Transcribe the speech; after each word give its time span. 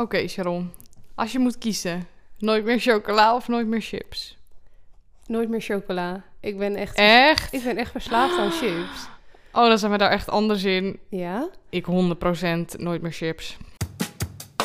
Oké, 0.00 0.28
Sharon. 0.28 0.70
Als 1.14 1.32
je 1.32 1.38
moet 1.38 1.58
kiezen, 1.58 2.06
nooit 2.38 2.64
meer 2.64 2.78
chocola 2.78 3.34
of 3.34 3.48
nooit 3.48 3.66
meer 3.66 3.80
chips? 3.80 4.36
Nooit 5.26 5.48
meer 5.48 5.60
chocola. 5.60 6.24
Ik 6.40 6.58
ben 6.58 6.76
echt, 6.76 6.96
Echt? 6.96 7.52
ik 7.52 7.64
ben 7.64 7.76
echt 7.76 7.90
verslaafd 7.90 8.38
aan 8.38 8.50
chips. 8.50 9.08
Oh, 9.52 9.66
dan 9.66 9.78
zijn 9.78 9.92
we 9.92 9.98
daar 9.98 10.10
echt 10.10 10.28
anders 10.28 10.64
in. 10.64 10.98
Ja? 11.08 11.48
Ik 11.68 11.86
100% 11.86 11.90
nooit 12.76 13.02
meer 13.02 13.12
chips. 13.12 13.56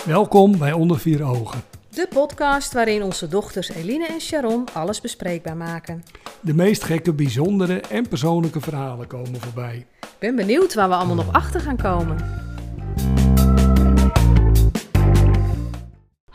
Welkom 0.06 0.58
bij 0.58 0.72
Onder 0.72 1.00
Vier 1.00 1.24
Ogen. 1.24 1.62
De 1.90 2.08
podcast 2.10 2.74
waarin 2.74 3.04
onze 3.04 3.28
dochters 3.28 3.70
Eline 3.70 4.08
en 4.08 4.22
Sharon 4.22 4.66
alles 4.74 5.02
bespreekbaar 5.02 5.58
maken. 5.58 6.04
De 6.42 6.54
meest 6.54 6.84
gekke, 6.84 7.14
bijzondere 7.14 7.80
en 7.80 8.08
persoonlijke 8.08 8.62
verhalen 8.62 9.08
komen 9.08 9.42
voorbij. 9.42 9.86
Ik 10.02 10.20
ben 10.20 10.36
benieuwd 10.36 10.74
waar 10.74 10.90
we 10.90 10.96
allemaal 10.96 11.16
nog 11.16 11.34
achter 11.34 11.62
gaan 11.62 11.78
komen. 11.78 12.45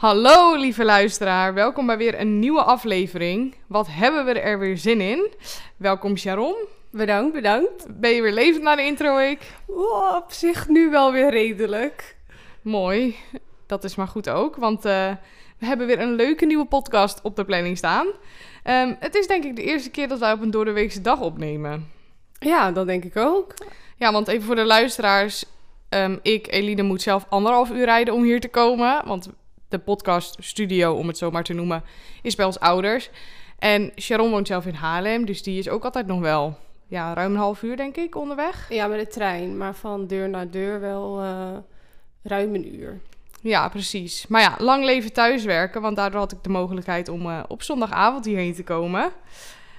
Hallo 0.01 0.57
lieve 0.57 0.85
luisteraar, 0.85 1.55
welkom 1.55 1.87
bij 1.87 1.97
weer 1.97 2.21
een 2.21 2.39
nieuwe 2.39 2.63
aflevering. 2.63 3.55
Wat 3.67 3.87
hebben 3.91 4.25
we 4.25 4.41
er 4.41 4.59
weer 4.59 4.79
zin 4.79 5.01
in? 5.01 5.33
Welkom 5.77 6.17
Sharon. 6.17 6.55
Bedankt, 6.91 7.33
bedankt. 7.33 8.01
Ben 8.01 8.11
je 8.11 8.23
weer 8.23 8.33
levend 8.33 8.63
na 8.63 8.77
de 8.77 8.83
intro 8.85 9.17
week? 9.17 9.53
Oh, 9.67 10.17
op 10.17 10.33
zich 10.33 10.69
nu 10.69 10.91
wel 10.91 11.13
weer 11.13 11.31
redelijk. 11.31 12.17
Mooi, 12.63 13.17
dat 13.67 13.85
is 13.85 13.95
maar 13.95 14.09
goed 14.09 14.29
ook, 14.29 14.57
want 14.57 14.85
eh, 14.85 15.11
we 15.59 15.67
hebben 15.67 15.87
weer 15.87 16.01
een 16.01 16.15
leuke 16.15 16.47
nieuwe 16.47 16.67
podcast 16.67 17.21
op 17.23 17.37
de 17.37 17.45
planning 17.45 17.77
staan. 17.77 18.07
Ehm, 18.63 18.95
het 18.99 19.15
is 19.15 19.27
denk 19.27 19.45
ik 19.45 19.57
de 19.57 19.63
eerste 19.63 19.91
keer 19.91 20.09
dat 20.09 20.19
wij 20.19 20.33
op 20.33 20.41
een 20.41 20.51
doordeweekse 20.51 21.01
dag 21.01 21.21
opnemen. 21.21 21.91
Ja, 22.39 22.73
dat 22.73 22.87
denk 22.87 23.05
ik 23.05 23.17
ook. 23.17 23.55
Ja, 23.97 24.13
want 24.13 24.29
even 24.29 24.47
voor 24.47 24.57
de 24.57 24.65
luisteraars. 24.65 25.45
ehm, 25.89 26.17
ik, 26.23 26.53
Eline, 26.53 26.83
moet 26.83 27.03
zelf 27.03 27.27
anderhalf 27.29 27.71
uur 27.71 27.85
rijden 27.85 28.15
om 28.15 28.23
hier 28.23 28.41
te 28.41 28.49
komen. 28.49 29.03
Want 29.07 29.29
de 29.71 29.79
podcaststudio, 29.79 30.95
om 30.95 31.07
het 31.07 31.19
zo 31.19 31.31
maar 31.31 31.45
te 31.45 31.53
noemen, 31.53 31.83
is 32.23 32.35
bij 32.35 32.47
ons 32.47 32.61
ouders. 32.61 33.11
En 33.59 33.93
Sharon 34.01 34.31
woont 34.31 34.47
zelf 34.47 34.67
in 34.67 34.75
Haarlem, 34.75 35.25
dus 35.25 35.43
die 35.43 35.59
is 35.59 35.69
ook 35.69 35.85
altijd 35.85 36.07
nog 36.07 36.21
wel 36.21 36.59
ja, 36.87 37.15
ruim 37.15 37.33
een 37.33 37.39
half 37.39 37.63
uur, 37.63 37.77
denk 37.77 37.97
ik, 37.97 38.17
onderweg. 38.17 38.67
Ja, 38.69 38.87
met 38.87 38.99
de 38.99 39.07
trein, 39.07 39.57
maar 39.57 39.75
van 39.75 40.07
deur 40.07 40.29
naar 40.29 40.51
deur 40.51 40.81
wel 40.81 41.21
eh, 41.21 41.57
ruim 42.23 42.55
een 42.55 42.75
uur. 42.75 43.01
Ja, 43.41 43.69
precies. 43.69 44.27
Maar 44.27 44.41
ja, 44.41 44.55
lang 44.59 44.85
leven 44.85 45.13
thuiswerken, 45.13 45.81
want 45.81 45.97
daardoor 45.97 46.21
had 46.21 46.33
ik 46.33 46.43
de 46.43 46.49
mogelijkheid 46.49 47.09
om 47.09 47.31
eh, 47.31 47.43
op 47.49 47.63
zondagavond 47.63 48.25
hierheen 48.25 48.55
te 48.55 48.65
komen. 48.65 49.13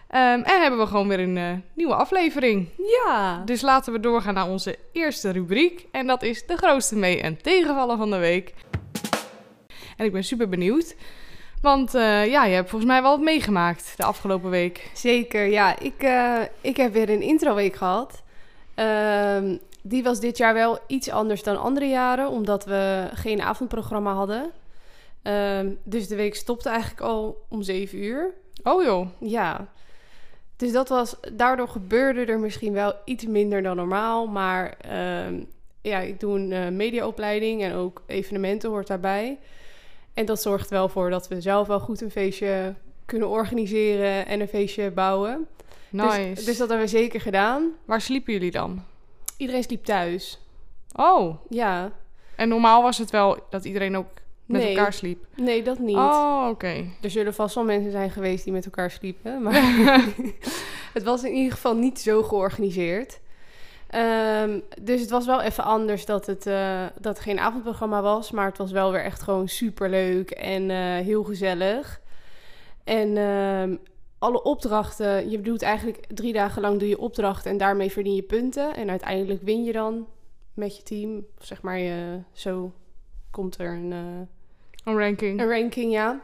Ehm, 0.08 0.42
en 0.42 0.62
hebben 0.62 0.80
we 0.80 0.86
gewoon 0.86 1.08
weer 1.08 1.20
een 1.20 1.38
eh, 1.38 1.52
nieuwe 1.74 1.96
aflevering. 1.96 2.70
Ja. 2.78 3.42
Dus 3.46 3.62
laten 3.62 3.94
we 3.94 4.00
doorgaan 4.00 4.34
naar 4.34 4.50
onze 4.50 4.78
eerste 4.92 5.30
rubriek. 5.30 5.86
En 5.92 6.08
dat 6.08 6.24
is 6.24 6.46
de 6.46 6.58
grootste 6.58 6.96
mee- 6.96 7.22
en 7.22 7.42
tegenvallen 7.42 7.98
van 7.98 8.10
de 8.10 8.18
week. 8.18 8.54
En 10.02 10.08
ik 10.08 10.14
ben 10.14 10.24
super 10.24 10.50
benieuwd. 10.50 10.96
Want 11.62 11.96
eh, 11.96 12.28
ja, 12.28 12.46
je 12.46 12.54
hebt 12.54 12.70
volgens 12.70 12.92
mij 12.92 13.02
wel 13.02 13.12
wat 13.12 13.26
meegemaakt 13.26 13.94
de 13.98 14.04
afgelopen 14.04 14.50
week. 14.50 14.92
Zeker, 14.94 15.46
ja. 15.46 15.80
Ik, 15.80 16.04
eh, 16.04 16.42
ik 16.62 16.78
heb 16.78 16.94
weer 16.94 17.10
een 17.10 17.22
introweek 17.22 17.76
gehad. 17.76 18.24
Ehm, 18.76 19.58
die 19.82 20.04
was 20.04 20.20
dit 20.20 20.38
jaar 20.38 20.54
wel 20.54 20.80
iets 20.88 21.10
anders 21.10 21.44
dan 21.44 21.62
andere 21.62 21.86
jaren, 21.86 22.30
omdat 22.30 22.66
we 22.66 23.10
geen 23.14 23.42
avondprogramma 23.42 24.14
hadden. 24.14 24.52
Ehm, 25.22 25.70
dus 25.84 26.08
de 26.08 26.16
week 26.16 26.36
stopte 26.36 26.70
eigenlijk 26.70 27.02
al 27.02 27.46
om 27.50 27.62
zeven 27.62 27.98
uur. 27.98 28.34
Oh 28.64 28.84
joh. 28.84 29.08
Ja. 29.20 29.68
Dus 30.56 30.72
dat 30.72 30.90
was, 30.90 31.16
daardoor 31.34 31.68
gebeurde 31.68 32.26
er 32.26 32.40
misschien 32.40 32.74
wel 32.74 32.94
iets 33.06 33.26
minder 33.26 33.62
dan 33.62 33.76
normaal. 33.76 34.28
Maar 34.28 34.78
ehm, 34.78 35.44
ja, 35.82 36.00
ik 36.00 36.20
doe 36.20 36.40
een 36.40 36.52
eh, 36.52 36.68
mediaopleiding 36.68 37.64
en 37.64 37.74
ook 37.74 38.04
evenementen 38.06 38.70
hoort 38.70 38.88
daarbij. 38.88 39.38
En 40.14 40.26
dat 40.26 40.42
zorgt 40.42 40.70
wel 40.70 40.90
voor 40.90 41.10
dat 41.10 41.28
we 41.28 41.42
zelf 41.42 41.68
wel 41.68 41.80
goed 41.80 42.02
een 42.02 42.12
feestje 42.12 42.76
kunnen 43.06 43.30
organiseren 43.30 44.26
en 44.26 44.40
een 44.42 44.48
feestje 44.48 44.92
bouwen. 44.92 45.48
Nice. 45.90 46.32
Dus, 46.36 46.46
dus 46.46 46.58
dat 46.58 46.70
hebben 46.70 46.86
we 46.86 46.92
zeker 46.92 47.22
gedaan. 47.22 47.72
Waar 47.86 48.02
sliepen 48.02 48.34
jullie 48.34 48.52
dan? 48.52 48.84
Iedereen 49.38 49.64
sliep 49.64 49.84
thuis. 49.86 50.40
Oh. 50.96 51.36
Ja. 51.50 51.92
En 52.36 52.50
normaal 52.50 52.82
was 52.82 52.98
het 52.98 53.10
wel 53.10 53.38
dat 53.50 53.66
iedereen 53.66 53.98
ook 53.98 54.08
met 54.46 54.62
Nee. 54.62 54.76
elkaar 54.76 54.94
sliep. 54.94 55.26
Nee, 55.36 55.64
dat 55.64 55.80
niet. 55.80 55.96
Oh, 55.96 56.48
oké. 56.50 56.86
Er 57.02 57.10
zullen 57.10 57.34
vast 57.34 57.56
wel 57.56 57.64
mensen 57.64 57.92
zijn 57.92 58.12
geweest 58.12 58.44
die 58.44 58.54
met 58.54 58.66
elkaar 58.66 58.92
sliepen. 58.92 59.42
Maar 59.42 59.54
het 60.94 61.04
was 61.04 61.24
in 61.24 61.34
ieder 61.34 61.52
geval 61.52 61.76
niet 61.76 62.00
zo 62.00 62.24
georganiseerd. 62.24 63.20
Ehm, 63.92 64.60
dus 64.82 65.02
het 65.02 65.10
was 65.10 65.26
wel 65.26 65.42
even 65.42 65.64
anders 65.64 66.06
dat 66.06 66.26
het, 66.26 66.46
eh, 66.46 66.86
dat 67.00 67.14
het 67.16 67.24
geen 67.24 67.40
avondprogramma 67.40 68.02
was. 68.02 68.32
Maar 68.32 68.46
het 68.48 68.58
was 68.58 68.72
wel 68.72 68.92
weer 68.92 69.04
echt 69.04 69.22
gewoon 69.22 69.48
super 69.48 69.90
leuk 69.90 70.32
en 70.32 70.70
eh, 70.70 70.78
heel 70.78 71.24
gezellig. 71.24 72.02
En 72.84 73.18
ehm, 73.18 73.76
alle 74.20 74.44
opdrachten, 74.44 75.30
je 75.30 75.42
doet 75.42 75.62
eigenlijk 75.62 76.06
drie 76.08 76.34
dagen 76.34 76.62
lang 76.62 76.80
doe 76.80 76.88
je 76.90 77.00
opdrachten 77.00 77.52
en 77.52 77.58
daarmee 77.58 77.92
verdien 77.92 78.16
je 78.16 78.22
punten. 78.22 78.76
En 78.76 78.90
uiteindelijk 78.90 79.42
win 79.42 79.64
je 79.64 79.72
dan 79.72 80.08
met 80.54 80.78
je 80.78 80.84
team. 80.84 81.26
Of 81.40 81.46
zeg 81.46 81.62
maar, 81.62 81.78
je, 81.80 82.20
zo 82.32 82.72
komt 83.32 83.60
er 83.60 83.74
een... 83.74 83.92
eh, 83.92 84.28
Een 84.84 84.98
ranking. 85.00 85.42
een 85.42 85.50
ranking, 85.50 85.92
ja. 85.92 86.20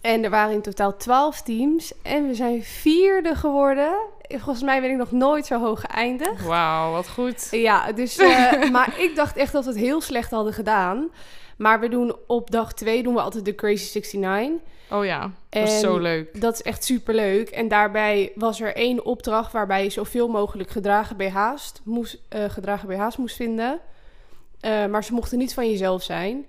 En 0.00 0.24
er 0.24 0.30
waren 0.30 0.54
in 0.54 0.62
totaal 0.62 0.96
12 0.96 1.42
teams. 1.42 1.92
En 2.02 2.26
we 2.26 2.34
zijn 2.34 2.62
vierde 2.62 3.34
geworden. 3.34 3.92
Volgens 4.28 4.62
mij 4.62 4.80
ben 4.80 4.90
ik 4.90 4.96
nog 4.96 5.12
nooit 5.12 5.46
zo 5.46 5.60
hoog 5.60 5.80
geëindigd. 5.80 6.44
Wauw, 6.44 6.92
wat 6.92 7.08
goed. 7.08 7.48
Ja, 7.50 7.92
dus, 7.92 8.16
eh, 8.16 8.70
maar 8.70 9.00
ik 9.00 9.16
dacht 9.16 9.36
echt 9.36 9.52
dat 9.52 9.64
we 9.64 9.70
het 9.70 9.80
heel 9.80 10.00
slecht 10.00 10.30
hadden 10.30 10.52
gedaan. 10.52 11.10
Maar 11.56 11.80
we 11.80 11.88
doen 11.88 12.16
op 12.26 12.50
dag 12.50 12.72
2 12.72 13.02
doen 13.02 13.14
we 13.14 13.20
altijd 13.20 13.44
de 13.44 13.54
Crazy 13.54 13.98
69. 13.98 14.76
Oh 14.90 15.04
ja, 15.04 15.30
dat 15.48 15.68
is 15.68 15.80
zo 15.80 15.98
leuk. 15.98 16.40
Dat 16.40 16.54
is 16.54 16.62
echt 16.62 16.84
super 16.84 17.14
leuk. 17.14 17.48
En 17.48 17.68
daarbij 17.68 18.32
was 18.34 18.60
er 18.60 18.74
één 18.74 19.04
opdracht 19.04 19.52
waarbij 19.52 19.82
je 19.82 19.90
zoveel 19.90 20.28
mogelijk 20.28 20.70
gedragen 20.70 21.16
BH's 21.16 21.72
moest, 21.84 22.18
eh, 22.28 22.44
gedragen 22.44 22.88
BH's 22.88 23.16
moest 23.16 23.36
vinden. 23.36 23.80
Eh, 24.60 24.86
maar 24.86 25.04
ze 25.04 25.12
mochten 25.12 25.38
niet 25.38 25.54
van 25.54 25.70
jezelf 25.70 26.02
zijn. 26.02 26.46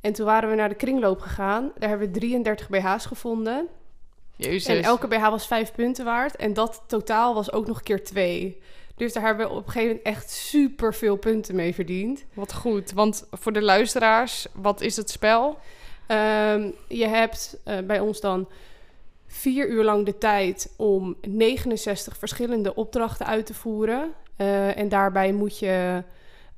En 0.00 0.12
toen 0.12 0.26
waren 0.26 0.50
we 0.50 0.54
naar 0.54 0.68
de 0.68 0.74
kringloop 0.74 1.20
gegaan. 1.20 1.72
Daar 1.78 1.88
hebben 1.88 2.12
we 2.12 2.18
33 2.18 2.68
BH's 2.68 3.06
gevonden. 3.06 3.68
Jezus. 4.36 4.76
En 4.76 4.82
elke 4.82 5.08
BH 5.08 5.28
was 5.28 5.46
5 5.46 5.72
punten 5.72 6.04
waard. 6.04 6.36
En 6.36 6.52
dat 6.52 6.82
totaal 6.86 7.34
was 7.34 7.52
ook 7.52 7.66
nog 7.66 7.82
keer 7.82 8.04
2. 8.04 8.60
Dus 8.96 9.12
daar 9.12 9.24
hebben 9.24 9.46
we 9.46 9.52
op 9.52 9.66
een 9.66 9.72
gegeven 9.72 9.96
moment 9.96 10.06
echt 10.06 10.30
super 10.30 10.94
veel 10.94 11.16
punten 11.16 11.54
mee 11.54 11.74
verdiend. 11.74 12.24
Wat 12.34 12.54
goed. 12.54 12.92
Want 12.92 13.26
voor 13.30 13.52
de 13.52 13.62
luisteraars, 13.62 14.46
wat 14.54 14.80
is 14.80 14.96
het 14.96 15.10
spel? 15.10 15.58
Ehm, 16.06 16.70
je 16.88 17.06
hebt 17.06 17.58
eh, 17.64 17.78
bij 17.78 18.00
ons 18.00 18.20
dan 18.20 18.48
vier 19.26 19.68
uur 19.68 19.84
lang 19.84 20.06
de 20.06 20.18
tijd 20.18 20.72
om 20.76 21.16
69 21.20 22.16
verschillende 22.16 22.74
opdrachten 22.74 23.26
uit 23.26 23.46
te 23.46 23.54
voeren. 23.54 24.12
Eh, 24.36 24.76
en 24.78 24.88
daarbij 24.88 25.32
moet 25.32 25.58
je, 25.58 26.02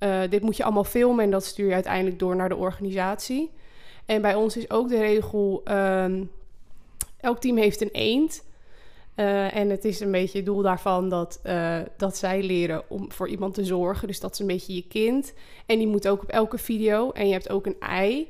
eh, 0.01 0.21
dit 0.31 0.43
moet 0.43 0.57
je 0.57 0.65
allemaal 0.65 0.85
filmen 0.85 1.25
en 1.25 1.31
dat 1.31 1.45
stuur 1.45 1.67
je 1.67 1.75
uiteindelijk 1.75 2.19
door 2.19 2.37
naar 2.37 2.49
de 2.49 2.57
organisatie. 2.57 3.51
En 4.07 4.23
bij 4.23 4.35
ons 4.35 4.57
is 4.57 4.71
ook 4.71 4.89
de 4.89 4.99
regel, 4.99 5.61
ehm, 5.65 6.25
elk 7.17 7.41
team 7.41 7.57
heeft 7.57 7.81
een 7.81 7.91
eend. 7.93 8.45
Eh, 9.15 9.57
en 9.57 9.71
het 9.71 9.85
is 9.85 10.01
een 10.01 10.11
beetje 10.11 10.37
het 10.37 10.47
doel 10.47 10.63
daarvan 10.63 11.09
dat, 11.09 11.41
eh, 11.43 11.79
dat 11.97 12.17
zij 12.17 12.43
leren 12.43 12.83
om 12.89 13.13
voor 13.13 13.29
iemand 13.29 13.55
te 13.55 13.65
zorgen. 13.65 14.09
Dus 14.09 14.21
dat 14.21 14.33
is 14.33 14.39
een 14.39 14.47
beetje 14.47 14.75
je 14.75 14.87
kind. 14.89 15.33
En 15.67 15.79
die 15.79 15.87
moet 15.87 16.09
ook 16.09 16.23
op 16.23 16.29
elke 16.29 16.59
video. 16.59 17.11
En 17.11 17.27
je 17.27 17.33
hebt 17.33 17.51
ook 17.51 17.67
een 17.67 17.81
ei. 17.81 18.29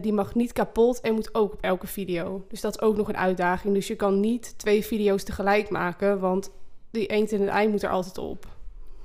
Die 0.00 0.12
mag 0.12 0.34
niet 0.34 0.52
kapot 0.52 1.00
en 1.00 1.14
moet 1.14 1.34
ook 1.34 1.52
op 1.52 1.62
elke 1.62 1.86
video. 1.86 2.44
Dus 2.48 2.60
dat 2.60 2.74
is 2.74 2.80
ook 2.80 2.96
nog 2.96 3.08
een 3.08 3.16
uitdaging. 3.16 3.74
Dus 3.74 3.86
je 3.86 3.96
kan 3.96 4.20
niet 4.20 4.58
twee 4.58 4.84
video's 4.84 5.22
tegelijk 5.24 5.70
maken, 5.70 6.20
want 6.20 6.50
die 6.90 7.06
eend 7.06 7.32
en 7.32 7.40
het 7.40 7.48
ei 7.48 7.68
moet 7.68 7.82
er 7.82 7.90
altijd 7.90 8.18
op. 8.18 8.46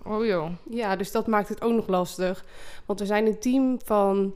Oh 0.08 0.26
joh. 0.26 0.50
Ja, 0.70 0.96
dus 0.96 1.12
dat 1.12 1.28
maakt 1.28 1.50
het 1.50 1.62
ook 1.62 1.74
nog 1.74 1.88
lastig. 1.88 2.46
Want 2.86 3.00
we 3.00 3.06
zijn 3.06 3.26
een 3.26 3.40
team 3.40 3.80
van 3.86 4.36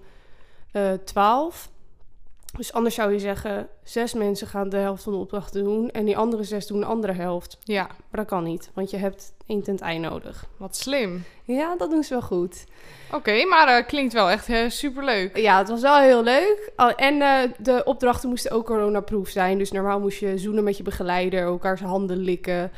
eh 0.72 0.92
12. 1.06 1.70
Dus 2.58 2.74
anders 2.74 2.96
zou 2.96 3.12
je 3.12 3.20
zeggen, 3.20 3.68
zes 3.84 4.14
mensen 4.14 4.48
gaan 4.48 4.70
de 4.70 4.78
helft 4.78 5.04
van 5.04 5.14
de 5.14 5.20
opdrachten 5.20 5.64
doen... 5.64 5.90
en 5.90 6.06
die 6.06 6.18
andere 6.18 6.44
zes 6.44 6.68
doen 6.68 6.80
de 6.80 6.86
andere 6.86 7.14
helft. 7.14 7.58
Ja, 7.64 7.84
Maar 7.84 7.96
dat 8.12 8.26
kan 8.26 8.44
niet, 8.44 8.72
want 8.74 8.90
je 8.90 8.98
hebt 8.98 9.34
en 9.48 9.62
het 9.66 9.82
ei 9.82 10.00
nodig. 10.00 10.46
wat 10.58 10.76
slim. 10.76 11.24
Ja, 11.44 11.76
dat 11.76 11.90
doen 11.90 12.04
ze 12.04 12.14
wel 12.14 12.22
goed. 12.22 12.64
Oké, 13.12 13.46
maar 13.46 13.68
eh, 13.68 13.86
klinkt 13.88 14.14
wel 14.14 14.30
echt 14.30 14.46
super 14.46 14.72
superleuk. 14.72 15.38
Ja, 15.38 15.58
het 15.58 15.70
was 15.70 15.82
wel 15.82 15.98
heel 15.98 16.24
leuk. 16.24 16.72
En 16.96 17.22
eh, 17.22 17.52
de 17.58 17.84
opdrachten 17.84 18.30
moesten 18.30 18.52
ook 18.52 18.66
coronaproof 18.66 19.30
zijn. 19.30 19.58
Dus 19.58 19.72
normaal 19.72 20.00
moest 20.00 20.20
je 20.20 20.38
zoenen 20.38 20.64
met 20.64 20.78
je 20.78 20.84
begeleider, 20.84 21.42
elkaars 21.42 21.82
handen 21.82 22.18
likken, 22.18 22.72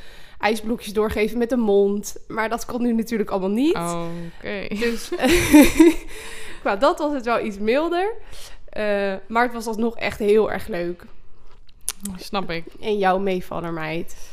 ijsblokjes 0.44 0.94
doorgeven 0.94 1.38
met 1.38 1.50
de 1.50 1.58
mond. 1.58 2.16
Maar 2.28 2.50
dat 2.50 2.66
kon 2.66 2.82
nu 2.82 2.94
natuurlijk 2.94 3.30
allemaal 3.30 3.50
niet. 3.50 3.76
Oké. 3.76 4.68
Dus 4.70 5.10
qua 6.62 6.76
dat 6.76 7.00
was 7.00 7.14
het 7.14 7.26
wel 7.26 7.46
iets 7.46 7.58
milder. 7.58 8.14
Eh, 8.70 9.14
maar 9.28 9.44
het 9.44 9.54
was 9.54 9.68
alsnog 9.68 9.98
echt 9.98 10.20
heel 10.20 10.52
erg 10.52 10.68
leuk. 10.68 11.06
Snap 12.18 12.50
ik. 12.50 12.64
En 12.82 12.98
jouw 12.98 13.20
meevaller, 13.20 13.74
meid. 13.74 14.32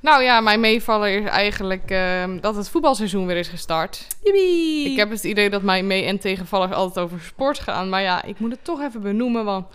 Nou 0.00 0.22
ja, 0.22 0.40
mijn 0.40 0.60
meevaller 0.60 1.22
is 1.22 1.28
eigenlijk 1.28 1.90
ehm, 1.90 2.40
dat 2.40 2.56
het 2.56 2.68
voetbalseizoen 2.68 3.26
weer 3.26 3.36
is 3.36 3.48
gestart. 3.48 4.06
Yippie! 4.22 4.90
Ik 4.90 4.96
heb 4.96 5.10
het 5.10 5.24
idee 5.24 5.50
dat 5.50 5.62
mijn 5.62 5.86
mee- 5.86 6.04
en 6.04 6.18
tegenvallers 6.18 6.72
altijd 6.72 7.04
over 7.04 7.20
sport 7.20 7.58
gaan. 7.58 7.88
Maar 7.88 8.02
ja, 8.02 8.22
ik 8.22 8.38
moet 8.38 8.50
het 8.50 8.64
toch 8.64 8.80
even 8.80 9.00
benoemen, 9.02 9.44
want 9.44 9.66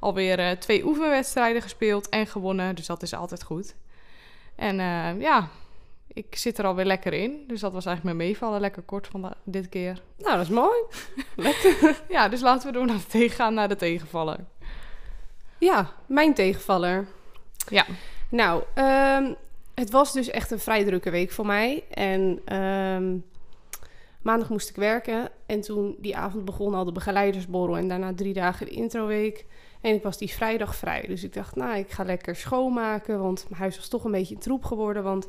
alweer 0.00 0.38
eh, 0.38 0.50
twee 0.50 0.84
oefenwedstrijden 0.86 1.62
gespeeld 1.62 2.08
en 2.08 2.26
gewonnen. 2.26 2.74
Dus 2.74 2.86
dat 2.86 3.02
is 3.02 3.14
altijd 3.14 3.42
goed. 3.42 3.74
En 4.58 4.80
eh, 4.80 5.20
ja, 5.20 5.48
ik 6.06 6.36
zit 6.36 6.58
er 6.58 6.64
alweer 6.64 6.84
lekker 6.84 7.12
in. 7.12 7.44
Dus 7.46 7.60
dat 7.60 7.72
was 7.72 7.86
eigenlijk 7.86 8.16
mijn 8.16 8.28
meevallen. 8.28 8.60
Lekker 8.60 8.82
kort 8.82 9.06
van 9.06 9.22
de- 9.22 9.36
dit 9.44 9.68
keer. 9.68 10.02
Nou, 10.16 10.36
dat 10.36 10.44
is 10.46 10.48
mooi. 10.52 10.76
Ja, 12.08 12.28
dus 12.28 12.40
laten 12.40 12.66
we 12.66 12.72
door 12.72 12.86
naar 12.86 12.96
de 12.96 13.06
tegengaan 13.06 13.54
naar 13.54 13.68
de 13.68 13.76
tegenvaller. 13.76 14.38
Ja, 15.58 15.90
mijn 16.06 16.34
tegenvaller. 16.34 17.06
Ja. 17.68 17.84
Nou, 18.28 18.62
ehm, 18.74 19.32
het 19.74 19.90
was 19.90 20.12
dus 20.12 20.30
echt 20.30 20.50
een 20.50 20.58
vrij 20.58 20.84
drukke 20.84 21.10
week 21.10 21.30
voor 21.30 21.46
mij. 21.46 21.84
En 21.90 22.40
ehm, 22.44 23.16
maandag 24.22 24.48
moest 24.48 24.68
ik 24.68 24.76
werken. 24.76 25.30
En 25.46 25.60
toen 25.60 25.96
die 25.98 26.16
avond 26.16 26.44
begon 26.44 26.74
al 26.74 26.84
de 26.84 26.92
begeleidersborrel. 26.92 27.76
En 27.76 27.88
daarna 27.88 28.14
drie 28.14 28.32
dagen 28.34 28.66
de 28.66 28.72
introweek. 28.72 29.44
En 29.80 29.94
ik 29.94 30.02
was 30.02 30.18
die 30.18 30.30
vrijdag 30.30 30.76
vrij. 30.76 31.06
Dus 31.06 31.24
ik 31.24 31.32
dacht, 31.32 31.56
nou, 31.56 31.78
ik 31.78 31.90
ga 31.90 32.04
lekker 32.04 32.36
schoonmaken. 32.36 33.20
Want 33.20 33.44
mijn 33.48 33.60
huis 33.60 33.76
was 33.76 33.88
toch 33.88 34.04
een 34.04 34.10
beetje 34.10 34.38
troep 34.38 34.64
geworden. 34.64 35.02
Want 35.02 35.28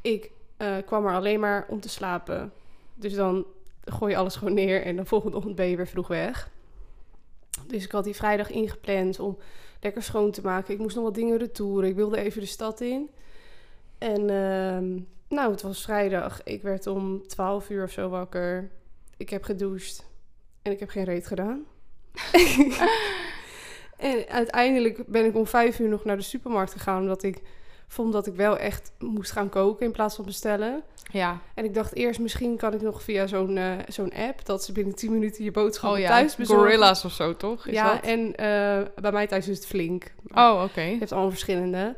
ik 0.00 0.30
eh, 0.56 0.76
kwam 0.86 1.06
er 1.06 1.14
alleen 1.14 1.40
maar 1.40 1.66
om 1.68 1.80
te 1.80 1.88
slapen. 1.88 2.52
Dus 2.94 3.14
dan 3.14 3.46
gooi 3.84 4.12
je 4.12 4.18
alles 4.18 4.36
gewoon 4.36 4.54
neer. 4.54 4.82
En 4.82 4.96
de 4.96 5.04
volgende 5.04 5.36
ochtend 5.36 5.56
ben 5.56 5.66
je 5.66 5.76
weer 5.76 5.86
vroeg 5.86 6.08
weg. 6.08 6.50
Dus 7.66 7.84
ik 7.84 7.92
had 7.92 8.04
die 8.04 8.16
vrijdag 8.16 8.50
ingepland 8.50 9.20
om 9.20 9.38
lekker 9.80 10.02
schoon 10.02 10.30
te 10.30 10.42
maken. 10.42 10.74
Ik 10.74 10.80
moest 10.80 10.94
nog 10.94 11.04
wat 11.04 11.14
dingen 11.14 11.38
retouren. 11.38 11.88
Ik 11.88 11.94
wilde 11.94 12.18
even 12.18 12.40
de 12.40 12.46
stad 12.46 12.80
in. 12.80 13.10
En 13.98 14.30
ehm, 14.30 15.00
nou, 15.28 15.50
het 15.50 15.62
was 15.62 15.82
vrijdag. 15.82 16.42
Ik 16.42 16.62
werd 16.62 16.86
om 16.86 17.26
12 17.26 17.70
uur 17.70 17.84
of 17.84 17.90
zo 17.90 18.08
wakker. 18.08 18.70
Ik 19.16 19.30
heb 19.30 19.42
gedoucht. 19.42 20.06
En 20.62 20.72
ik 20.72 20.80
heb 20.80 20.88
geen 20.88 21.04
reet 21.04 21.26
gedaan. 21.26 21.66
en 23.96 24.28
uiteindelijk 24.28 25.06
ben 25.06 25.24
ik 25.24 25.36
om 25.36 25.46
5 25.46 25.78
uur 25.78 25.88
nog 25.88 26.04
naar 26.04 26.16
de 26.16 26.22
supermarkt 26.22 26.72
gegaan. 26.72 27.00
Omdat 27.00 27.22
ik 27.22 27.42
vond 27.88 28.12
dat 28.12 28.26
ik 28.26 28.34
wel 28.34 28.58
echt 28.58 28.92
moest 28.98 29.30
gaan 29.30 29.48
koken 29.48 29.86
in 29.86 29.92
plaats 29.92 30.16
van 30.16 30.24
bestellen. 30.24 30.82
Ja. 31.10 31.40
En 31.54 31.64
ik 31.64 31.74
dacht 31.74 31.94
eerst, 31.94 32.20
misschien 32.20 32.56
kan 32.56 32.74
ik 32.74 32.80
nog 32.80 33.02
via 33.02 33.26
zo'n 33.26 33.56
eh, 33.56 33.72
zo'n 33.88 34.12
app... 34.12 34.44
dat 34.44 34.64
ze 34.64 34.72
binnen 34.72 34.94
10 34.94 35.12
minuten 35.12 35.44
je 35.44 35.50
boodschap 35.50 35.92
Oh 35.92 35.98
ja, 35.98 36.08
thuis 36.08 36.36
bezorgen. 36.36 36.64
Gorilla's 36.64 37.04
of 37.04 37.12
zo, 37.12 37.36
toch? 37.36 37.66
Is 37.66 37.74
ja, 37.74 37.92
dat? 37.92 38.04
en 38.04 38.34
eh, 38.34 38.86
bij 39.00 39.12
mij 39.12 39.26
thuis 39.26 39.48
is 39.48 39.56
het 39.56 39.66
flink. 39.66 40.12
Maar 40.22 40.52
Oh, 40.52 40.62
oké. 40.62 40.80
Je 40.80 40.98
hebt 40.98 41.12
allemaal 41.12 41.30
verschillende. 41.30 41.96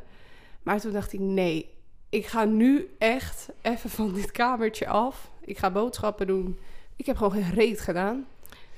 Maar 0.63 0.79
toen 0.79 0.91
dacht 0.91 1.13
ik, 1.13 1.19
nee, 1.19 1.69
ik 2.09 2.25
ga 2.25 2.45
nu 2.45 2.95
echt 2.97 3.49
even 3.61 3.89
van 3.89 4.13
dit 4.13 4.31
kamertje 4.31 4.87
af. 4.87 5.31
Ik 5.45 5.57
ga 5.57 5.71
boodschappen 5.71 6.27
doen. 6.27 6.59
Ik 6.95 7.05
heb 7.05 7.17
gewoon 7.17 7.31
geen 7.31 7.53
reet 7.53 7.79
gedaan. 7.79 8.27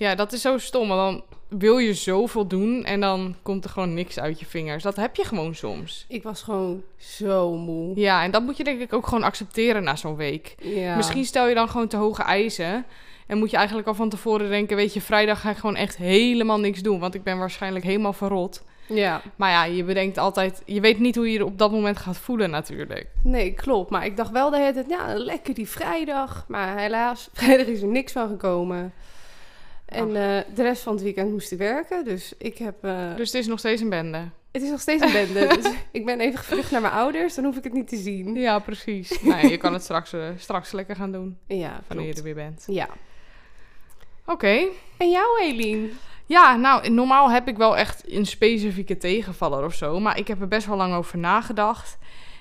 Ja, 0.02 0.16
dat 0.16 0.34
is 0.34 0.42
zo 0.42 0.58
stom. 0.58 0.88
Want 0.88 1.00
dan 1.00 1.24
wil 1.60 1.78
je 1.78 1.94
zoveel 1.94 2.48
doen 2.48 2.84
en 2.84 3.00
dan 3.00 3.36
komt 3.42 3.64
er 3.64 3.70
gewoon 3.70 3.94
niks 3.94 4.20
uit 4.20 4.40
je 4.40 4.46
vingers. 4.46 4.84
Dat 4.84 4.96
heb 4.96 5.16
je 5.16 5.24
gewoon 5.24 5.56
soms. 5.56 6.06
Ik 6.08 6.24
was 6.24 6.42
gewoon 6.42 6.84
zo 6.98 7.52
moe. 7.52 8.00
Ja, 8.00 8.24
en 8.24 8.32
dat 8.32 8.44
moet 8.44 8.58
je 8.58 8.64
denk 8.64 8.82
ik 8.82 8.94
ook 8.94 9.08
gewoon 9.08 9.24
accepteren 9.24 9.84
na 9.84 9.96
zo'n 9.96 10.16
week. 10.16 10.56
Ja. 10.62 10.96
Misschien 10.96 11.26
stel 11.26 11.48
je 11.48 11.56
dan 11.56 11.70
gewoon 11.70 11.88
te 11.88 11.98
hoge 11.98 12.24
eisen. 12.24 12.86
En 13.28 13.38
moet 13.38 13.52
je 13.52 13.58
eigenlijk 13.58 13.88
al 13.88 13.94
van 13.94 14.10
tevoren 14.10 14.50
denken, 14.50 14.76
weet 14.76 14.94
je, 14.94 15.02
vrijdag 15.02 15.42
ga 15.42 15.50
ik 15.50 15.58
gewoon 15.58 15.76
echt 15.76 15.98
helemaal 15.98 16.60
niks 16.60 16.82
doen. 16.82 17.00
Want 17.00 17.16
ik 17.16 17.24
ben 17.24 17.38
waarschijnlijk 17.38 17.86
helemaal 17.86 18.14
verrot. 18.14 18.64
Ja, 18.88 19.22
Maar 19.36 19.52
ja, 19.52 19.64
je 19.64 19.84
bedenkt 19.84 20.18
altijd, 20.18 20.62
je 20.66 20.82
weet 20.82 21.00
niet 21.00 21.16
hoe 21.16 21.32
je 21.32 21.38
je 21.38 21.46
op 21.46 21.58
dat 21.58 21.72
moment 21.72 21.98
gaat 21.98 22.18
voelen 22.18 22.50
natuurlijk. 22.50 23.08
nee, 23.24 23.54
klopt. 23.54 23.90
Maar 23.90 24.06
ik 24.06 24.18
dacht 24.18 24.32
wel 24.32 24.50
de 24.50 24.58
hele 24.58 24.74
tijd, 24.74 24.90
ja, 24.90 25.14
lekker 25.14 25.54
die 25.54 25.70
vrijdag. 25.70 26.46
Maar 26.48 26.78
helaas, 26.78 27.30
vrijdag 27.34 27.66
is 27.66 27.82
er 27.82 27.88
niks 27.88 28.12
van 28.12 28.28
gekomen. 28.28 28.94
En 29.92 30.08
eh, 30.08 30.44
de 30.56 30.62
rest 30.62 30.82
van 30.82 30.94
het 30.94 31.02
weekend 31.04 31.32
moest 31.32 31.52
ik 31.52 31.58
werken. 31.58 32.04
Dus 32.06 32.34
ik 32.38 32.58
heb... 32.58 32.84
eh, 32.84 33.16
Dus 33.16 33.32
het 33.32 33.42
is 33.42 33.48
nog 33.48 33.60
steeds 33.60 33.82
een 33.82 33.90
bende. 33.90 34.30
Het 34.52 34.62
is 34.62 34.70
nog 34.70 34.80
steeds 34.82 35.04
een 35.04 35.12
bende. 35.12 35.48
dus 35.62 35.72
ik 35.92 36.06
ben 36.06 36.20
even 36.20 36.40
gevlucht 36.40 36.72
naar 36.72 36.82
mijn 36.82 36.94
ouders. 36.94 37.36
Dan 37.36 37.44
hoef 37.44 37.58
ik 37.58 37.64
het 37.64 37.74
niet 37.74 37.88
te 37.88 37.96
zien. 37.98 38.36
Ja, 38.36 38.60
precies. 38.60 39.10
nou, 39.22 39.42
ja, 39.42 39.48
je 39.50 39.58
kan 39.58 39.74
het 39.74 39.84
straks, 39.84 40.14
eh, 40.14 40.28
straks 40.38 40.72
lekker 40.72 40.96
gaan 40.96 41.12
doen, 41.12 41.38
Ja, 41.48 41.82
wanneer 41.88 42.08
je 42.08 42.14
er 42.14 42.24
weer 42.24 42.36
bent. 42.36 42.64
Ja. 42.68 42.88
Oké. 44.26 44.66
En 44.98 45.10
jou, 45.10 45.42
Eline? 45.42 45.90
Ja, 46.26 46.56
nou, 46.56 46.90
normaal 46.90 47.32
heb 47.32 47.48
ik 47.48 47.58
wel 47.58 47.78
echt 47.78 48.12
een 48.12 48.26
specifieke 48.26 48.98
tegenvaller 48.98 49.66
of 49.66 49.74
zo. 49.74 50.00
Maar 50.00 50.18
ik 50.18 50.28
heb 50.28 50.42
er 50.42 50.48
best 50.48 50.68
wel 50.68 50.78
lang 50.78 50.94
over 50.94 51.18
nagedacht. 51.18 51.98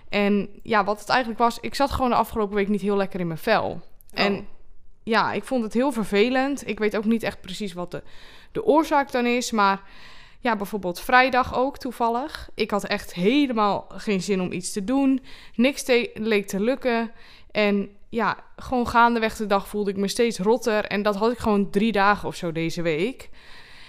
En 0.08 0.49
ja, 0.62 0.85
wat 0.85 1.00
het 1.00 1.08
eigenlijk 1.08 1.41
was, 1.41 1.58
ik 1.61 1.75
zat 1.75 1.91
gewoon 1.91 2.11
de 2.11 2.17
afgelopen 2.17 2.55
week 2.56 2.69
niet 2.69 2.81
heel 2.81 2.96
lekker 2.96 3.20
in 3.20 3.26
mijn 3.26 3.38
vel. 3.38 3.81
En 4.12 4.35
Oh. 4.35 4.41
Ja, 5.11 5.33
ik 5.33 5.45
vond 5.45 5.62
het 5.62 5.73
heel 5.73 5.93
vervelend. 5.93 6.69
Ik 6.69 6.79
weet 6.79 6.97
ook 6.97 7.05
niet 7.05 7.23
echt 7.23 7.41
precies 7.41 7.73
wat 7.73 7.91
de, 7.91 8.03
de 8.53 8.65
oorzaak 8.65 9.12
dan 9.12 9.27
is. 9.27 9.51
Maar 9.51 9.83
ja, 10.41 10.57
bijvoorbeeld 10.57 11.01
vrijdag 11.01 11.55
ook 11.57 11.79
toevallig. 11.79 12.51
Ik 12.55 12.71
had 12.71 12.85
echt 12.85 13.15
helemaal 13.15 13.87
geen 13.89 14.23
zin 14.23 14.41
om 14.41 14.53
iets 14.53 14.73
te 14.73 14.85
doen. 14.85 15.23
Niks 15.55 15.85
leek 16.15 16.47
te 16.47 16.61
lukken. 16.61 17.11
En 17.51 17.89
ja, 18.09 18.37
gewoon 18.57 18.89
gaandeweg 18.89 19.37
de 19.37 19.47
dag 19.47 19.69
voelde 19.69 19.91
ik 19.91 19.97
me 19.97 20.09
steeds 20.09 20.39
rotter. 20.39 20.85
En 20.85 21.03
dat 21.03 21.17
had 21.17 21.33
ik 21.33 21.39
gewoon 21.39 21.71
drie 21.71 21.93
dagen 21.93 22.29
of 22.29 22.35
zo 22.35 22.53
deze 22.53 22.83
week. 22.83 23.29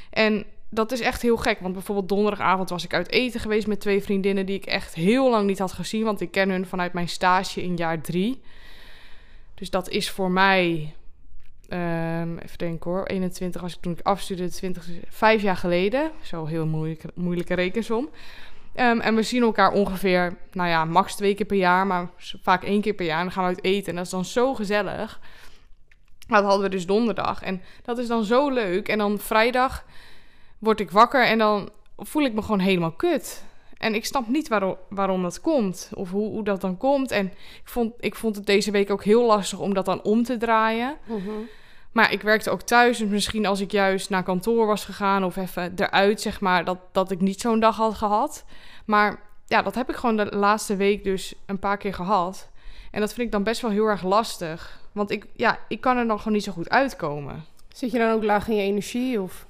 En 0.09 0.45
dat 0.69 0.91
is 0.91 0.99
echt 0.99 1.21
heel 1.21 1.37
gek. 1.37 1.59
Want 1.59 1.73
bijvoorbeeld 1.73 2.09
donderdagavond 2.09 2.69
was 2.69 2.83
ik 2.83 2.93
uit 2.93 3.11
eten 3.11 3.39
geweest 3.39 3.67
met 3.67 3.79
twee 3.79 4.03
vriendinnen 4.03 4.45
die 4.45 4.55
ik 4.55 4.65
echt 4.65 4.93
heel 4.93 5.29
lang 5.29 5.47
niet 5.47 5.59
had 5.59 5.71
gezien. 5.71 6.03
Want 6.03 6.21
ik 6.21 6.31
ken 6.31 6.49
hun 6.49 6.65
vanuit 6.65 6.93
mijn 6.93 7.09
stage 7.09 7.63
in 7.63 7.75
jaar 7.75 8.01
drie. 8.01 8.41
Dus 9.61 9.69
dat 9.69 9.89
is 9.89 10.09
voor 10.09 10.31
mij, 10.31 10.93
ehm, 11.71 12.37
even 12.37 12.57
denken 12.57 12.91
hoor, 12.91 13.05
21 13.05 13.63
als 13.63 13.73
ik 13.75 13.81
toen 13.81 13.91
ik 13.91 13.99
afstudeerde, 14.01 14.51
20, 14.51 14.89
vijf 15.09 15.41
jaar 15.41 15.55
geleden. 15.55 16.11
Zo 16.21 16.45
heel 16.45 16.65
moeilijk, 16.65 17.03
moeilijke 17.15 17.53
rekensom. 17.53 18.09
Ehm, 18.73 18.99
en 18.99 19.15
we 19.15 19.23
zien 19.23 19.41
elkaar 19.41 19.71
ongeveer, 19.71 20.37
nou 20.51 20.69
ja, 20.69 20.85
max 20.85 21.15
twee 21.15 21.33
keer 21.33 21.45
per 21.45 21.57
jaar, 21.57 21.87
maar 21.87 22.09
vaak 22.41 22.63
één 22.63 22.81
keer 22.81 22.93
per 22.93 23.05
jaar. 23.05 23.17
En 23.17 23.23
dan 23.23 23.33
gaan 23.33 23.43
we 23.43 23.49
uit 23.49 23.63
eten. 23.63 23.89
En 23.89 23.95
dat 23.95 24.05
is 24.05 24.11
dan 24.11 24.25
zo 24.25 24.53
gezellig. 24.53 25.19
Dat 26.27 26.43
hadden 26.43 26.61
we 26.61 26.69
dus 26.69 26.85
donderdag. 26.85 27.41
En 27.41 27.61
dat 27.83 27.97
is 27.97 28.07
dan 28.07 28.23
zo 28.23 28.49
leuk. 28.49 28.87
En 28.87 28.97
dan 28.97 29.19
vrijdag 29.19 29.85
word 30.59 30.79
ik 30.79 30.91
wakker 30.91 31.25
en 31.25 31.37
dan 31.37 31.69
voel 31.97 32.23
ik 32.23 32.33
me 32.33 32.41
gewoon 32.41 32.59
helemaal 32.59 32.91
kut. 32.91 33.43
En 33.77 33.95
ik 33.95 34.05
snap 34.05 34.27
niet 34.27 34.47
waarom, 34.47 34.75
waarom 34.89 35.21
dat 35.21 35.41
komt. 35.41 35.89
Of 35.93 36.11
hoe, 36.11 36.29
hoe 36.29 36.43
dat 36.43 36.61
dan 36.61 36.77
komt. 36.77 37.11
En 37.11 37.25
ik 37.63 37.69
vond, 37.69 37.93
ik 37.99 38.15
vond 38.15 38.35
het 38.35 38.45
deze 38.45 38.71
week 38.71 38.89
ook 38.91 39.03
heel 39.03 39.25
lastig 39.25 39.59
om 39.59 39.73
dat 39.73 39.85
dan 39.85 40.01
om 40.01 40.23
te 40.23 40.37
draaien. 40.37 40.97
Maar 41.91 42.11
ik 42.11 42.21
werkte 42.21 42.49
ook 42.49 42.61
thuis. 42.61 42.97
Dus 42.97 43.09
misschien 43.09 43.45
als 43.45 43.59
ik 43.59 43.71
juist 43.71 44.09
naar 44.09 44.23
kantoor 44.23 44.65
was 44.65 44.85
gegaan 44.85 45.23
of 45.23 45.35
even 45.35 45.73
eruit, 45.75 46.21
zeg 46.21 46.41
maar, 46.41 46.65
dat, 46.65 46.77
dat 46.91 47.11
ik 47.11 47.21
niet 47.21 47.41
zo'n 47.41 47.59
dag 47.59 47.75
had 47.75 47.93
gehad. 47.93 48.45
Maar 48.85 49.19
ja, 49.47 49.61
dat 49.61 49.75
heb 49.75 49.89
ik 49.89 49.95
gewoon 49.95 50.17
de 50.17 50.35
laatste 50.35 50.75
week 50.75 51.03
dus 51.03 51.33
een 51.45 51.59
paar 51.59 51.77
keer 51.77 51.93
gehad. 51.93 52.49
En 52.91 52.99
dat 52.99 53.13
vind 53.13 53.25
ik 53.25 53.31
dan 53.31 53.43
best 53.43 53.61
wel 53.61 53.71
heel 53.71 53.85
erg 53.85 54.03
lastig. 54.03 54.79
Want 54.91 55.11
ik, 55.11 55.25
ja, 55.33 55.59
ik 55.67 55.81
kan 55.81 55.97
er 55.97 56.07
dan 56.07 56.17
gewoon 56.17 56.33
niet 56.33 56.43
zo 56.43 56.51
goed 56.51 56.69
uitkomen. 56.69 57.45
Zit 57.73 57.91
je 57.91 57.97
dan 57.97 58.11
ook 58.11 58.23
laag 58.23 58.47
in 58.47 58.55
je 58.55 58.61
energie? 58.61 59.21
Of? 59.21 59.47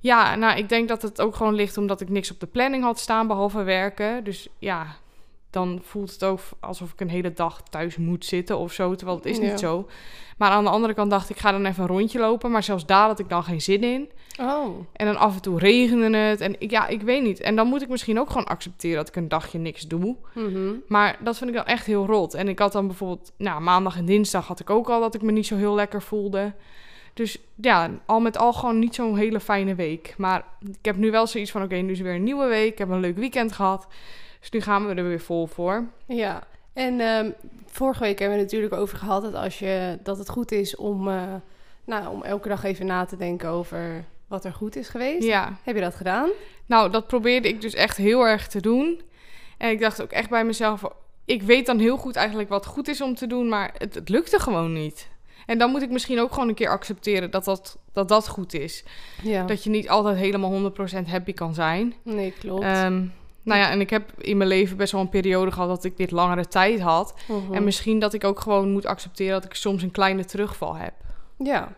Ja, 0.00 0.34
nou, 0.34 0.58
ik 0.58 0.68
denk 0.68 0.88
dat 0.88 1.02
het 1.02 1.20
ook 1.20 1.34
gewoon 1.34 1.54
ligt 1.54 1.78
omdat 1.78 2.00
ik 2.00 2.08
niks 2.08 2.30
op 2.30 2.40
de 2.40 2.46
planning 2.46 2.82
had 2.82 2.98
staan 2.98 3.26
behalve 3.26 3.62
werken. 3.62 4.24
Dus 4.24 4.48
ja, 4.58 4.96
dan 5.50 5.80
voelt 5.82 6.12
het 6.12 6.24
ook 6.24 6.40
alsof 6.60 6.92
ik 6.92 7.00
een 7.00 7.08
hele 7.10 7.32
dag 7.32 7.62
thuis 7.62 7.96
moet 7.96 8.24
zitten 8.24 8.58
of 8.58 8.72
zo. 8.72 8.94
Terwijl 8.94 9.18
het 9.18 9.26
is 9.26 9.36
Ja. 9.38 9.42
niet 9.42 9.58
zo. 9.58 9.88
Maar 10.36 10.50
aan 10.50 10.64
de 10.64 10.70
andere 10.70 10.94
kant 10.94 11.10
dacht 11.10 11.30
ik, 11.30 11.36
ga 11.38 11.50
dan 11.52 11.64
even 11.66 11.82
een 11.82 11.88
rondje 11.88 12.18
lopen. 12.18 12.50
Maar 12.50 12.62
zelfs 12.62 12.86
daar 12.86 13.06
had 13.06 13.18
ik 13.18 13.28
dan 13.28 13.44
geen 13.44 13.60
zin 13.60 13.82
in. 13.82 14.10
Oh. 14.40 14.86
En 14.92 15.06
dan 15.06 15.16
af 15.16 15.34
en 15.34 15.42
toe 15.42 15.58
regende 15.58 16.16
het. 16.18 16.40
En 16.40 16.54
ik, 16.58 16.70
ja, 16.70 16.86
ik 16.86 17.02
weet 17.02 17.22
niet. 17.22 17.40
En 17.40 17.56
dan 17.56 17.66
moet 17.66 17.82
ik 17.82 17.88
misschien 17.88 18.20
ook 18.20 18.28
gewoon 18.28 18.46
accepteren 18.46 18.96
dat 18.96 19.08
ik 19.08 19.16
een 19.16 19.28
dagje 19.28 19.58
niks 19.58 19.86
doe. 19.86 20.16
Mhm. 20.34 20.72
Maar 20.88 21.18
dat 21.20 21.36
vind 21.38 21.50
ik 21.50 21.56
dan 21.56 21.64
echt 21.64 21.86
heel 21.86 22.06
rot. 22.06 22.34
En 22.34 22.48
ik 22.48 22.58
had 22.58 22.72
dan 22.72 22.86
bijvoorbeeld, 22.86 23.32
nou, 23.38 23.60
maandag 23.60 23.96
en 23.96 24.04
dinsdag 24.04 24.46
had 24.46 24.60
ik 24.60 24.70
ook 24.70 24.88
al 24.90 25.00
dat 25.00 25.14
ik 25.14 25.22
me 25.22 25.32
niet 25.32 25.46
zo 25.46 25.56
heel 25.56 25.74
lekker 25.74 26.02
voelde. 26.02 26.54
Dus 27.14 27.38
ja, 27.54 27.90
al 28.06 28.20
met 28.20 28.38
al 28.38 28.52
gewoon 28.52 28.78
niet 28.78 28.94
zo'n 28.94 29.16
hele 29.16 29.40
fijne 29.40 29.74
week. 29.74 30.14
Maar 30.18 30.44
ik 30.60 30.84
heb 30.84 30.96
nu 30.96 31.10
wel 31.10 31.26
zoiets 31.26 31.50
van, 31.50 31.62
oké, 31.62 31.74
nu 31.76 31.92
is 31.92 32.00
weer 32.00 32.14
een 32.14 32.22
nieuwe 32.22 32.46
week. 32.46 32.72
Ik 32.72 32.78
heb 32.78 32.88
een 32.88 33.00
leuk 33.00 33.16
weekend 33.16 33.52
gehad. 33.52 33.86
Dus 34.40 34.50
nu 34.50 34.60
gaan 34.60 34.86
we 34.86 34.94
er 34.94 35.08
weer 35.08 35.20
vol 35.20 35.46
voor. 35.46 35.84
Ja. 36.06 36.42
En 36.72 37.00
ehm, 37.00 37.30
vorige 37.66 38.00
week 38.00 38.18
hebben 38.18 38.36
we 38.36 38.42
het 38.42 38.52
natuurlijk 38.52 38.80
over 38.80 38.98
gehad 38.98 39.22
dat, 39.22 39.34
als 39.34 39.58
je, 39.58 39.98
dat 40.02 40.18
het 40.18 40.28
goed 40.28 40.52
is 40.52 40.76
om, 40.76 41.08
eh, 41.08 41.22
nou, 41.84 42.08
om 42.08 42.22
elke 42.22 42.48
dag 42.48 42.64
even 42.64 42.86
na 42.86 43.04
te 43.04 43.16
denken 43.16 43.48
over 43.48 44.04
wat 44.26 44.44
er 44.44 44.52
goed 44.52 44.76
is 44.76 44.88
geweest. 44.88 45.26
Ja, 45.26 45.56
Heb 45.62 45.74
je 45.74 45.80
dat 45.80 45.94
gedaan? 45.94 46.28
nou, 46.66 46.90
dat 46.90 47.06
probeerde 47.06 47.48
ik 47.48 47.60
dus 47.60 47.74
echt 47.74 47.96
heel 47.96 48.26
erg 48.26 48.48
te 48.48 48.60
doen. 48.60 49.00
En 49.58 49.70
ik 49.70 49.80
dacht 49.80 50.02
ook 50.02 50.10
echt 50.10 50.30
bij 50.30 50.44
mezelf, 50.44 50.82
ik 51.24 51.42
weet 51.42 51.66
dan 51.66 51.78
heel 51.78 51.96
goed 51.96 52.16
eigenlijk 52.16 52.48
wat 52.48 52.66
goed 52.66 52.88
is 52.88 53.00
om 53.00 53.14
te 53.14 53.26
doen, 53.26 53.48
maar 53.48 53.74
het, 53.78 53.94
het 53.94 54.08
lukte 54.08 54.38
gewoon 54.40 54.72
niet. 54.72 55.08
En 55.46 55.58
dan 55.58 55.70
moet 55.70 55.82
ik 55.82 55.90
misschien 55.90 56.20
ook 56.20 56.32
gewoon 56.32 56.48
een 56.48 56.54
keer 56.54 56.68
accepteren 56.68 57.30
dat 57.30 57.44
dat, 57.44 57.78
dat, 57.92 58.08
dat 58.08 58.28
goed 58.28 58.54
is. 58.54 58.84
Ja. 59.22 59.44
Dat 59.44 59.64
je 59.64 59.70
niet 59.70 59.88
altijd 59.88 60.16
helemaal 60.16 60.72
100% 61.04 61.06
happy 61.06 61.32
kan 61.32 61.54
zijn. 61.54 61.94
Nee, 62.02 62.32
klopt. 62.38 62.62
Ehm, 62.62 63.04
Nou 63.46 63.60
ja, 63.60 63.70
en 63.70 63.80
ik 63.80 63.90
heb 63.90 64.12
in 64.18 64.36
mijn 64.36 64.48
leven 64.48 64.76
best 64.76 64.92
wel 64.92 65.00
een 65.00 65.08
periode 65.08 65.50
gehad 65.50 65.68
dat 65.68 65.84
ik 65.84 65.96
dit 65.96 66.10
langere 66.10 66.46
tijd 66.48 66.80
had. 66.80 67.14
Mhm. 67.28 67.54
En 67.54 67.64
misschien 67.64 67.98
dat 67.98 68.12
ik 68.12 68.24
ook 68.24 68.40
gewoon 68.40 68.72
moet 68.72 68.86
accepteren 68.86 69.32
dat 69.32 69.44
ik 69.44 69.54
soms 69.54 69.82
een 69.82 69.90
kleine 69.90 70.24
terugval 70.24 70.76
heb. 70.76 70.92
Ja. 71.38 71.72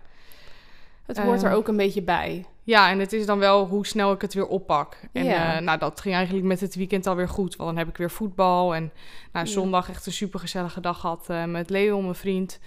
Het 1.07 1.19
hoort 1.19 1.43
er 1.43 1.51
Eh, 1.51 1.57
ook 1.57 1.69
een 1.69 1.77
beetje 1.77 2.03
bij. 2.03 2.45
Ja, 2.63 2.91
en 2.91 2.99
het 2.99 3.13
is 3.13 3.27
dan 3.27 3.39
wel 3.39 3.67
hoe 3.67 3.87
snel 3.87 4.13
ik 4.13 4.21
het 4.21 4.35
weer 4.35 4.47
oppak. 4.47 4.97
En 5.13 5.25
Ja. 5.25 5.55
eh, 5.57 5.61
nou, 5.63 5.79
dat 5.79 6.01
ging 6.01 6.15
eigenlijk 6.15 6.47
met 6.47 6.61
het 6.61 6.75
weekend 6.75 7.07
alweer 7.07 7.29
goed. 7.29 7.57
Want 7.57 7.69
dan 7.69 7.79
heb 7.79 7.89
ik 7.89 7.97
weer 7.97 8.11
voetbal. 8.11 8.75
En 8.75 8.93
nou, 9.33 9.47
zondag 9.47 9.89
echt 9.89 10.07
een 10.07 10.13
supergezellige 10.13 10.81
dag 10.81 11.01
gehad 11.01 11.25
eh, 11.29 11.45
met 11.45 11.71
Leo, 11.71 12.01
mijn 12.01 12.15
vriend. 12.15 12.59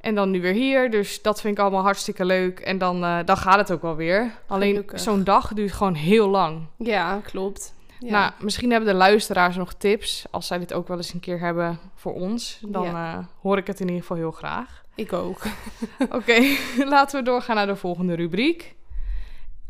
En 0.00 0.14
dan 0.14 0.30
nu 0.30 0.40
weer 0.40 0.52
hier. 0.52 0.90
Dus 0.90 1.22
dat 1.22 1.40
vind 1.40 1.56
ik 1.56 1.62
allemaal 1.62 1.82
hartstikke 1.82 2.24
leuk. 2.24 2.60
En 2.60 2.78
dan, 2.78 3.04
eh, 3.04 3.18
dan 3.24 3.36
gaat 3.36 3.56
het 3.58 3.70
ook 3.72 3.82
wel 3.82 3.96
weer. 3.96 4.30
Alleen 4.46 4.84
zo'n 4.94 5.24
dag 5.24 5.52
duurt 5.52 5.72
gewoon 5.72 5.94
heel 5.94 6.28
lang. 6.28 6.66
Ja, 6.78 7.20
klopt. 7.24 7.74
Ja. 8.04 8.10
Nou, 8.10 8.32
misschien 8.40 8.70
hebben 8.70 8.88
de 8.88 8.94
luisteraars 8.96 9.56
nog 9.56 9.74
tips. 9.74 10.24
Als 10.30 10.46
zij 10.46 10.58
dit 10.58 10.72
ook 10.72 10.88
wel 10.88 10.96
eens 10.96 11.12
een 11.12 11.20
keer 11.20 11.40
hebben 11.40 11.78
voor 11.94 12.14
ons. 12.14 12.58
Dan 12.66 12.82
Ja. 12.84 13.12
eh, 13.18 13.24
hoor 13.40 13.58
ik 13.58 13.66
het 13.66 13.80
in 13.80 13.86
ieder 13.86 14.00
geval 14.00 14.16
heel 14.16 14.30
graag. 14.32 14.82
ik 14.94 15.12
ook. 15.12 15.42
Oké, 16.18 16.42
laten 16.94 17.18
we 17.18 17.24
doorgaan 17.24 17.56
naar 17.56 17.66
de 17.66 17.76
volgende 17.76 18.14
rubriek. 18.14 18.74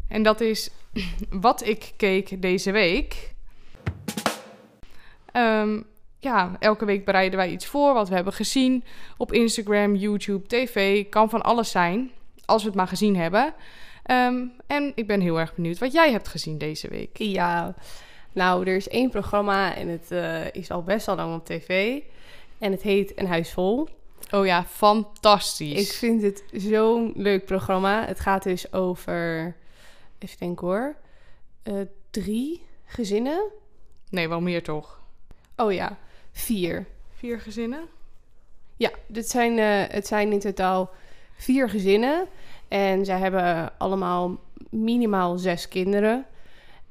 En 0.09 0.23
dat 0.23 0.41
is 0.41 0.71
wat 1.31 1.67
ik 1.67 1.93
keek 1.97 2.43
deze 2.43 2.71
week. 2.71 3.35
Ehm, 5.33 5.81
ja, 6.19 6.57
elke 6.59 6.85
week 6.85 7.05
bereiden 7.05 7.39
wij 7.39 7.51
iets 7.51 7.67
voor 7.67 7.95
wat 7.95 8.09
we 8.09 8.15
hebben 8.15 8.33
gezien 8.33 8.85
op 9.17 9.33
Instagram, 9.33 9.95
YouTube, 9.95 10.47
tv. 10.47 11.09
Kan 11.09 11.31
van 11.31 11.43
alles 11.43 11.71
zijn, 11.71 12.11
als 12.45 12.63
we 12.63 12.69
het 12.69 12.77
maar 12.77 12.89
gezien 12.89 13.17
hebben. 13.17 13.55
Ehm, 14.03 14.45
en 14.67 14.93
ik 14.95 15.07
ben 15.07 15.21
heel 15.21 15.41
erg 15.41 15.55
benieuwd 15.55 15.79
wat 15.79 15.93
jij 15.93 16.11
hebt 16.11 16.29
gezien 16.29 16.59
deze 16.59 16.89
week. 16.89 17.19
Ja, 17.19 17.75
nou, 18.33 18.67
er 18.67 18.77
is 18.77 18.89
één 18.89 19.11
programma 19.11 19.77
en 19.77 19.89
het 19.89 20.11
eh, 20.11 20.55
is 20.55 20.71
al 20.71 20.83
best 20.83 21.09
al 21.09 21.17
lang 21.17 21.35
op 21.35 21.47
tv. 21.47 22.01
En 22.59 22.73
het 22.73 22.83
heet 22.83 23.19
Een 23.19 23.27
Huis 23.27 23.53
Vol. 23.53 23.89
Oh 24.31 24.47
ja, 24.47 24.65
fantastisch. 24.65 25.91
Ik 25.91 25.93
vind 25.93 26.23
het 26.23 26.45
zo'n 26.53 27.13
leuk 27.17 27.45
programma. 27.45 28.07
Het 28.07 28.21
gaat 28.21 28.43
dus 28.43 28.73
over, 28.73 29.57
even 30.19 30.39
denken 30.39 30.67
hoor, 30.67 30.97
eh, 31.63 31.75
drie 32.11 32.63
gezinnen. 32.85 33.43
Nee, 34.11 34.29
wel 34.29 34.41
meer 34.41 34.63
toch? 34.63 35.01
Oh 35.57 35.73
ja, 35.73 35.99
vier. 36.33 36.87
Vier 37.15 37.41
gezinnen? 37.41 37.89
Ja, 38.77 38.91
dit 39.07 39.29
zijn, 39.29 39.59
eh, 39.59 39.95
het 39.95 40.07
zijn 40.07 40.33
in 40.33 40.41
totaal 40.41 40.91
vier 41.35 41.69
gezinnen. 41.69 42.27
En 42.69 43.05
zij 43.05 43.19
hebben 43.19 43.79
allemaal 43.79 44.41
minimaal 44.71 45.39
zes 45.39 45.69
kinderen. 45.69 46.27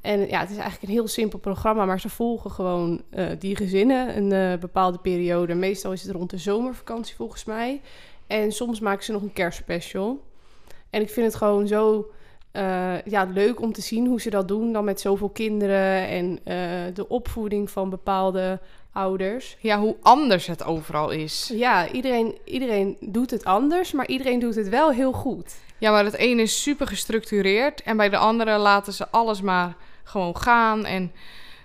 En 0.02 0.28
ja, 0.28 0.40
het 0.40 0.50
is 0.50 0.58
eigenlijk 0.58 0.84
een 0.84 0.98
heel 0.98 1.08
simpel 1.08 1.40
programma, 1.40 1.86
maar 1.86 2.00
ze 2.00 2.10
volgen 2.10 2.52
gewoon 2.52 3.02
eh, 3.10 3.26
die 3.40 3.56
gezinnen 3.56 4.18
een 4.18 4.32
eh, 4.32 4.60
bepaalde 4.60 4.98
periode. 4.98 5.54
Meestal 5.54 5.92
is 5.92 6.04
het 6.04 6.12
rond 6.12 6.30
de 6.30 6.38
zomervakantie 6.38 7.16
volgens 7.16 7.46
mij. 7.46 7.82
En 8.28 8.52
soms 8.52 8.80
maken 8.80 9.04
ze 9.04 9.12
nog 9.12 9.22
een 9.22 9.34
kerstspecial. 9.34 10.24
En 10.90 11.02
ik 11.02 11.10
vind 11.10 11.26
het 11.26 11.36
gewoon 11.36 11.68
zo 11.68 12.12
eh, 12.52 13.02
ja, 13.02 13.24
leuk 13.34 13.62
om 13.62 13.74
te 13.74 13.82
zien 13.82 14.08
hoe 14.08 14.22
ze 14.22 14.30
dat 14.30 14.48
doen. 14.48 14.74
Dan 14.74 14.84
met 14.84 15.00
zoveel 15.00 15.30
kinderen 15.30 16.08
en 16.08 16.40
de 16.94 17.08
opvoeding 17.08 17.70
van 17.70 17.90
bepaalde 17.90 18.60
ouders. 18.92 19.58
Ja, 19.60 19.80
hoe 19.80 19.96
anders 20.02 20.48
het 20.48 20.64
overal 20.64 21.10
is. 21.10 21.52
Ja, 21.54 21.92
iedereen, 21.92 22.38
iedereen 22.46 22.98
doet 23.00 23.32
het 23.32 23.44
anders, 23.44 23.92
maar 23.92 24.08
iedereen 24.08 24.40
doet 24.40 24.56
het 24.56 24.70
wel 24.70 24.92
heel 24.92 25.12
goed. 25.12 25.56
Ja, 25.78 25.92
maar 25.92 26.06
het 26.06 26.16
ene 26.16 26.42
is 26.42 26.62
super 26.62 26.88
gestructureerd 26.88 27.82
en 27.82 27.98
bij 27.98 28.10
de 28.10 28.18
andere 28.18 28.58
laten 28.58 28.94
ze 28.94 29.10
alles 29.10 29.42
maar 29.42 29.76
gewoon 30.04 30.38
gaan 30.38 30.86
en 30.86 31.12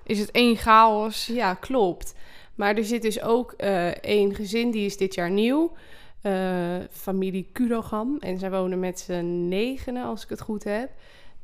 is 0.05 0.19
het 0.19 0.31
één 0.31 0.57
chaos. 0.57 1.27
Ja, 1.27 1.55
klopt. 1.55 2.15
Maar 2.55 2.77
er 2.77 2.85
zit 2.85 3.03
dus 3.03 3.23
ook 3.23 3.53
eh 3.53 3.87
één 3.89 4.35
gezin, 4.35 4.71
die 4.71 4.87
is 4.87 4.97
dit 4.97 5.15
jaar 5.15 5.31
nieuw. 5.31 5.73
Eh, 6.21 6.77
familie 6.91 7.49
Kurogam. 7.53 8.17
En 8.21 8.39
zij 8.39 8.51
wonen 8.51 8.81
met 8.81 9.01
z'n 9.01 9.49
negenen, 9.49 10.05
als 10.05 10.23
ik 10.23 10.29
het 10.29 10.41
goed 10.41 10.65
heb. 10.65 10.91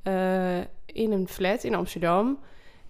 eh, 0.02 0.58
in 0.86 1.12
een 1.12 1.28
flat 1.28 1.64
in 1.64 1.74
Amsterdam. 1.74 2.38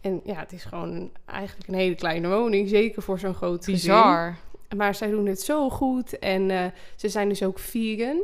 En 0.00 0.20
ja, 0.24 0.34
het 0.34 0.52
is 0.52 0.64
gewoon 0.64 1.10
eigenlijk 1.24 1.68
een 1.68 1.74
hele 1.74 1.94
kleine 1.94 2.28
woning. 2.28 2.68
Zeker 2.68 3.02
voor 3.02 3.18
zo'n 3.18 3.34
groot 3.34 3.64
gezin. 3.64 3.74
Bizar. 3.74 4.36
Maar 4.76 4.94
zij 4.94 5.10
doen 5.10 5.26
het 5.26 5.40
zo 5.40 5.70
goed. 5.70 6.18
En 6.18 6.72
ze 6.96 7.08
zijn 7.08 7.28
dus 7.28 7.42
ook 7.42 7.58
vegan. 7.58 8.22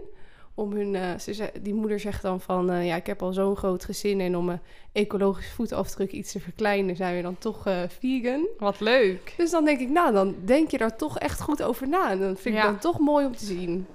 Om 0.59 0.73
hun, 0.73 0.95
eh, 0.95 1.19
ze, 1.19 1.53
die 1.61 1.75
moeder 1.75 2.01
zegt 2.01 2.23
dan 2.23 2.41
van... 2.41 2.71
eh, 2.71 2.87
ja, 2.87 2.97
ik 2.97 3.07
heb 3.07 3.23
al 3.23 3.33
zo'n 3.33 3.57
groot 3.57 3.85
gezin... 3.85 4.21
en 4.21 4.37
om 4.37 4.45
mijn 4.45 4.61
ecologische 4.93 5.55
voetafdruk 5.55 6.11
iets 6.13 6.33
te 6.33 6.41
verkleinen... 6.41 6.97
zijn 6.97 7.17
we 7.17 7.23
dan 7.23 7.39
toch 7.39 7.67
eh, 7.67 7.77
vegan. 7.99 8.47
Wat 8.59 8.81
leuk. 8.81 9.35
Dus 9.37 9.51
dan 9.51 9.65
denk 9.65 9.81
ik, 9.81 9.89
nou, 9.89 10.13
dan 10.13 10.35
denk 10.45 10.71
je 10.71 10.79
daar 10.79 10.97
toch 10.97 11.19
echt 11.19 11.41
goed 11.41 11.63
over 11.63 11.89
na. 11.89 12.11
En 12.11 12.19
dat 12.19 12.41
vind 12.41 12.57
ik 12.57 12.63
dan 12.63 12.79
toch 12.79 12.99
mooi 12.99 13.27
om 13.27 13.37
te 13.37 13.45
zien. 13.45 13.87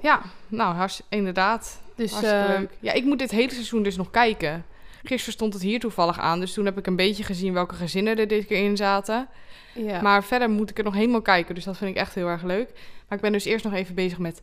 Ja, 0.00 0.22
nou, 0.48 0.88
inderdaad. 1.08 1.80
Dus 1.94 2.20
leuk. 2.20 2.70
Ja, 2.80 2.92
ik 2.92 3.04
moet 3.04 3.18
dit 3.18 3.30
hele 3.30 3.52
seizoen 3.52 3.82
dus 3.82 3.96
nog 3.96 4.10
kijken. 4.10 4.64
Gisteren 5.02 5.34
stond 5.34 5.52
het 5.52 5.62
hier 5.62 5.80
toevallig 5.80 6.18
aan, 6.18 6.40
dus 6.40 6.52
toen 6.52 6.64
heb 6.64 6.78
ik 6.78 6.86
een 6.86 6.96
beetje 6.96 7.24
gezien 7.24 7.52
welke 7.52 7.74
gezinnen 7.74 8.18
er 8.18 8.28
dit 8.28 8.46
keer 8.46 8.64
in 8.64 8.76
zaten. 8.76 9.28
ja. 9.74 10.00
Maar 10.02 10.24
verder 10.24 10.50
moet 10.50 10.70
ik 10.70 10.76
het 10.76 10.86
nog 10.86 10.94
helemaal 10.94 11.22
kijken, 11.22 11.54
dus 11.54 11.64
dat 11.64 11.76
vind 11.76 11.90
ik 11.90 11.96
echt 11.96 12.14
heel 12.14 12.26
erg 12.26 12.42
leuk. 12.42 12.70
Maar 13.08 13.18
ik 13.18 13.24
ben 13.24 13.32
dus 13.32 13.44
eerst 13.44 13.64
nog 13.64 13.74
even 13.74 13.94
bezig 13.94 14.18
met 14.18 14.40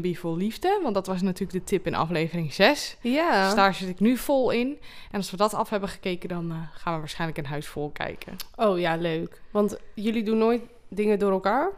B&B 0.00 0.16
vol 0.16 0.36
liefde, 0.36 0.80
want 0.82 0.94
dat 0.94 1.06
was 1.06 1.22
natuurlijk 1.22 1.58
de 1.58 1.64
tip 1.64 1.86
in 1.86 1.94
aflevering 1.94 2.52
6. 2.52 2.96
ja. 3.00 3.44
Dus 3.44 3.54
daar 3.54 3.74
zit 3.74 3.88
ik 3.88 4.00
nu 4.00 4.16
vol 4.16 4.50
in. 4.50 4.78
En 5.10 5.16
als 5.16 5.30
we 5.30 5.36
dat 5.36 5.54
af 5.54 5.70
hebben 5.70 5.88
gekeken, 5.88 6.28
dan 6.28 6.50
eh, 6.50 6.56
gaan 6.72 6.92
we 6.94 6.98
waarschijnlijk 6.98 7.38
een 7.38 7.46
huis 7.46 7.66
vol 7.66 7.90
kijken. 7.90 8.36
Oh 8.56 8.78
ja, 8.78 8.96
leuk. 8.96 9.40
Want 9.50 9.76
jullie 9.94 10.22
doen 10.22 10.38
nooit 10.38 10.62
dingen 10.88 11.18
door 11.18 11.32
elkaar? 11.32 11.70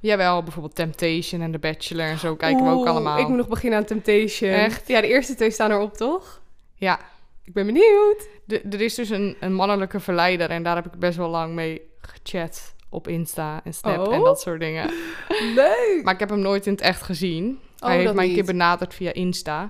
Jawel, 0.00 0.42
bijvoorbeeld 0.42 0.74
Temptation 0.74 1.40
en 1.40 1.52
The 1.52 1.58
Bachelor 1.58 2.06
en 2.06 2.18
zo 2.18 2.36
kijken 2.36 2.64
we 2.64 2.70
ook 2.70 2.86
allemaal. 2.86 3.18
Ik 3.18 3.28
moet 3.28 3.36
nog 3.36 3.48
beginnen 3.48 3.78
aan 3.78 3.84
Temptation. 3.84 4.50
Echt? 4.50 4.88
Ja, 4.88 5.00
de 5.00 5.06
eerste 5.06 5.34
twee 5.34 5.50
staan 5.50 5.70
erop, 5.70 5.94
toch? 5.96 6.40
Ja, 6.74 7.00
Ik 7.44 7.52
ben 7.52 7.66
benieuwd. 7.66 8.28
de- 8.44 8.60
er 8.60 8.80
is 8.80 8.94
dus 8.94 9.08
een, 9.10 9.36
een 9.40 9.54
mannelijke 9.54 10.00
verleider 10.00 10.50
en 10.50 10.62
daar 10.62 10.74
heb 10.76 10.86
ik 10.86 10.98
best 10.98 11.16
wel 11.16 11.28
lang 11.28 11.54
mee 11.54 11.80
gechat 12.00 12.74
op 12.92 13.08
Insta 13.08 13.60
en 13.64 13.74
Snap 13.74 14.06
en 14.12 14.18
Oh. 14.18 14.24
dat 14.24 14.40
soort 14.40 14.60
dingen. 14.60 14.90
Leuk. 15.54 16.00
Maar 16.02 16.14
ik 16.14 16.20
heb 16.20 16.28
hem 16.30 16.40
nooit 16.40 16.66
in 16.66 16.72
het 16.72 16.80
echt 16.80 17.02
gezien. 17.02 17.58
Oh, 17.78 17.88
hij 17.88 17.98
heeft 17.98 18.14
mij 18.14 18.28
een 18.28 18.34
keer 18.34 18.44
benaderd 18.44 18.94
via 18.94 19.12
Insta. 19.12 19.62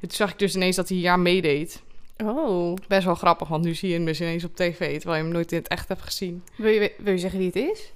En 0.00 0.08
toen 0.08 0.10
zag 0.10 0.30
ik 0.32 0.38
dus 0.38 0.54
ineens 0.54 0.76
dat 0.76 0.88
hij 0.88 0.98
hier 0.98 1.18
meedeed. 1.18 1.82
Oh. 2.24 2.76
Best 2.88 3.04
wel 3.04 3.14
grappig, 3.14 3.48
want 3.48 3.64
nu 3.64 3.74
zie 3.74 3.88
je 3.88 3.94
hem 3.94 4.04
dus 4.04 4.20
ineens 4.20 4.44
op 4.44 4.56
tv, 4.56 4.78
terwijl 4.98 5.16
je 5.16 5.22
hem 5.24 5.32
nooit 5.32 5.52
in 5.52 5.58
het 5.58 5.68
echt 5.68 5.88
hebt 5.88 6.02
gezien. 6.02 6.42
Wil 6.56 6.70
je, 6.72 6.92
wil 6.98 7.12
je 7.12 7.18
zeggen 7.18 7.38
wie 7.38 7.46
het 7.46 7.56
is? 7.56 7.92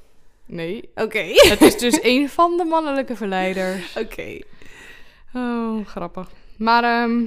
Nee. 0.46 0.88
Oké. 0.94 1.22
Het 1.34 1.60
is 1.60 1.78
dus 1.78 1.98
een 2.02 2.28
van 2.28 2.56
de 2.56 2.64
mannelijke 2.64 3.16
verleiders. 3.16 3.96
Oké. 4.04 4.38
Oh, 5.34 5.86
grappig. 5.86 6.30
Maar, 6.56 6.84
ehm, 6.84 7.22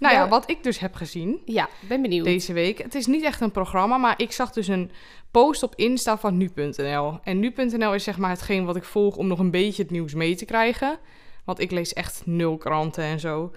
nou 0.00 0.14
ja, 0.14 0.22
Ja. 0.22 0.28
wat 0.28 0.50
ik 0.50 0.62
dus 0.62 0.78
heb 0.78 0.94
gezien 0.94 1.40
Ja, 1.44 1.68
ben 1.88 2.02
benieuwd. 2.02 2.24
deze 2.24 2.52
week. 2.52 2.78
Het 2.78 2.94
is 2.94 3.06
niet 3.06 3.24
echt 3.24 3.40
een 3.40 3.50
programma, 3.50 3.96
maar 3.96 4.14
ik 4.16 4.32
zag 4.32 4.52
dus 4.52 4.68
een 4.68 4.90
post 5.30 5.62
op 5.62 5.74
Insta 5.74 6.18
van 6.18 6.36
nu.nl. 6.36 7.18
En 7.24 7.38
nu.nl 7.38 7.94
is 7.94 8.04
zeg 8.04 8.18
maar 8.18 8.30
hetgeen 8.30 8.64
wat 8.64 8.76
ik 8.76 8.84
volg 8.84 9.16
om 9.16 9.26
nog 9.26 9.38
een 9.38 9.50
beetje 9.50 9.82
het 9.82 9.90
nieuws 9.90 10.14
mee 10.14 10.36
te 10.36 10.44
krijgen. 10.44 10.98
Want 11.44 11.60
ik 11.60 11.70
lees 11.70 11.92
echt 11.92 12.22
nul 12.24 12.56
kranten 12.56 13.04
en 13.04 13.20
zo. 13.20 13.52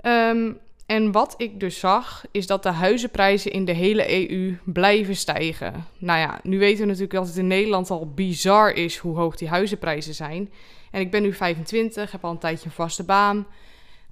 Ehm, 0.00 0.52
en 0.86 1.12
wat 1.12 1.34
ik 1.36 1.60
dus 1.60 1.78
zag, 1.78 2.24
is 2.30 2.46
dat 2.46 2.62
de 2.62 2.68
huizenprijzen 2.70 3.50
in 3.52 3.64
de 3.64 3.72
hele 3.72 4.30
EU 4.30 4.56
blijven 4.64 5.16
stijgen. 5.16 5.86
Nou 5.98 6.18
ja, 6.18 6.40
nu 6.42 6.58
weten 6.58 6.80
we 6.80 6.86
natuurlijk 6.86 7.12
dat 7.12 7.26
het 7.26 7.36
in 7.36 7.46
Nederland 7.46 7.90
al 7.90 8.10
bizar 8.14 8.72
is 8.72 8.96
hoe 8.96 9.16
hoog 9.16 9.36
die 9.36 9.48
huizenprijzen 9.48 10.14
zijn. 10.14 10.52
En 10.90 11.00
ik 11.00 11.10
ben 11.10 11.22
nu 11.22 11.32
25, 11.34 12.12
heb 12.12 12.24
al 12.24 12.30
een 12.30 12.38
tijdje 12.38 12.64
een 12.66 12.70
vaste 12.72 13.04
baan. 13.04 13.46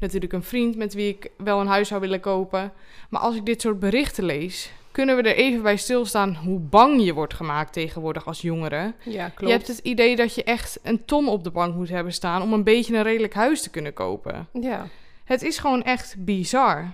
Natuurlijk 0.00 0.32
een 0.32 0.42
vriend 0.42 0.76
met 0.76 0.94
wie 0.94 1.08
ik 1.08 1.30
wel 1.36 1.60
een 1.60 1.66
huis 1.66 1.88
zou 1.88 2.00
willen 2.00 2.20
kopen. 2.20 2.72
Maar 3.10 3.20
als 3.20 3.36
ik 3.36 3.46
dit 3.46 3.60
soort 3.60 3.78
berichten 3.78 4.24
lees, 4.24 4.72
kunnen 4.90 5.16
we 5.16 5.22
er 5.22 5.36
even 5.36 5.62
bij 5.62 5.76
stilstaan 5.76 6.34
hoe 6.34 6.58
bang 6.58 7.04
je 7.04 7.14
wordt 7.14 7.34
gemaakt 7.34 7.72
tegenwoordig 7.72 8.26
als 8.26 8.40
jongere. 8.40 8.94
Ja, 9.04 9.28
klopt. 9.28 9.52
Je 9.52 9.58
hebt 9.58 9.68
het 9.68 9.78
idee 9.78 10.16
dat 10.16 10.34
je 10.34 10.44
echt 10.44 10.80
een 10.82 11.04
ton 11.04 11.28
op 11.28 11.44
de 11.44 11.50
bank 11.50 11.74
moet 11.74 11.88
hebben 11.88 12.12
staan 12.12 12.42
om 12.42 12.52
een 12.52 12.64
beetje 12.64 12.96
een 12.96 13.02
redelijk 13.02 13.34
huis 13.34 13.62
te 13.62 13.70
kunnen 13.70 13.92
kopen. 13.92 14.48
Ja. 14.52 14.86
Het 15.24 15.42
is 15.42 15.58
gewoon 15.58 15.82
echt 15.82 16.14
bizar. 16.18 16.92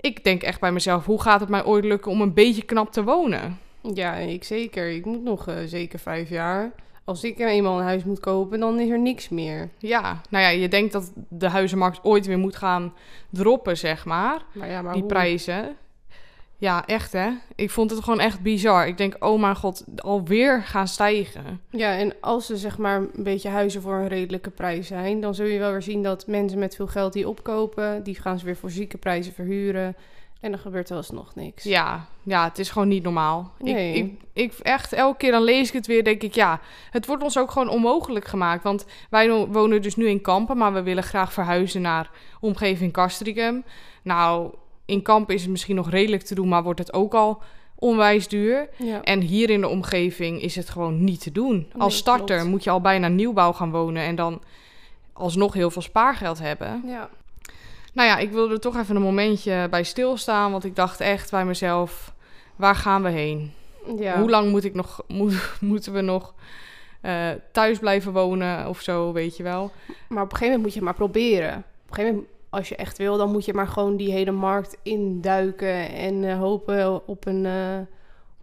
Ik 0.00 0.24
denk 0.24 0.42
echt 0.42 0.60
bij 0.60 0.72
mezelf, 0.72 1.04
hoe 1.04 1.22
gaat 1.22 1.40
het 1.40 1.48
mij 1.48 1.64
ooit 1.64 1.84
lukken 1.84 2.10
om 2.10 2.20
een 2.20 2.34
beetje 2.34 2.62
knap 2.62 2.92
te 2.92 3.04
wonen? 3.04 3.58
Ja, 3.94 4.14
ik 4.14 4.44
zeker. 4.44 4.90
Ik 4.90 5.04
moet 5.04 5.22
nog 5.22 5.48
eh, 5.48 5.54
zeker 5.66 5.98
vijf 5.98 6.28
jaar. 6.28 6.72
Als 7.04 7.24
ik 7.24 7.38
eenmaal 7.38 7.78
een 7.78 7.84
huis 7.84 8.04
moet 8.04 8.20
kopen, 8.20 8.60
dan 8.60 8.80
is 8.80 8.88
er 8.88 8.98
niks 8.98 9.28
meer. 9.28 9.68
Ja, 9.78 10.20
nou 10.28 10.44
ja, 10.44 10.50
je 10.50 10.68
denkt 10.68 10.92
dat 10.92 11.12
de 11.28 11.48
huizenmarkt 11.48 12.04
ooit 12.04 12.26
weer 12.26 12.38
moet 12.38 12.56
gaan 12.56 12.94
droppen, 13.30 13.76
zeg 13.76 14.04
maar. 14.04 14.42
Maar 14.52 14.68
ja, 14.68 14.82
maar 14.82 14.92
die 14.92 15.02
hoe? 15.02 15.10
prijzen. 15.10 15.76
Ja, 16.62 16.86
echt 16.86 17.12
hè. 17.12 17.30
Ik 17.54 17.70
vond 17.70 17.90
het 17.90 18.04
gewoon 18.04 18.20
echt 18.20 18.40
bizar. 18.40 18.86
Ik 18.86 18.96
denk, 18.96 19.16
oh 19.18 19.40
mijn 19.40 19.56
god, 19.56 19.84
alweer 19.96 20.62
gaan 20.62 20.88
stijgen. 20.88 21.60
Ja, 21.70 21.96
en 21.96 22.14
als 22.20 22.46
ze 22.46 22.56
zeg 22.56 22.78
maar 22.78 22.96
een 22.96 23.22
beetje 23.22 23.48
huizen 23.48 23.82
voor 23.82 23.94
een 23.94 24.08
redelijke 24.08 24.50
prijs 24.50 24.86
zijn, 24.86 25.20
dan 25.20 25.34
zul 25.34 25.46
je 25.46 25.58
wel 25.58 25.70
weer 25.70 25.82
zien 25.82 26.02
dat 26.02 26.26
mensen 26.26 26.58
met 26.58 26.76
veel 26.76 26.86
geld 26.86 27.12
die 27.12 27.28
opkopen, 27.28 28.02
die 28.02 28.14
gaan 28.14 28.38
ze 28.38 28.44
weer 28.44 28.56
voor 28.56 28.70
zieke 28.70 28.98
prijzen 28.98 29.32
verhuren. 29.32 29.96
En 30.42 30.50
dan 30.50 30.60
gebeurt 30.60 30.90
er 30.90 30.96
alsnog 30.96 31.34
niks. 31.34 31.64
Ja, 31.64 32.06
ja, 32.22 32.44
het 32.44 32.58
is 32.58 32.70
gewoon 32.70 32.88
niet 32.88 33.02
normaal. 33.02 33.52
Nee. 33.58 33.94
Ik, 33.94 34.04
ik, 34.04 34.20
ik 34.32 34.58
echt 34.58 34.92
elke 34.92 35.16
keer 35.16 35.30
dan 35.30 35.42
lees 35.42 35.68
ik 35.68 35.72
het 35.72 35.86
weer, 35.86 36.04
denk 36.04 36.22
ik, 36.22 36.34
ja, 36.34 36.60
het 36.90 37.06
wordt 37.06 37.22
ons 37.22 37.38
ook 37.38 37.50
gewoon 37.50 37.68
onmogelijk 37.68 38.28
gemaakt. 38.28 38.62
Want 38.62 38.86
wij 39.10 39.30
wonen 39.46 39.82
dus 39.82 39.96
nu 39.96 40.08
in 40.08 40.20
Kampen, 40.20 40.56
maar 40.56 40.72
we 40.72 40.82
willen 40.82 41.02
graag 41.02 41.32
verhuizen 41.32 41.80
naar 41.80 42.10
omgeving 42.40 42.92
Castricum. 42.92 43.64
Nou, 44.02 44.54
in 44.84 45.02
Kampen 45.02 45.34
is 45.34 45.42
het 45.42 45.50
misschien 45.50 45.76
nog 45.76 45.90
redelijk 45.90 46.22
te 46.22 46.34
doen, 46.34 46.48
maar 46.48 46.62
wordt 46.62 46.78
het 46.78 46.92
ook 46.92 47.14
al 47.14 47.42
onwijs 47.74 48.28
duur. 48.28 48.68
Ja. 48.76 49.02
En 49.02 49.20
hier 49.20 49.50
in 49.50 49.60
de 49.60 49.68
omgeving 49.68 50.42
is 50.42 50.56
het 50.56 50.70
gewoon 50.70 51.04
niet 51.04 51.20
te 51.20 51.32
doen. 51.32 51.72
Als 51.78 51.96
starter 51.96 52.36
klopt. 52.36 52.50
moet 52.50 52.64
je 52.64 52.70
al 52.70 52.80
bijna 52.80 53.08
nieuwbouw 53.08 53.52
gaan 53.52 53.70
wonen 53.70 54.02
en 54.02 54.14
dan 54.14 54.42
alsnog 55.12 55.54
heel 55.54 55.70
veel 55.70 55.82
spaargeld 55.82 56.38
hebben. 56.38 56.82
ja. 56.86 57.08
Nou 57.92 58.08
ja, 58.08 58.18
ik 58.18 58.30
wilde 58.30 58.54
er 58.54 58.60
toch 58.60 58.76
even 58.76 58.96
een 58.96 59.02
momentje 59.02 59.66
bij 59.70 59.82
stilstaan, 59.82 60.50
want 60.50 60.64
ik 60.64 60.76
dacht 60.76 61.00
echt 61.00 61.30
bij 61.30 61.44
mezelf, 61.44 62.14
waar 62.56 62.76
gaan 62.76 63.02
we 63.02 63.08
heen? 63.08 63.52
ja. 63.98 64.18
Hoe 64.18 64.30
lang 64.30 64.50
moet 64.50 64.64
ik 64.64 64.74
nog, 64.74 65.02
moet, 65.08 65.52
moeten 65.60 65.92
we 65.92 66.00
nog 66.00 66.34
eh, 67.00 67.30
thuis 67.52 67.78
blijven 67.78 68.12
wonen 68.12 68.68
of 68.68 68.80
zo, 68.80 69.12
weet 69.12 69.36
je 69.36 69.42
wel? 69.42 69.70
Maar 70.08 70.22
op 70.22 70.32
een 70.32 70.36
gegeven 70.36 70.46
moment 70.46 70.62
moet 70.62 70.72
je 70.72 70.78
het 70.78 70.88
maar 70.88 71.08
proberen. 71.08 71.56
Op 71.56 71.88
een 71.88 71.94
gegeven 71.94 72.14
moment, 72.14 72.32
als 72.50 72.68
je 72.68 72.76
echt 72.76 72.98
wil, 72.98 73.16
dan 73.16 73.32
moet 73.32 73.44
je 73.44 73.54
maar 73.54 73.68
gewoon 73.68 73.96
die 73.96 74.12
hele 74.12 74.30
markt 74.30 74.76
induiken 74.82 75.88
en 75.88 76.24
eh, 76.24 76.38
hopen 76.38 77.06
op 77.06 77.26
een 77.26 77.46
eh, 77.46 77.78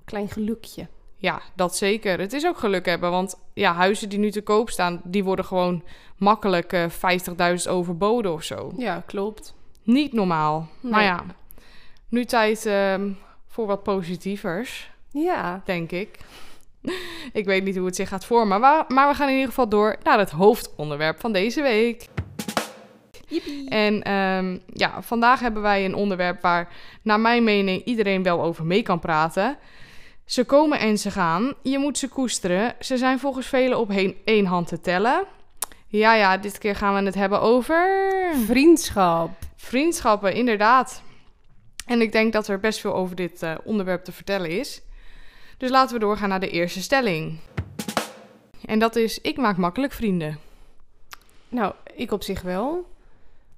klein 0.06 0.30
gelukje. 0.30 0.88
Ja, 1.22 1.42
dat 1.56 1.76
zeker. 1.76 2.20
Het 2.20 2.34
is 2.34 2.46
ook 2.46 2.58
geluk 2.58 2.86
hebben, 2.86 3.12
want 3.12 3.40
ja, 3.54 3.74
huizen 3.74 4.10
die 4.10 4.20
nu 4.20 4.32
te 4.32 4.42
koop 4.42 4.70
staan, 4.70 5.02
die 5.04 5.24
worden 5.24 5.46
gewoon 5.46 5.84
makkelijk 6.18 6.74
eh 6.74 6.86
50.000 7.66 7.70
overboden 7.70 8.34
of 8.34 8.44
zo. 8.44 8.72
Ja, 8.78 9.04
klopt. 9.06 9.54
Niet 9.84 10.14
normaal. 10.14 10.68
Nee. 10.80 10.92
Maar 10.92 11.04
ja, 11.04 11.24
nu 12.10 12.26
tijd 12.26 12.66
ehm, 12.66 13.10
voor 13.48 13.66
wat 13.66 13.84
positievers, 13.84 14.92
Ja. 15.12 15.62
denk 15.66 15.92
ik. 15.92 16.18
ik 17.34 17.46
weet 17.46 17.64
niet 17.64 17.76
hoe 17.78 17.86
het 17.86 17.96
zich 17.96 18.10
gaat 18.10 18.26
vormen, 18.26 18.60
maar, 18.60 18.86
maar 18.88 19.10
we 19.10 19.16
gaan 19.16 19.28
in 19.28 19.34
ieder 19.34 19.50
geval 19.50 19.70
door 19.70 19.96
naar 20.04 20.18
het 20.20 20.32
hoofdonderwerp 20.32 21.20
van 21.20 21.32
deze 21.32 21.62
week. 21.62 22.08
En 23.68 24.04
ehm, 24.04 24.58
ja, 24.74 25.02
vandaag 25.02 25.40
hebben 25.40 25.62
wij 25.62 25.86
een 25.86 25.96
onderwerp 25.96 26.42
waar, 26.42 26.68
naar 27.02 27.20
mijn 27.20 27.44
mening, 27.44 27.84
iedereen 27.84 28.24
wel 28.24 28.42
over 28.44 28.66
mee 28.66 28.82
kan 28.82 29.00
praten. 29.00 29.58
Ze 30.30 30.44
komen 30.44 30.80
en 30.80 30.98
ze 30.98 31.12
gaan. 31.12 31.54
Je 31.62 31.78
moet 31.78 31.98
ze 31.98 32.08
koesteren. 32.08 32.76
Ze 32.80 32.98
zijn 32.98 33.20
volgens 33.20 33.48
velen 33.48 33.78
op 33.80 33.90
heen- 33.90 34.18
één 34.24 34.46
hand 34.46 34.68
te 34.68 34.82
tellen. 34.82 35.26
Ja, 35.88 36.14
ja, 36.16 36.38
dit 36.38 36.58
keer 36.58 36.76
gaan 36.76 36.96
we 36.96 37.02
het 37.06 37.16
hebben 37.16 37.42
over 37.42 38.12
Vriendschap. 38.46 39.30
vriendschappen, 39.56 40.34
inderdaad. 40.34 41.02
En 41.86 42.02
ik 42.02 42.12
denk 42.12 42.34
dat 42.34 42.48
er 42.48 42.60
best 42.60 42.80
veel 42.80 42.94
over 42.94 43.16
dit 43.16 43.44
eh, 43.44 43.56
onderwerp 43.64 44.04
te 44.04 44.12
vertellen 44.12 44.50
is. 44.50 44.82
Dus 45.58 45.70
laten 45.70 45.94
we 45.94 46.00
doorgaan 46.00 46.30
naar 46.30 46.40
de 46.40 46.50
eerste 46.50 46.82
stelling. 46.82 47.40
En 48.66 48.80
dat 48.80 48.96
is: 48.96 49.22
ik 49.22 49.38
maak 49.38 49.58
makkelijk 49.58 49.94
vrienden. 49.94 50.40
Nou, 51.50 51.74
ik 51.96 52.12
op 52.12 52.24
zich 52.24 52.42
wel. 52.42 52.88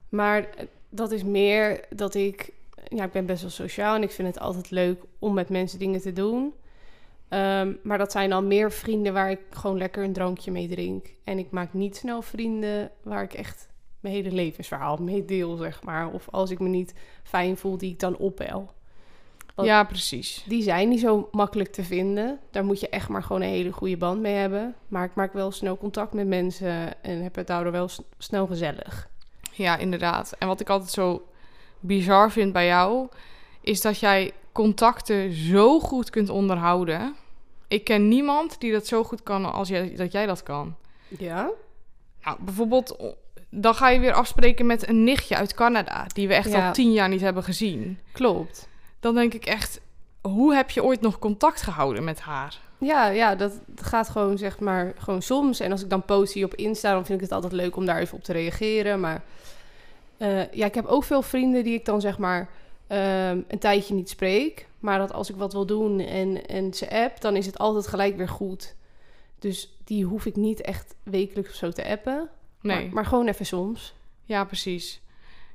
Maar 0.09 0.47
dat 0.89 1.11
is 1.11 1.23
meer 1.23 1.85
dat 1.89 2.15
ik... 2.15 2.49
Ja, 2.87 3.03
ik 3.03 3.11
ben 3.11 3.25
best 3.25 3.41
wel 3.41 3.51
sociaal 3.51 3.95
en 3.95 4.03
ik 4.03 4.11
vind 4.11 4.27
het 4.27 4.39
altijd 4.39 4.71
leuk 4.71 5.03
om 5.19 5.33
met 5.33 5.49
mensen 5.49 5.79
dingen 5.79 6.01
te 6.01 6.13
doen. 6.13 6.53
Ehm, 7.29 7.73
maar 7.83 7.97
dat 7.97 8.11
zijn 8.11 8.29
dan 8.29 8.47
meer 8.47 8.71
vrienden 8.71 9.13
waar 9.13 9.31
ik 9.31 9.39
gewoon 9.49 9.77
lekker 9.77 10.03
een 10.03 10.13
drankje 10.13 10.51
mee 10.51 10.67
drink. 10.67 11.05
En 11.23 11.37
ik 11.37 11.51
maak 11.51 11.73
niet 11.73 11.95
snel 11.95 12.21
vrienden 12.21 12.91
waar 13.03 13.23
ik 13.23 13.33
echt 13.33 13.69
mijn 13.99 14.15
hele 14.15 14.31
levensverhaal 14.31 14.97
mee 14.97 15.25
deel, 15.25 15.55
zeg 15.55 15.83
maar. 15.83 16.11
Of 16.11 16.27
als 16.31 16.49
ik 16.49 16.59
me 16.59 16.67
niet 16.67 16.93
fijn 17.23 17.57
voel, 17.57 17.77
die 17.77 17.91
ik 17.91 17.99
dan 17.99 18.17
opbel. 18.17 18.73
Ja, 19.55 19.83
precies. 19.83 20.43
Die 20.47 20.63
zijn 20.63 20.89
niet 20.89 20.99
zo 20.99 21.27
makkelijk 21.31 21.71
te 21.71 21.83
vinden. 21.83 22.39
Daar 22.51 22.65
moet 22.65 22.79
je 22.79 22.89
echt 22.89 23.09
maar 23.09 23.23
gewoon 23.23 23.41
een 23.41 23.47
hele 23.47 23.71
goede 23.71 23.97
band 23.97 24.21
mee 24.21 24.35
hebben. 24.35 24.75
Maar 24.87 25.05
ik 25.05 25.15
maak 25.15 25.33
wel 25.33 25.51
snel 25.51 25.77
contact 25.77 26.13
met 26.13 26.27
mensen 26.27 27.03
en 27.03 27.23
heb 27.23 27.35
het 27.35 27.47
daardoor 27.47 27.71
wel 27.71 27.89
snel 28.17 28.47
gezellig. 28.47 29.09
Ja, 29.51 29.77
inderdaad. 29.77 30.35
En 30.39 30.47
wat 30.47 30.59
ik 30.59 30.69
altijd 30.69 30.91
zo 30.91 31.25
bizar 31.81 32.31
vind 32.31 32.53
bij 32.53 32.65
jou, 32.65 33.07
is 33.61 33.81
dat 33.81 33.99
jij 33.99 34.31
contacten 34.51 35.33
zo 35.33 35.79
goed 35.79 36.09
kunt 36.09 36.29
onderhouden. 36.29 37.15
Ik 37.67 37.83
ken 37.83 38.07
niemand 38.07 38.59
die 38.59 38.71
dat 38.71 38.87
zo 38.87 39.03
goed 39.03 39.23
kan 39.23 39.53
als 39.53 39.67
jij, 39.67 39.93
dat 39.95 40.11
jij 40.11 40.25
dat 40.25 40.43
kan. 40.43 40.75
Ja? 41.07 41.49
Nou, 42.23 42.37
bijvoorbeeld, 42.39 42.97
dan 43.49 43.75
ga 43.75 43.89
je 43.89 43.99
weer 43.99 44.13
afspreken 44.13 44.65
met 44.65 44.87
een 44.87 45.03
nichtje 45.03 45.35
uit 45.35 45.53
Canada, 45.53 46.05
die 46.13 46.27
we 46.27 46.33
echt 46.33 46.51
Ja. 46.51 46.67
al 46.67 46.73
tien 46.73 46.91
jaar 46.91 47.09
niet 47.09 47.21
hebben 47.21 47.43
gezien. 47.43 47.99
Klopt. 48.11 48.67
Dan 48.99 49.15
denk 49.15 49.33
ik 49.33 49.45
echt, 49.45 49.81
hoe 50.21 50.55
heb 50.55 50.69
je 50.69 50.83
ooit 50.83 51.01
nog 51.01 51.19
contact 51.19 51.61
gehouden 51.61 52.03
met 52.03 52.19
haar? 52.19 52.57
Ja, 52.77 53.07
ja, 53.07 53.35
dat 53.35 53.59
gaat 53.75 54.09
gewoon 54.09 54.37
zeg 54.37 54.59
maar 54.59 54.93
gewoon 54.97 55.21
soms. 55.21 55.59
En 55.59 55.71
als 55.71 55.81
ik 55.81 55.89
dan 55.89 56.05
post 56.05 56.31
zie 56.31 56.45
op 56.45 56.55
Insta, 56.55 56.91
dan 56.91 57.05
vind 57.05 57.17
ik 57.17 57.23
het 57.23 57.33
altijd 57.33 57.53
leuk 57.53 57.75
om 57.75 57.85
daar 57.85 57.99
even 57.99 58.17
op 58.17 58.23
te 58.23 58.33
reageren. 58.33 58.99
Maar 58.99 59.23
eh, 60.21 60.51
ja, 60.51 60.65
ik 60.65 60.73
heb 60.75 60.85
ook 60.85 61.03
veel 61.03 61.21
vrienden 61.21 61.63
die 61.63 61.73
ik 61.73 61.85
dan 61.85 62.01
zeg 62.01 62.17
maar 62.17 62.49
ehm, 62.87 63.41
een 63.47 63.59
tijdje 63.59 63.93
niet 63.93 64.09
spreek. 64.09 64.67
Maar 64.79 64.99
dat 64.99 65.13
als 65.13 65.29
ik 65.29 65.35
wat 65.35 65.53
wil 65.53 65.65
doen 65.65 65.99
en, 65.99 66.47
en 66.47 66.73
ze 66.73 66.89
app, 66.91 67.21
dan 67.21 67.35
is 67.35 67.45
het 67.45 67.57
altijd 67.57 67.87
gelijk 67.87 68.17
weer 68.17 68.29
goed. 68.29 68.75
Dus 69.39 69.77
die 69.83 70.05
hoef 70.05 70.25
ik 70.25 70.35
niet 70.35 70.61
echt 70.61 70.95
wekelijks 71.03 71.49
of 71.49 71.55
zo 71.55 71.71
te 71.71 71.85
appen. 71.85 72.29
Nee, 72.61 72.83
Maar, 72.83 72.93
maar 72.93 73.05
gewoon 73.05 73.27
even 73.27 73.45
soms. 73.45 73.93
ja, 74.25 74.43
precies. 74.45 75.01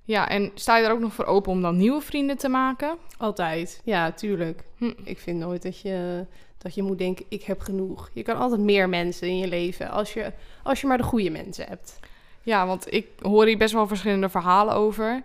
Ja, 0.05 0.29
en 0.29 0.51
sta 0.55 0.77
je 0.79 0.85
er 0.85 0.93
ook 0.93 1.01
nog 1.01 1.13
voor 1.13 1.25
open 1.25 1.53
om 1.53 1.63
dan 1.63 1.77
nieuwe 1.77 2.01
vrienden 2.01 2.37
te 2.37 2.49
maken? 2.49 2.97
Altijd. 3.19 3.81
Ja, 3.85 4.13
tuurlijk. 4.13 4.63
Hm. 4.77 4.93
Ik 5.05 5.19
vind 5.19 5.39
nooit 5.39 5.63
dat 5.63 5.81
je, 5.81 6.27
dat 6.59 6.75
je 6.75 6.83
moet 6.83 6.99
denken, 6.99 7.27
ik 7.29 7.43
heb 7.43 7.61
genoeg. 7.61 8.11
Je 8.13 8.23
kan 8.23 8.37
altijd 8.37 8.61
meer 8.61 8.89
mensen 8.89 9.29
in 9.29 9.39
je 9.39 9.49
leven 9.49 9.91
als 9.91 10.13
je, 10.13 10.33
als 10.63 10.81
je 10.81 10.87
maar 10.87 10.99
de 10.99 11.03
goede 11.05 11.31
mensen 11.31 11.67
hebt. 11.67 11.99
Ja, 12.47 12.67
want 12.67 12.93
ik 12.93 13.07
hoor 13.21 13.47
hier 13.47 13.59
best 13.59 13.73
wel 13.73 13.87
verschillende 13.87 14.29
verhalen 14.29 14.75
over. 14.75 15.23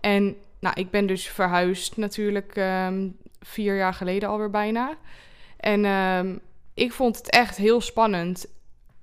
En 0.00 0.36
nou, 0.60 0.80
ik 0.80 0.90
ben 0.90 1.06
dus 1.06 1.28
verhuisd 1.28 1.96
natuurlijk 1.96 2.56
ehm, 2.56 3.08
vier 3.40 3.76
jaar 3.76 3.94
geleden 3.94 4.28
alweer 4.28 4.50
bijna. 4.50 4.94
En 5.56 5.84
ehm, 5.84 6.36
ik 6.74 6.92
vond 6.92 7.16
het 7.16 7.30
echt 7.30 7.56
heel 7.56 7.80
spannend. 7.80 8.46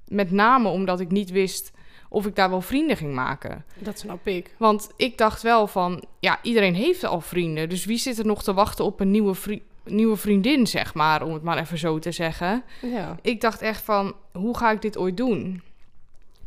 Met 0.08 0.32
name 0.32 0.68
omdat 0.70 1.00
ik 1.00 1.12
niet 1.12 1.30
wist 1.32 1.72
of 2.10 2.26
ik 2.26 2.36
daar 2.36 2.50
wel 2.50 2.62
vrienden 2.62 2.98
ging 2.98 3.14
maken. 3.14 3.66
Dat 3.80 4.00
snap 4.00 4.28
ik. 4.28 4.56
Want 4.58 4.90
ik 4.96 5.18
dacht 5.18 5.42
wel 5.42 5.68
van, 5.68 6.04
ja, 6.20 6.40
iedereen 6.42 6.76
heeft 6.76 7.04
al 7.04 7.22
vrienden. 7.22 7.70
Dus 7.70 7.86
wie 7.86 7.98
zit 7.98 8.18
er 8.20 8.26
nog 8.26 8.44
te 8.44 8.54
wachten 8.54 8.86
op 8.86 9.00
een 9.00 9.12
nieuwe, 9.12 9.34
vri- 9.34 9.64
nieuwe 9.86 10.16
vriendin, 10.16 10.68
zeg 10.68 10.94
maar, 10.94 11.24
om 11.24 11.34
het 11.34 11.44
maar 11.44 11.58
even 11.58 11.78
zo 11.78 12.00
te 12.00 12.12
zeggen. 12.12 12.64
Ja. 12.82 13.18
Ik 13.22 13.42
dacht 13.42 13.62
echt 13.62 13.82
van, 13.84 14.14
hoe 14.32 14.58
ga 14.58 14.72
ik 14.72 14.82
dit 14.82 14.98
ooit 14.98 15.18
doen? 15.18 15.62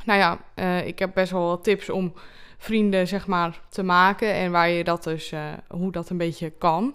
Nou 0.04 0.18
ja, 0.18 0.38
eh, 0.54 0.86
ik 0.86 0.98
heb 0.98 1.10
best 1.14 1.32
wel 1.32 1.46
wat 1.46 1.64
tips 1.64 1.90
om 1.90 2.12
vrienden, 2.58 3.08
zeg 3.08 3.26
maar, 3.26 3.60
te 3.68 3.82
maken. 3.82 4.32
En 4.32 4.50
waar 4.50 4.68
je 4.68 4.84
dat 4.84 5.04
dus, 5.04 5.32
eh, 5.32 5.52
hoe 5.68 5.92
dat 5.92 6.10
een 6.10 6.16
beetje 6.16 6.50
kan. 6.50 6.94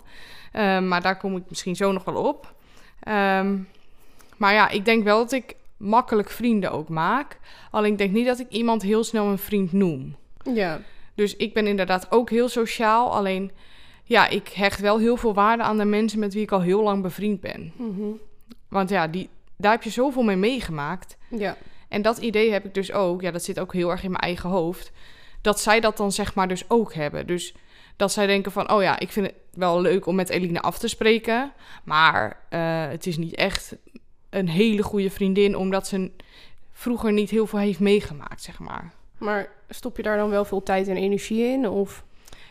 Eh, 0.51 0.79
maar 0.79 1.01
daar 1.01 1.17
kom 1.17 1.35
ik 1.35 1.43
misschien 1.47 1.75
zo 1.75 1.91
nog 1.91 2.03
wel 2.03 2.23
op. 2.23 2.53
Ehm, 2.99 3.57
maar 4.37 4.53
ja, 4.53 4.69
ik 4.69 4.85
denk 4.85 5.03
wel 5.03 5.17
dat 5.17 5.31
ik 5.31 5.55
makkelijk 5.77 6.29
vrienden 6.29 6.71
ook 6.71 6.89
maak. 6.89 7.39
Alleen 7.71 7.91
ik 7.91 7.97
denk 7.97 8.11
niet 8.11 8.25
dat 8.25 8.39
ik 8.39 8.49
iemand 8.49 8.81
heel 8.81 9.03
snel 9.03 9.25
een 9.25 9.37
vriend 9.37 9.71
noem. 9.71 10.15
Ja. 10.53 10.81
Dus 11.15 11.35
ik 11.35 11.53
ben 11.53 11.67
inderdaad 11.67 12.11
ook 12.11 12.29
heel 12.29 12.49
sociaal. 12.49 13.13
Alleen, 13.13 13.51
ja, 14.03 14.27
ik 14.27 14.47
hecht 14.47 14.79
wel 14.79 14.97
heel 14.97 15.17
veel 15.17 15.33
waarde 15.33 15.63
aan 15.63 15.77
de 15.77 15.85
mensen 15.85 16.19
met 16.19 16.33
wie 16.33 16.43
ik 16.43 16.51
al 16.51 16.61
heel 16.61 16.83
lang 16.83 17.01
bevriend 17.01 17.41
ben. 17.41 17.73
Mhm. 17.75 18.07
Want 18.67 18.89
ja, 18.89 19.07
die, 19.07 19.29
daar 19.57 19.71
heb 19.71 19.83
je 19.83 19.89
zoveel 19.89 20.23
mee 20.23 20.35
meegemaakt. 20.35 21.17
Ja. 21.29 21.57
En 21.89 22.01
dat 22.01 22.17
idee 22.17 22.51
heb 22.51 22.65
ik 22.65 22.73
dus 22.73 22.91
ook. 22.91 23.21
Ja, 23.21 23.31
dat 23.31 23.43
zit 23.43 23.59
ook 23.59 23.73
heel 23.73 23.89
erg 23.89 24.03
in 24.03 24.11
mijn 24.11 24.23
eigen 24.23 24.49
hoofd. 24.49 24.91
Dat 25.41 25.59
zij 25.59 25.79
dat 25.79 25.97
dan 25.97 26.11
zeg 26.11 26.35
maar 26.35 26.47
dus 26.47 26.69
ook 26.69 26.93
hebben. 26.93 27.27
Dus 27.27 27.53
dat 27.95 28.11
zij 28.11 28.27
denken 28.27 28.51
van... 28.51 28.71
Oh 28.71 28.81
ja, 28.81 28.99
ik 28.99 29.11
vind 29.11 29.25
het 29.25 29.35
wel 29.53 29.81
leuk 29.81 30.05
om 30.05 30.15
met 30.15 30.29
Eline 30.29 30.61
af 30.61 30.79
te 30.79 30.87
spreken. 30.87 31.51
Maar 31.83 32.39
eh, 32.49 32.87
het 32.87 33.07
is 33.07 33.17
niet 33.17 33.35
echt 33.35 33.75
een 34.29 34.49
hele 34.49 34.83
goede 34.83 35.09
vriendin... 35.09 35.55
omdat 35.55 35.87
ze 35.87 36.11
vroeger 36.71 37.11
niet 37.11 37.29
heel 37.29 37.47
veel 37.47 37.59
heeft 37.59 37.79
meegemaakt, 37.79 38.43
zeg 38.43 38.59
maar. 38.59 38.91
Maar 39.17 39.49
stop 39.69 39.97
je 39.97 40.03
daar 40.03 40.17
dan 40.17 40.29
wel 40.29 40.45
veel 40.45 40.63
tijd 40.63 40.87
en 40.87 40.97
energie 40.97 41.43
in? 41.43 41.69
Of... 41.69 42.03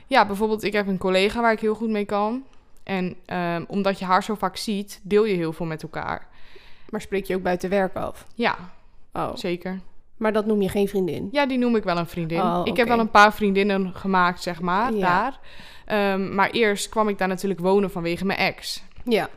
Ja, 0.06 0.26
bijvoorbeeld 0.26 0.62
ik 0.62 0.72
heb 0.72 0.86
een 0.86 0.98
collega 0.98 1.40
waar 1.40 1.52
ik 1.52 1.60
heel 1.60 1.74
goed 1.74 1.90
mee 1.90 2.04
kan. 2.04 2.44
En 2.82 3.16
ehm, 3.24 3.64
omdat 3.68 3.98
je 3.98 4.04
haar 4.04 4.24
zo 4.24 4.34
vaak 4.34 4.56
ziet, 4.56 5.00
deel 5.02 5.24
je 5.24 5.34
heel 5.34 5.52
veel 5.52 5.66
met 5.66 5.82
elkaar. 5.82 6.28
Maar 6.88 7.00
spreek 7.00 7.24
je 7.24 7.36
ook 7.36 7.42
buiten 7.42 7.70
werk 7.70 7.94
af? 7.94 8.26
Ja, 8.34 8.72
Oh. 9.18 9.30
zeker. 9.36 9.80
Maar 10.16 10.32
dat 10.32 10.46
noem 10.46 10.62
je 10.62 10.68
geen 10.68 10.88
vriendin? 10.88 11.28
Ja, 11.32 11.46
die 11.46 11.58
noem 11.58 11.76
ik 11.76 11.84
wel 11.84 11.96
een 11.98 12.06
vriendin. 12.06 12.40
Oh, 12.40 12.60
Ik 12.64 12.76
heb 12.76 12.88
wel 12.88 12.98
een 12.98 13.10
paar 13.10 13.34
vriendinnen 13.34 13.92
gemaakt, 13.94 14.42
zeg 14.42 14.60
maar, 14.60 14.92
Ja. 14.92 15.00
daar. 15.00 15.38
Ehm, 15.84 16.34
maar 16.34 16.50
eerst 16.50 16.88
kwam 16.88 17.08
ik 17.08 17.18
daar 17.18 17.28
natuurlijk 17.28 17.60
wonen 17.60 17.90
vanwege 17.90 18.24
mijn 18.24 18.38
ex. 18.38 18.82
Ja. 19.04 19.28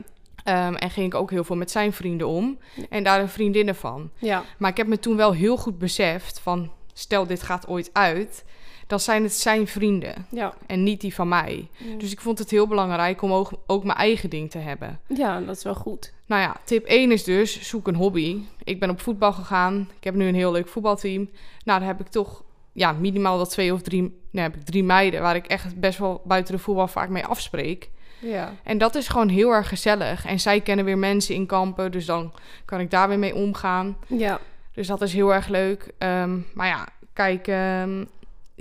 Ehm, 0.44 0.74
en 0.74 0.90
ging 0.90 1.06
ik 1.06 1.14
ook 1.14 1.30
heel 1.30 1.44
veel 1.44 1.56
met 1.56 1.70
zijn 1.70 1.92
vrienden 1.92 2.26
om. 2.28 2.58
En 2.90 3.02
daar 3.02 3.20
een 3.20 3.28
vriendinnen 3.28 3.74
van. 3.74 4.10
Ja. 4.18 4.42
Maar 4.58 4.70
ik 4.70 4.76
heb 4.76 4.86
me 4.86 4.98
toen 4.98 5.16
wel 5.16 5.32
heel 5.32 5.56
goed 5.56 5.78
beseft 5.78 6.38
van... 6.40 6.70
stel 6.92 7.26
dit 7.26 7.42
gaat 7.42 7.68
ooit 7.68 7.90
uit... 7.92 8.44
dan 8.92 9.00
zijn 9.00 9.22
het 9.22 9.34
zijn 9.34 9.66
vrienden 9.66 10.26
Ja. 10.30 10.54
en 10.66 10.82
niet 10.82 11.00
die 11.00 11.14
van 11.14 11.28
mij. 11.28 11.68
Dus 11.98 12.12
ik 12.12 12.20
vond 12.20 12.38
het 12.38 12.50
heel 12.50 12.66
belangrijk 12.66 13.22
om 13.22 13.32
ook, 13.32 13.50
ook 13.66 13.84
mijn 13.84 13.98
eigen 13.98 14.30
ding 14.30 14.50
te 14.50 14.58
hebben. 14.58 15.00
ja, 15.06 15.40
dat 15.40 15.56
is 15.56 15.62
wel 15.62 15.74
goed. 15.74 16.12
Nou 16.26 16.42
ja, 16.42 16.56
tip 16.64 16.84
1 16.84 17.12
is 17.12 17.24
dus, 17.24 17.68
zoek 17.68 17.86
een 17.88 17.94
hobby. 17.94 18.38
Ik 18.64 18.80
ben 18.80 18.90
op 18.90 19.00
voetbal 19.00 19.32
gegaan. 19.32 19.88
Ik 19.96 20.04
heb 20.04 20.14
nu 20.14 20.26
een 20.26 20.34
heel 20.34 20.52
leuk 20.52 20.68
voetbalteam. 20.68 21.30
Nou, 21.64 21.78
dan 21.78 21.88
heb 21.88 22.00
ik 22.00 22.06
toch 22.06 22.42
ja, 22.72 22.92
minimaal 22.92 23.36
wel 23.36 23.46
twee 23.46 23.72
of 23.72 23.82
drie, 23.82 24.00
nou, 24.30 24.50
heb 24.50 24.56
ik 24.60 24.64
drie 24.64 24.84
meiden... 24.84 25.20
waar 25.20 25.36
ik 25.36 25.46
echt 25.46 25.80
best 25.80 25.98
wel 25.98 26.22
buiten 26.24 26.54
de 26.54 26.60
voetbal 26.60 26.88
vaak 26.88 27.08
mee 27.08 27.24
afspreek. 27.26 27.90
Ja. 28.18 28.52
En 28.62 28.78
dat 28.78 28.94
is 28.94 29.08
gewoon 29.08 29.28
heel 29.28 29.50
erg 29.50 29.68
gezellig. 29.68 30.26
En 30.26 30.40
zij 30.40 30.60
kennen 30.60 30.84
weer 30.84 30.98
mensen 30.98 31.34
in 31.34 31.46
kampen, 31.46 31.92
dus 31.92 32.06
dan 32.06 32.32
kan 32.64 32.80
ik 32.80 32.90
daar 32.90 33.08
weer 33.08 33.18
mee 33.18 33.34
omgaan. 33.34 33.96
Ja. 34.06 34.40
Dus 34.72 34.86
dat 34.86 35.02
is 35.02 35.12
heel 35.12 35.34
erg 35.34 35.48
leuk. 35.48 35.92
Ehm, 35.98 36.38
maar 36.54 36.66
ja, 36.66 36.88
kijk, 37.12 37.48
ehm, 37.48 38.04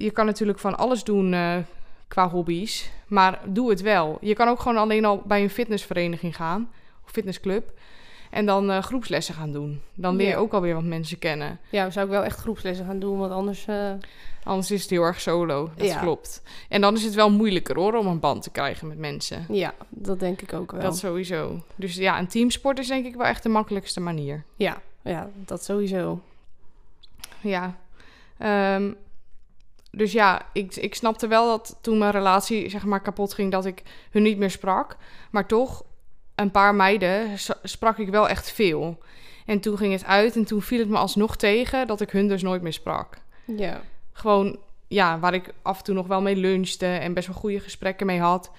je 0.04 0.12
kan 0.12 0.26
natuurlijk 0.26 0.60
van 0.60 0.78
alles 0.78 1.04
doen 1.04 1.34
eh, 1.34 1.56
qua 2.08 2.30
hobby's. 2.30 2.90
Maar 3.08 3.40
doe 3.46 3.70
het 3.70 3.82
wel. 3.82 4.18
Je 4.22 4.34
kan 4.34 4.48
ook 4.48 4.60
gewoon 4.60 4.78
alleen 4.78 5.06
al 5.06 5.22
bij 5.26 5.44
een 5.44 5.50
fitnessvereniging 5.50 6.36
gaan, 6.36 6.70
of 7.06 7.12
fitnessclub. 7.12 7.72
En 8.30 8.46
dan 8.46 8.72
eh, 8.72 8.82
groepslessen 8.84 9.34
gaan 9.34 9.52
doen. 9.52 9.82
Dan 9.94 10.16
leer 10.16 10.28
je 10.28 10.36
ook 10.36 10.54
alweer 10.54 10.74
wat 10.74 10.84
mensen 10.84 11.20
kennen. 11.20 11.60
Ja, 11.70 11.90
zou 11.90 12.06
ik 12.06 12.12
wel 12.12 12.24
echt 12.24 12.40
groepslessen 12.40 12.86
gaan 12.86 13.00
doen, 13.00 13.18
want 13.18 13.32
anders... 13.32 13.66
eh, 13.68 13.92
Anders 14.44 14.72
is 14.72 14.82
het 14.82 14.90
heel 14.90 15.04
erg 15.04 15.22
solo. 15.22 15.70
Dat 15.76 15.88
Ja. 15.88 16.00
klopt. 16.00 16.42
En 16.70 16.82
dan 16.82 16.94
is 16.96 17.04
het 17.04 17.14
wel 17.14 17.32
moeilijker 17.32 17.76
hoor, 17.76 17.94
om 17.94 18.08
een 18.08 18.20
band 18.20 18.44
te 18.44 18.50
krijgen 18.50 18.88
met 18.88 18.98
mensen. 18.98 19.46
ja, 19.50 19.74
dat 19.90 20.20
denk 20.20 20.42
ik 20.42 20.54
ook 20.54 20.72
wel. 20.72 20.82
Dat 20.82 20.98
sowieso. 20.98 21.64
Dus 21.76 21.96
ja, 21.96 22.20
een 22.20 22.28
teamsport 22.28 22.80
is 22.80 22.88
denk 22.88 23.06
ik 23.06 23.16
wel 23.16 23.26
echt 23.28 23.44
de 23.44 23.50
makkelijkste 23.50 24.00
manier. 24.00 24.44
Ja, 24.56 24.82
ja, 25.02 25.30
dat 25.46 25.64
sowieso. 25.64 26.22
Ja. 27.42 27.76
Ehm, 28.38 28.92
dus 29.92 30.12
ja, 30.12 30.42
ik, 30.54 30.76
ik 30.76 30.96
snapte 30.96 31.28
wel 31.28 31.46
dat 31.46 31.78
toen 31.82 31.98
mijn 31.98 32.12
relatie 32.12 32.70
zeg 32.70 32.86
maar 32.86 33.02
kapot 33.02 33.34
ging, 33.34 33.52
dat 33.52 33.66
ik 33.66 33.84
hun 34.12 34.24
niet 34.24 34.38
meer 34.38 34.52
sprak. 34.52 34.98
Maar 35.32 35.46
toch, 35.46 35.84
een 36.36 36.52
paar 36.52 36.76
meiden 36.76 37.30
sprak 37.64 37.98
ik 37.98 38.10
wel 38.10 38.30
echt 38.30 38.52
veel. 38.52 38.98
En 39.46 39.60
toen 39.60 39.78
ging 39.78 39.94
het 39.94 40.06
uit 40.06 40.36
en 40.36 40.46
toen 40.46 40.62
viel 40.62 40.80
het 40.80 40.90
me 40.90 40.98
alsnog 40.98 41.36
tegen 41.36 41.88
dat 41.88 42.02
ik 42.02 42.10
hun 42.10 42.28
dus 42.28 42.42
nooit 42.42 42.62
meer 42.62 42.74
sprak. 42.74 43.18
Ja. 43.46 43.82
Gewoon, 44.12 44.60
ja, 44.88 45.20
waar 45.20 45.34
ik 45.34 45.54
af 45.62 45.78
en 45.78 45.84
toe 45.84 45.96
nog 45.96 46.08
wel 46.08 46.22
mee 46.22 46.36
lunchte 46.36 46.86
en 46.86 47.14
best 47.14 47.28
wel 47.28 47.36
goede 47.36 47.60
gesprekken 47.60 48.06
mee 48.06 48.20
had. 48.20 48.52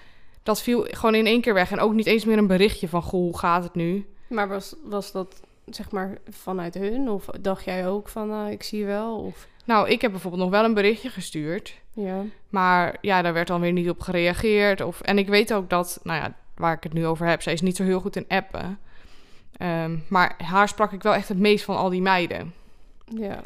Dat 0.42 0.62
viel 0.62 0.86
gewoon 0.90 1.14
in 1.14 1.26
één 1.26 1.40
keer 1.40 1.54
weg. 1.54 1.70
En 1.70 1.80
ook 1.80 1.92
niet 1.92 2.06
eens 2.06 2.24
meer 2.24 2.38
een 2.38 2.46
berichtje 2.46 2.88
van, 2.88 3.02
goh, 3.02 3.20
hoe 3.20 3.38
gaat 3.38 3.64
het 3.64 3.74
nu? 3.74 4.06
Maar 4.28 4.48
was, 4.48 4.74
was 4.84 5.12
dat 5.12 5.40
zeg 5.66 5.90
maar 5.90 6.18
vanuit 6.28 6.74
hun? 6.74 7.10
Of 7.10 7.26
dacht 7.40 7.64
jij 7.64 7.88
ook 7.88 8.08
van, 8.08 8.28
nou, 8.28 8.50
ik 8.50 8.62
zie 8.62 8.78
je 8.78 8.84
wel? 8.84 9.16
Of, 9.16 9.46
Nou, 9.64 9.88
ik 9.88 10.00
heb 10.00 10.10
bijvoorbeeld 10.10 10.42
nog 10.42 10.50
wel 10.50 10.64
een 10.64 10.74
berichtje 10.74 11.08
gestuurd. 11.10 11.80
ja. 11.92 12.22
Maar 12.48 12.96
ja, 13.00 13.22
daar 13.22 13.32
werd 13.32 13.46
dan 13.46 13.60
weer 13.60 13.72
niet 13.72 13.88
op 13.90 14.00
gereageerd. 14.00 14.80
Of, 14.80 15.00
en 15.00 15.18
ik 15.18 15.28
weet 15.28 15.52
ook 15.54 15.70
dat, 15.70 16.00
nou 16.02 16.20
ja, 16.22 16.34
waar 16.54 16.72
ik 16.76 16.82
het 16.82 16.92
nu 16.92 17.06
over 17.06 17.26
heb, 17.26 17.42
zij 17.42 17.52
is 17.52 17.60
niet 17.60 17.76
zo 17.76 17.82
heel 17.84 18.00
goed 18.00 18.16
in 18.16 18.24
appen. 18.28 18.78
Ehm, 19.56 19.96
maar 20.08 20.34
haar 20.38 20.68
sprak 20.68 20.92
ik 20.92 21.02
wel 21.02 21.14
echt 21.14 21.28
het 21.28 21.38
meest 21.38 21.64
van 21.64 21.76
al 21.76 21.88
die 21.90 22.02
meiden. 22.02 22.54
Ja. 23.04 23.40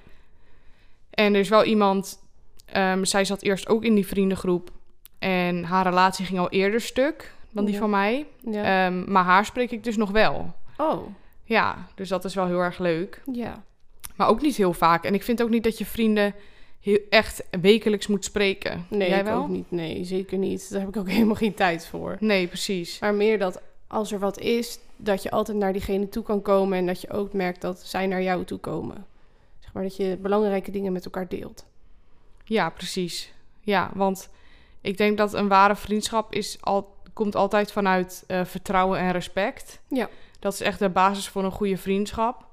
En 1.11 1.35
er 1.35 1.41
is 1.41 1.49
wel 1.49 1.65
iemand, 1.65 2.19
ehm, 2.67 3.05
zij 3.05 3.25
zat 3.25 3.43
eerst 3.43 3.69
ook 3.69 3.85
in 3.85 3.95
die 3.95 4.07
vriendengroep. 4.07 4.71
En 5.19 5.65
haar 5.65 5.85
relatie 5.85 6.25
ging 6.27 6.39
al 6.39 6.51
eerder 6.51 6.81
stuk 6.81 7.35
dan 7.51 7.65
die 7.65 7.75
Ja. 7.75 7.81
van 7.81 7.91
mij. 7.91 8.27
Ja. 8.51 8.87
Ehm, 8.87 9.13
maar 9.13 9.25
haar 9.25 9.45
spreek 9.45 9.71
ik 9.71 9.85
dus 9.85 9.97
nog 9.97 10.11
wel. 10.11 10.55
oh, 10.77 11.07
Ja, 11.45 11.87
dus 11.95 12.09
dat 12.09 12.25
is 12.25 12.35
wel 12.35 12.47
heel 12.47 12.61
erg 12.61 12.79
leuk. 12.79 13.23
ja. 13.33 13.63
Maar 14.17 14.29
ook 14.29 14.43
niet 14.43 14.57
heel 14.57 14.73
vaak. 14.73 15.05
En 15.05 15.15
ik 15.15 15.23
vind 15.23 15.43
ook 15.43 15.51
niet 15.51 15.65
dat 15.65 15.79
je 15.79 15.87
vrienden 15.87 16.35
heel, 16.81 16.99
echt 17.11 17.45
wekelijks 17.61 18.07
moet 18.07 18.25
spreken. 18.25 18.87
Nee, 18.91 19.09
Jij 19.09 19.25
wel? 19.25 19.43
ook 19.43 19.49
niet. 19.49 19.71
Nee, 19.71 20.05
zeker 20.05 20.39
niet. 20.39 20.71
Daar 20.71 20.81
heb 20.81 20.89
ik 20.89 20.97
ook 20.97 21.09
helemaal 21.17 21.35
geen 21.35 21.55
tijd 21.55 21.87
voor. 21.87 22.17
Nee, 22.21 22.47
precies. 22.47 22.99
Maar 22.99 23.15
meer 23.15 23.39
dat 23.39 23.61
als 23.87 24.13
er 24.13 24.19
wat 24.19 24.39
is, 24.39 24.79
dat 24.97 25.23
je 25.23 25.31
altijd 25.31 25.59
naar 25.59 25.73
diegene 25.73 26.09
toe 26.09 26.23
kan 26.23 26.43
komen 26.43 26.79
en 26.79 26.87
dat 26.87 27.01
je 27.01 27.11
ook 27.11 27.33
merkt 27.33 27.61
dat 27.61 27.81
zij 27.81 28.07
naar 28.07 28.23
jou 28.23 28.45
toe 28.45 28.59
komen. 28.59 29.07
Zeg 29.59 29.73
maar 29.73 29.83
dat 29.83 29.97
je 29.97 30.19
belangrijke 30.21 30.71
dingen 30.71 30.93
met 30.93 31.05
elkaar 31.05 31.29
deelt. 31.29 31.67
Ja, 32.45 32.71
precies. 32.71 33.33
Ja, 33.61 33.91
want 33.95 34.29
ik 34.81 34.97
denk 34.97 35.19
dat 35.19 35.33
een 35.35 35.49
ware 35.49 35.77
vriendschap 35.77 36.33
is 36.35 36.59
al, 36.61 36.95
komt 37.13 37.35
altijd 37.35 37.73
vanuit 37.73 38.25
eh, 38.27 38.45
vertrouwen 38.45 38.99
en 38.99 39.13
respect. 39.13 39.81
Ja. 39.89 40.09
Dat 40.39 40.53
is 40.53 40.61
echt 40.61 40.79
de 40.79 40.89
basis 40.89 41.29
voor 41.29 41.45
een 41.45 41.51
goede 41.51 41.77
vriendschap. 41.77 42.47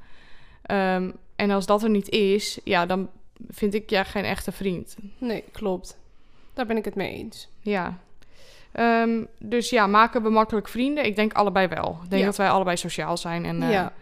Ehm, 0.61 1.11
en 1.43 1.51
als 1.51 1.65
dat 1.65 1.83
er 1.83 1.89
niet 1.89 2.09
is, 2.09 2.59
ja, 2.63 2.85
dan 2.85 3.09
vind 3.49 3.73
ik 3.73 3.89
ja 3.89 4.03
geen 4.03 4.23
echte 4.23 4.51
vriend. 4.51 4.95
Nee, 5.17 5.43
klopt. 5.51 5.97
Daar 6.53 6.65
ben 6.65 6.77
ik 6.77 6.85
het 6.85 6.95
mee 6.95 7.13
eens. 7.13 7.47
Ja. 7.59 7.97
Ehm, 8.71 9.23
dus 9.39 9.69
ja, 9.69 9.87
maken 9.87 10.23
we 10.23 10.29
makkelijk 10.29 10.67
vrienden? 10.67 11.05
Ik 11.05 11.15
denk 11.15 11.33
allebei 11.33 11.67
wel. 11.67 11.99
Ik 12.03 12.09
denk 12.09 12.21
Ja. 12.21 12.27
dat 12.27 12.37
wij 12.37 12.49
allebei 12.49 12.77
sociaal 12.77 13.17
zijn. 13.17 13.45
En, 13.45 13.63
eh, 13.63 13.71
ja, 13.71 13.93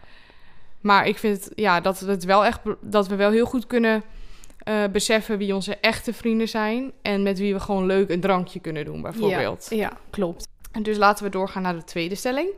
Maar 0.80 1.06
ik 1.06 1.18
vind 1.18 1.48
ja, 1.54 1.80
dat, 1.80 2.00
we 2.00 2.10
het 2.10 2.24
wel 2.24 2.44
echt, 2.44 2.60
dat 2.80 3.08
we 3.08 3.16
wel 3.16 3.30
heel 3.30 3.46
goed 3.46 3.66
kunnen 3.66 4.02
eh, 4.58 4.84
beseffen 4.92 5.38
wie 5.38 5.54
onze 5.54 5.76
echte 5.76 6.12
vrienden 6.12 6.48
zijn. 6.48 6.92
En 7.02 7.22
met 7.22 7.38
wie 7.38 7.52
we 7.54 7.60
gewoon 7.60 7.86
leuk 7.86 8.10
een 8.10 8.20
drankje 8.20 8.60
kunnen 8.60 8.84
doen, 8.84 9.02
bijvoorbeeld. 9.02 9.66
Ja, 9.70 9.76
ja, 9.76 9.92
klopt. 10.10 10.48
En 10.72 10.82
dus 10.82 10.96
laten 10.96 11.24
we 11.24 11.30
doorgaan 11.30 11.62
naar 11.62 11.74
de 11.74 11.84
tweede 11.84 12.14
stelling. 12.14 12.48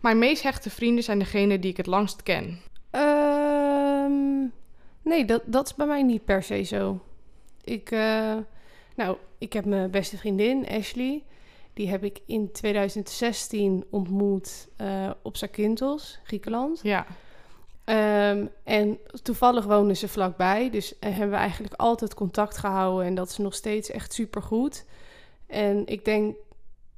Mijn 0.00 0.18
meest 0.18 0.42
hechte 0.42 0.70
vrienden 0.70 1.04
zijn 1.04 1.18
degenen 1.18 1.60
die 1.60 1.70
ik 1.70 1.76
het 1.76 1.86
langst 1.86 2.22
ken. 2.22 2.60
Ehm, 2.92 4.46
nee, 5.02 5.24
dat, 5.24 5.42
dat 5.44 5.66
is 5.66 5.74
bij 5.74 5.86
mij 5.86 6.02
niet 6.02 6.24
per 6.24 6.42
se 6.42 6.62
zo. 6.62 7.00
Ik, 7.64 7.90
eh, 7.90 8.36
nou, 8.96 9.16
ik 9.38 9.52
heb 9.52 9.64
mijn 9.64 9.90
beste 9.90 10.18
vriendin, 10.18 10.68
Ashley. 10.68 11.22
Die 11.72 11.88
heb 11.88 12.04
ik 12.04 12.20
in 12.26 12.52
2016 12.52 13.84
ontmoet 13.90 14.68
eh, 14.76 15.10
op 15.22 15.36
Zakynthos, 15.36 16.18
Griekenland. 16.22 16.80
Ja, 16.82 17.06
Ehm, 17.84 18.46
en 18.64 18.98
toevallig 19.22 19.64
wonen 19.64 19.96
ze 19.96 20.08
vlakbij. 20.08 20.70
Dus 20.70 20.94
hebben 21.00 21.30
we 21.30 21.36
eigenlijk 21.36 21.74
altijd 21.74 22.14
contact 22.14 22.56
gehouden. 22.56 23.06
En 23.06 23.14
dat 23.14 23.28
is 23.28 23.36
nog 23.36 23.54
steeds 23.54 23.90
echt 23.90 24.12
super 24.12 24.42
goed. 24.42 24.84
En 25.46 25.86
ik 25.86 26.04
denk. 26.04 26.36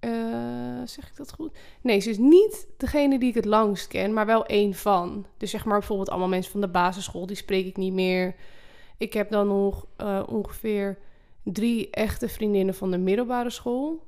Eh, 0.05 0.87
zeg 0.87 1.09
ik 1.09 1.17
dat 1.17 1.33
goed? 1.33 1.57
Nee, 1.81 2.01
ze 2.01 2.11
is 2.11 2.19
niet 2.19 2.67
degene 2.77 3.19
die 3.19 3.29
ik 3.29 3.35
het 3.35 3.45
langst 3.45 3.89
ken, 3.89 4.13
maar 4.13 4.27
wel 4.27 4.47
één 4.47 4.75
van. 4.75 5.27
Dus 5.37 5.51
zeg 5.51 5.65
maar 5.65 5.79
bijvoorbeeld 5.79 6.11
allemaal 6.11 6.29
mensen 6.29 6.53
van 6.53 6.61
de 6.61 6.69
basisschool, 6.69 7.27
die 7.27 7.37
spreek 7.37 7.67
ik 7.67 7.77
niet 7.77 7.93
meer. 7.93 8.35
Ik 8.97 9.13
heb 9.13 9.31
dan 9.31 9.47
nog 9.47 9.87
eh, 9.97 10.23
ongeveer 10.29 10.99
drie 11.43 11.91
echte 11.91 12.29
vriendinnen 12.29 12.75
van 12.75 12.91
de 12.91 12.99
middelbare 12.99 13.51
school. 13.51 14.07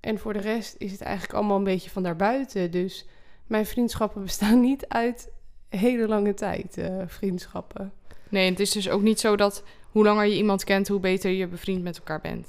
En 0.00 0.18
voor 0.18 0.32
de 0.32 0.40
rest 0.40 0.74
is 0.78 0.92
het 0.92 1.00
eigenlijk 1.00 1.34
allemaal 1.34 1.56
een 1.56 1.64
beetje 1.64 1.90
van 1.90 2.02
daarbuiten. 2.02 2.70
Dus 2.70 3.06
mijn 3.46 3.66
vriendschappen 3.66 4.22
bestaan 4.30 4.60
niet 4.60 4.88
uit 4.88 5.30
hele 5.68 6.08
lange 6.08 6.34
tijd, 6.34 6.78
eh, 6.78 7.02
vriendschappen. 7.06 7.92
nee, 8.28 8.50
het 8.50 8.60
is 8.60 8.70
dus 8.70 8.88
ook 8.88 9.02
niet 9.02 9.20
zo 9.20 9.36
dat 9.36 9.64
hoe 9.90 10.04
langer 10.04 10.26
je 10.26 10.36
iemand 10.36 10.64
kent, 10.64 10.88
hoe 10.88 11.00
beter 11.00 11.30
je 11.30 11.46
bevriend 11.46 11.82
met 11.82 11.96
elkaar 11.96 12.20
bent. 12.20 12.48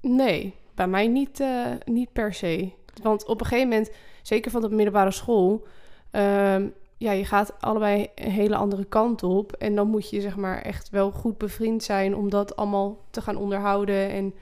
Nee, 0.00 0.54
bij 0.74 0.88
mij 0.88 1.06
niet, 1.08 1.40
eh, 1.40 1.66
niet 1.84 2.12
per 2.12 2.34
se. 2.34 2.70
Want 3.02 3.26
op 3.26 3.40
een 3.40 3.46
gegeven 3.46 3.68
moment, 3.68 3.90
zeker 4.22 4.50
van 4.50 4.60
de 4.60 4.68
middelbare 4.70 5.10
school, 5.10 5.66
ehm, 6.10 6.68
ja, 6.96 7.12
je 7.12 7.24
gaat 7.24 7.54
allebei 7.60 8.08
een 8.14 8.30
hele 8.30 8.56
andere 8.56 8.84
kant 8.84 9.22
op. 9.22 9.52
En 9.52 9.74
dan 9.74 9.88
moet 9.88 10.10
je 10.10 10.20
zeg 10.20 10.36
maar 10.36 10.62
echt 10.62 10.90
wel 10.90 11.10
goed 11.10 11.38
bevriend 11.38 11.82
zijn 11.82 12.16
om 12.16 12.30
dat 12.30 12.56
allemaal 12.56 12.98
te 13.10 13.20
gaan 13.20 13.36
onderhouden. 13.36 14.10
En 14.10 14.34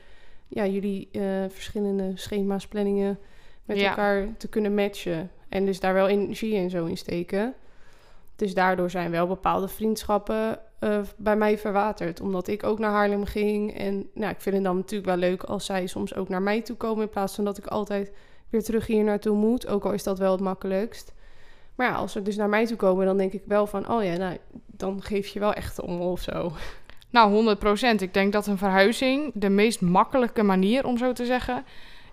ja, 0.49 0.67
jullie 0.67 1.09
eh, 1.13 1.23
verschillende 1.49 2.13
schema's, 2.15 2.67
planningen 2.67 3.19
met 3.65 3.79
Ja. 3.81 3.89
elkaar 3.89 4.37
te 4.37 4.49
kunnen 4.49 4.75
matchen. 4.75 5.31
En 5.49 5.65
dus 5.65 5.81
daar 5.81 5.95
wel 5.95 6.09
energie 6.09 6.57
en 6.57 6.71
zo 6.71 6.85
in 6.85 6.97
steken. 6.97 7.55
Dus 8.37 8.55
daardoor 8.55 8.91
zijn 8.91 9.11
wel 9.11 9.27
bepaalde 9.27 9.69
vriendschappen 9.69 10.59
eh, 10.83 11.01
bij 11.17 11.37
mij 11.37 11.59
verwaterd. 11.59 12.21
Omdat 12.21 12.49
ik 12.49 12.65
ook 12.65 12.79
naar 12.79 12.91
Haarlem 12.91 13.25
ging. 13.25 13.79
En 13.79 14.09
nou, 14.15 14.31
ik 14.31 14.41
vind 14.41 14.55
het 14.55 14.65
dan 14.65 14.77
natuurlijk 14.77 15.09
wel 15.09 15.17
leuk 15.17 15.43
als 15.43 15.65
zij 15.65 15.87
soms 15.87 16.15
ook 16.15 16.29
naar 16.29 16.43
mij 16.43 16.63
toe 16.63 16.77
komen. 16.77 17.03
In 17.03 17.09
plaats 17.09 17.35
van 17.35 17.45
dat 17.45 17.59
ik 17.59 17.67
altijd 17.67 18.13
weer 18.51 18.63
terug 18.63 18.87
hier 18.87 19.05
naartoe 19.05 19.37
moet. 19.37 19.67
Ook 19.67 19.85
al 19.85 19.93
is 19.93 20.03
dat 20.03 20.19
wel 20.19 20.33
het 20.33 20.41
makkelijkst. 20.41 21.13
Maar 21.75 21.87
ja, 21.87 21.95
als 21.95 22.13
ze 22.13 22.23
dus 22.23 22.37
naar 22.37 22.49
mij 22.49 22.67
toe 22.67 22.77
komen, 22.77 23.07
dan 23.07 23.17
denk 23.17 23.33
ik 23.33 23.43
wel 23.47 23.67
van... 23.67 23.91
Oh 23.91 24.05
ja, 24.05 24.17
nou, 24.17 24.37
dan 24.67 25.03
geef 25.03 25.27
je 25.27 25.39
wel 25.41 25.53
echt 25.53 25.81
om 25.81 26.01
of 26.01 26.21
zo. 26.21 26.53
Nou, 27.11 27.57
100% 27.99 28.03
Ik 28.03 28.15
denk 28.15 28.33
dat 28.33 28.47
een 28.47 28.59
verhuizing 28.59 29.31
de 29.35 29.49
meest 29.49 29.81
makkelijke 29.81 30.43
manier, 30.43 30.87
om 30.87 30.99
zo 30.99 31.13
te 31.13 31.25
zeggen, 31.25 31.65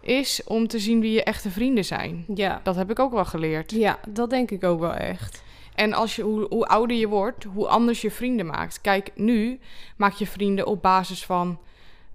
is 0.02 0.44
om 0.44 0.68
te 0.68 0.80
zien 0.80 1.00
wie 1.00 1.12
je 1.12 1.24
echte 1.24 1.50
vrienden 1.50 1.86
zijn. 1.86 2.26
Ja, 2.36 2.60
Dat 2.64 2.76
heb 2.76 2.92
ik 2.92 3.00
ook 3.00 3.12
wel 3.12 3.26
geleerd. 3.26 3.72
ja 3.72 4.00
dat 4.08 4.30
denk 4.30 4.52
ik 4.52 4.64
ook 4.64 4.80
wel 4.80 4.94
echt. 4.94 5.44
En 5.80 5.94
als 5.94 6.16
je, 6.16 6.22
hoe, 6.22 6.46
hoe 6.50 6.66
ouder 6.66 6.98
je 6.98 7.08
wordt, 7.08 7.44
hoe 7.44 7.68
anders 7.68 8.02
je 8.02 8.12
vrienden 8.12 8.46
maakt. 8.46 8.82
Kijk, 8.82 9.12
nu 9.16 9.60
maak 9.98 10.14
je 10.14 10.28
vrienden 10.28 10.68
op 10.68 10.82
basis 10.82 11.26
van 11.26 11.60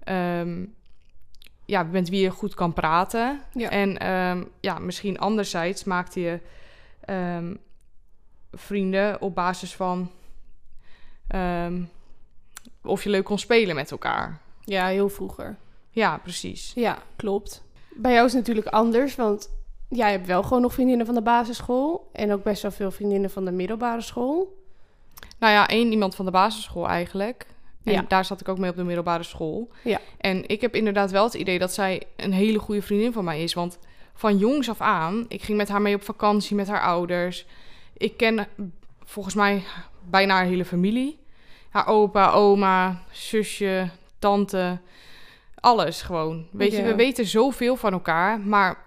ehm, 0.03 0.65
ja, 1.65 1.83
met 1.83 2.09
wie 2.09 2.21
je 2.21 2.29
goed 2.29 2.53
kan 2.53 2.73
praten. 2.73 3.41
Ja. 3.53 3.69
En 3.69 3.97
ehm, 3.97 4.43
ja, 4.59 4.79
misschien 4.79 5.19
anderzijds 5.19 5.83
maakte 5.83 6.19
je 6.19 6.39
ehm, 7.01 7.55
vrienden 8.51 9.21
op 9.21 9.35
basis 9.35 9.75
van 9.75 10.11
of 12.83 13.03
je 13.03 13.09
leuk 13.09 13.25
kon 13.25 13.39
spelen 13.39 13.75
met 13.75 13.91
elkaar. 13.91 14.39
Ja, 14.63 14.87
heel 14.87 15.09
vroeger. 15.09 15.55
Ja, 15.89 16.17
precies. 16.17 16.71
Ja, 16.75 16.97
klopt. 17.15 17.63
Bij 17.95 18.13
jou 18.13 18.25
is 18.25 18.33
het 18.33 18.41
natuurlijk 18.41 18.75
anders, 18.75 19.15
want 19.15 19.49
jij 19.89 20.11
hebt 20.11 20.27
wel 20.27 20.43
gewoon 20.43 20.61
nog 20.61 20.73
vriendinnen 20.73 21.05
van 21.05 21.15
de 21.15 21.21
basisschool. 21.21 22.09
En 22.11 22.31
ook 22.33 22.43
best 22.43 22.61
wel 22.61 22.71
veel 22.71 22.91
vriendinnen 22.91 23.29
van 23.29 23.45
de 23.45 23.51
middelbare 23.51 24.01
school. 24.01 24.63
Nou 25.39 25.53
ja, 25.53 25.67
één 25.67 25.91
iemand 25.91 26.15
van 26.15 26.25
de 26.25 26.31
basisschool 26.31 26.87
eigenlijk. 26.87 27.45
En 27.83 27.93
Ja. 27.93 28.05
daar 28.07 28.25
zat 28.25 28.41
ik 28.41 28.47
ook 28.49 28.57
mee 28.57 28.69
op 28.69 28.75
de 28.75 28.83
middelbare 28.83 29.23
school. 29.23 29.69
Ja. 29.83 29.99
En 30.17 30.47
ik 30.47 30.61
heb 30.61 30.75
inderdaad 30.75 31.11
wel 31.11 31.23
het 31.23 31.33
idee 31.33 31.59
dat 31.59 31.73
zij 31.73 32.03
een 32.15 32.33
hele 32.33 32.59
goede 32.59 32.81
vriendin 32.81 33.13
van 33.13 33.23
mij 33.23 33.43
is. 33.43 33.53
Want 33.53 33.77
van 34.13 34.37
jongs 34.37 34.69
af 34.69 34.81
aan, 34.81 35.25
ik 35.27 35.41
ging 35.41 35.57
met 35.57 35.69
haar 35.69 35.81
mee 35.81 35.95
op 35.95 36.03
vakantie 36.03 36.55
met 36.55 36.67
haar 36.67 36.81
ouders. 36.81 37.45
Ik 37.97 38.17
ken 38.17 38.47
volgens 39.03 39.35
mij 39.35 39.63
bijna 40.09 40.33
haar 40.33 40.45
hele 40.45 40.65
familie. 40.65 41.19
Haar 41.69 41.87
opa, 41.87 42.31
oma, 42.31 43.03
zusje, 43.11 43.89
tante. 44.19 44.79
Alles 45.59 46.01
gewoon. 46.01 46.47
Weet 46.51 46.71
je, 46.71 46.83
we 46.83 46.95
weten 46.95 47.25
zoveel 47.25 47.75
van 47.75 47.93
elkaar. 47.93 48.39
Maar 48.39 48.83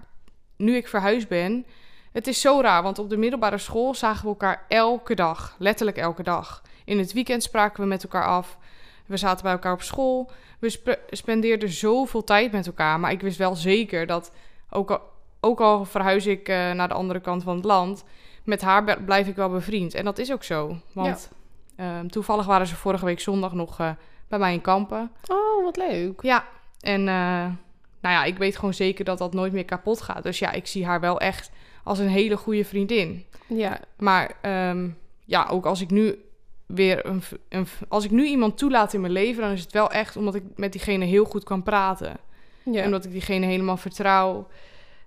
nu 0.59 0.77
ik 0.77 0.89
verhuisd 0.89 1.29
ben, 1.29 1.67
het 2.13 2.27
is 2.27 2.41
zo 2.41 2.61
raar. 2.61 2.83
Want 2.83 2.99
op 2.99 3.11
de 3.11 3.17
middelbare 3.17 3.59
school 3.59 3.95
zagen 3.95 4.23
we 4.23 4.29
elkaar 4.29 4.65
elke 4.69 5.15
dag. 5.15 5.57
Letterlijk 5.59 5.97
elke 5.97 6.23
dag. 6.23 6.63
In 6.85 6.99
het 6.99 7.13
weekend 7.13 7.43
spraken 7.43 7.83
we 7.83 7.89
met 7.89 8.03
elkaar 8.03 8.27
af. 8.27 8.59
We 9.07 9.17
zaten 9.17 9.43
bij 9.43 9.53
elkaar 9.53 9.73
op 9.73 9.83
school. 9.83 10.31
We 10.59 10.69
spe- 10.71 11.01
spendeerden 11.11 11.69
zoveel 11.69 12.25
tijd 12.25 12.53
met 12.53 12.67
elkaar. 12.67 13.01
Maar 13.01 13.11
ik 13.13 13.21
wist 13.21 13.39
wel 13.39 13.55
zeker 13.57 14.07
dat, 14.07 14.33
ook 14.71 14.91
al, 14.91 15.01
ook 15.41 15.61
al 15.61 15.85
verhuis 15.85 16.27
ik 16.27 16.49
eh, 16.49 16.71
naar 16.71 16.89
de 16.89 16.95
andere 16.95 17.21
kant 17.21 17.43
van 17.43 17.57
het 17.57 17.65
land, 17.65 18.05
met 18.45 18.61
haar 18.61 19.03
blijf 19.03 19.27
ik 19.27 19.37
wel 19.37 19.49
bevriend. 19.49 19.95
En 19.95 20.05
dat 20.05 20.19
is 20.19 20.33
ook 20.33 20.45
zo. 20.45 20.77
Want 20.93 21.31
ehm, 21.77 22.07
toevallig 22.07 22.47
waren 22.47 22.67
ze 22.67 22.77
vorige 22.77 23.05
week 23.05 23.21
zondag 23.21 23.53
nog 23.53 23.81
eh, 23.81 23.91
bij 24.29 24.39
mij 24.39 24.53
in 24.53 24.61
Kampen. 24.61 25.11
Oh, 25.27 25.65
wat 25.65 25.77
leuk. 25.77 26.23
Ja, 26.23 26.45
en 26.81 27.09
eh, 27.09 27.47
nou 28.09 28.21
ja, 28.21 28.33
ik 28.33 28.39
weet 28.39 28.57
gewoon 28.57 28.75
zeker 28.75 29.05
dat 29.05 29.19
dat 29.19 29.35
nooit 29.35 29.53
meer 29.53 29.65
kapot 29.65 30.01
gaat. 30.01 30.23
Dus 30.23 30.39
ja, 30.39 30.53
ik 30.53 30.67
zie 30.67 30.87
haar 30.87 31.01
wel 31.01 31.21
echt 31.21 31.51
als 31.85 31.99
een 31.99 32.09
hele 32.09 32.37
goede 32.37 32.65
vriendin. 32.65 33.25
Ja, 33.47 33.81
Maar 33.97 34.33
ehm, 34.41 34.89
ja, 35.25 35.47
ook 35.51 35.67
als 35.67 35.81
ik 35.81 35.91
nu 35.91 36.19
weer 36.67 37.07
een, 37.07 37.23
een 37.49 37.67
als 37.89 38.05
ik 38.05 38.11
nu 38.11 38.27
iemand 38.27 38.59
toelaat 38.59 38.93
in 38.93 39.01
mijn 39.01 39.13
leven, 39.13 39.43
dan 39.43 39.51
is 39.51 39.61
het 39.61 39.73
wel 39.73 39.91
echt 39.91 40.17
omdat 40.17 40.35
ik 40.35 40.43
met 40.57 40.73
diegene 40.73 41.05
heel 41.05 41.25
goed 41.25 41.45
kan 41.45 41.63
praten. 41.63 42.17
ja. 42.63 42.85
Omdat 42.85 43.05
ik 43.05 43.11
diegene 43.11 43.47
helemaal 43.47 43.77
vertrouw. 43.77 44.49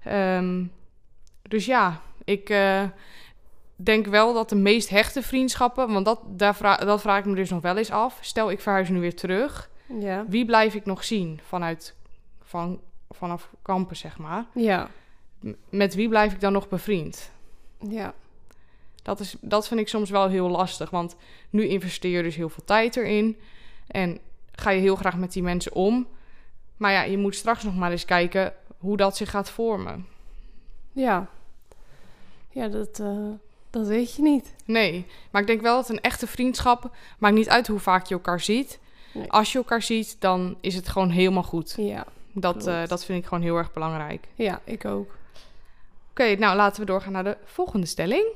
Ehm, 0.03 0.65
dus 1.41 1.65
ja, 1.65 2.01
ik 2.23 2.49
eh, 2.49 2.83
denk 3.75 4.05
wel 4.07 4.33
dat 4.33 4.49
de 4.49 4.55
meest 4.55 4.89
hechte 4.89 5.21
vriendschappen, 5.21 5.91
want 5.93 6.05
dat, 6.05 6.19
daar 6.27 6.55
vra 6.55 6.75
dat 6.75 7.01
vraag 7.01 7.19
ik 7.19 7.25
me 7.25 7.35
dus 7.35 7.49
nog 7.49 7.61
wel 7.61 7.77
eens 7.77 7.91
af. 7.91 8.17
Stel, 8.21 8.51
ik 8.51 8.59
verhuis 8.61 8.89
nu 8.89 8.99
weer 8.99 9.15
terug. 9.15 9.69
ja. 9.99 10.25
Wie 10.27 10.45
blijf 10.45 10.73
ik 10.73 10.85
nog 10.85 11.03
zien 11.03 11.39
vanuit, 11.47 11.95
van, 12.43 12.79
vanaf 13.11 13.49
kampen, 13.61 13.95
zeg 13.95 14.17
maar? 14.17 14.45
Ja, 14.53 14.89
M- 15.39 15.51
Met 15.69 15.95
wie 15.95 16.09
blijf 16.09 16.33
ik 16.33 16.39
dan 16.41 16.53
nog 16.53 16.69
bevriend? 16.69 17.31
ja. 17.89 18.13
Dat, 19.03 19.19
is, 19.19 19.35
dat 19.41 19.67
vind 19.67 19.79
ik 19.79 19.87
soms 19.87 20.09
wel 20.09 20.27
heel 20.27 20.49
lastig, 20.49 20.89
want 20.89 21.15
nu 21.49 21.67
investeer 21.67 22.17
je 22.17 22.23
dus 22.23 22.35
heel 22.35 22.49
veel 22.49 22.63
tijd 22.63 22.95
erin. 22.95 23.37
En 23.87 24.19
ga 24.51 24.69
je 24.69 24.81
heel 24.81 24.95
graag 24.95 25.17
met 25.17 25.31
die 25.33 25.43
mensen 25.43 25.73
om. 25.73 26.07
Maar 26.77 26.91
ja, 26.91 27.01
je 27.03 27.17
moet 27.17 27.35
straks 27.35 27.63
nog 27.63 27.75
maar 27.75 27.91
eens 27.91 28.05
kijken 28.05 28.53
hoe 28.77 28.97
dat 28.97 29.17
zich 29.17 29.29
gaat 29.29 29.49
vormen. 29.49 30.05
Ja, 30.91 31.27
ja 32.49 32.67
dat, 32.67 32.99
eh, 32.99 33.27
dat 33.69 33.87
weet 33.87 34.15
je 34.15 34.21
niet. 34.21 34.55
Nee, 34.65 35.05
maar 35.31 35.41
ik 35.41 35.47
denk 35.47 35.61
wel 35.61 35.75
dat 35.75 35.89
een 35.89 36.01
echte 36.01 36.27
vriendschap... 36.27 36.95
maakt 37.17 37.35
niet 37.35 37.49
uit 37.49 37.67
hoe 37.67 37.79
vaak 37.79 38.05
je 38.05 38.13
elkaar 38.13 38.39
ziet. 38.39 38.79
Nee. 39.13 39.31
Als 39.31 39.51
je 39.51 39.57
elkaar 39.57 39.81
ziet, 39.81 40.15
dan 40.19 40.57
is 40.61 40.75
het 40.75 40.89
gewoon 40.89 41.09
helemaal 41.09 41.43
goed. 41.43 41.73
Ja, 41.77 42.05
Dat, 42.33 42.67
eh, 42.67 42.87
dat 42.87 43.05
vind 43.05 43.19
ik 43.19 43.25
gewoon 43.25 43.43
heel 43.43 43.57
erg 43.57 43.73
belangrijk. 43.73 44.27
ja 44.35 44.61
ik 44.63 44.85
ook. 44.85 45.15
Oké, 46.09 46.35
nou 46.35 46.55
laten 46.55 46.79
we 46.79 46.85
doorgaan 46.85 47.11
naar 47.11 47.23
de 47.23 47.37
volgende 47.43 47.85
stelling. 47.85 48.27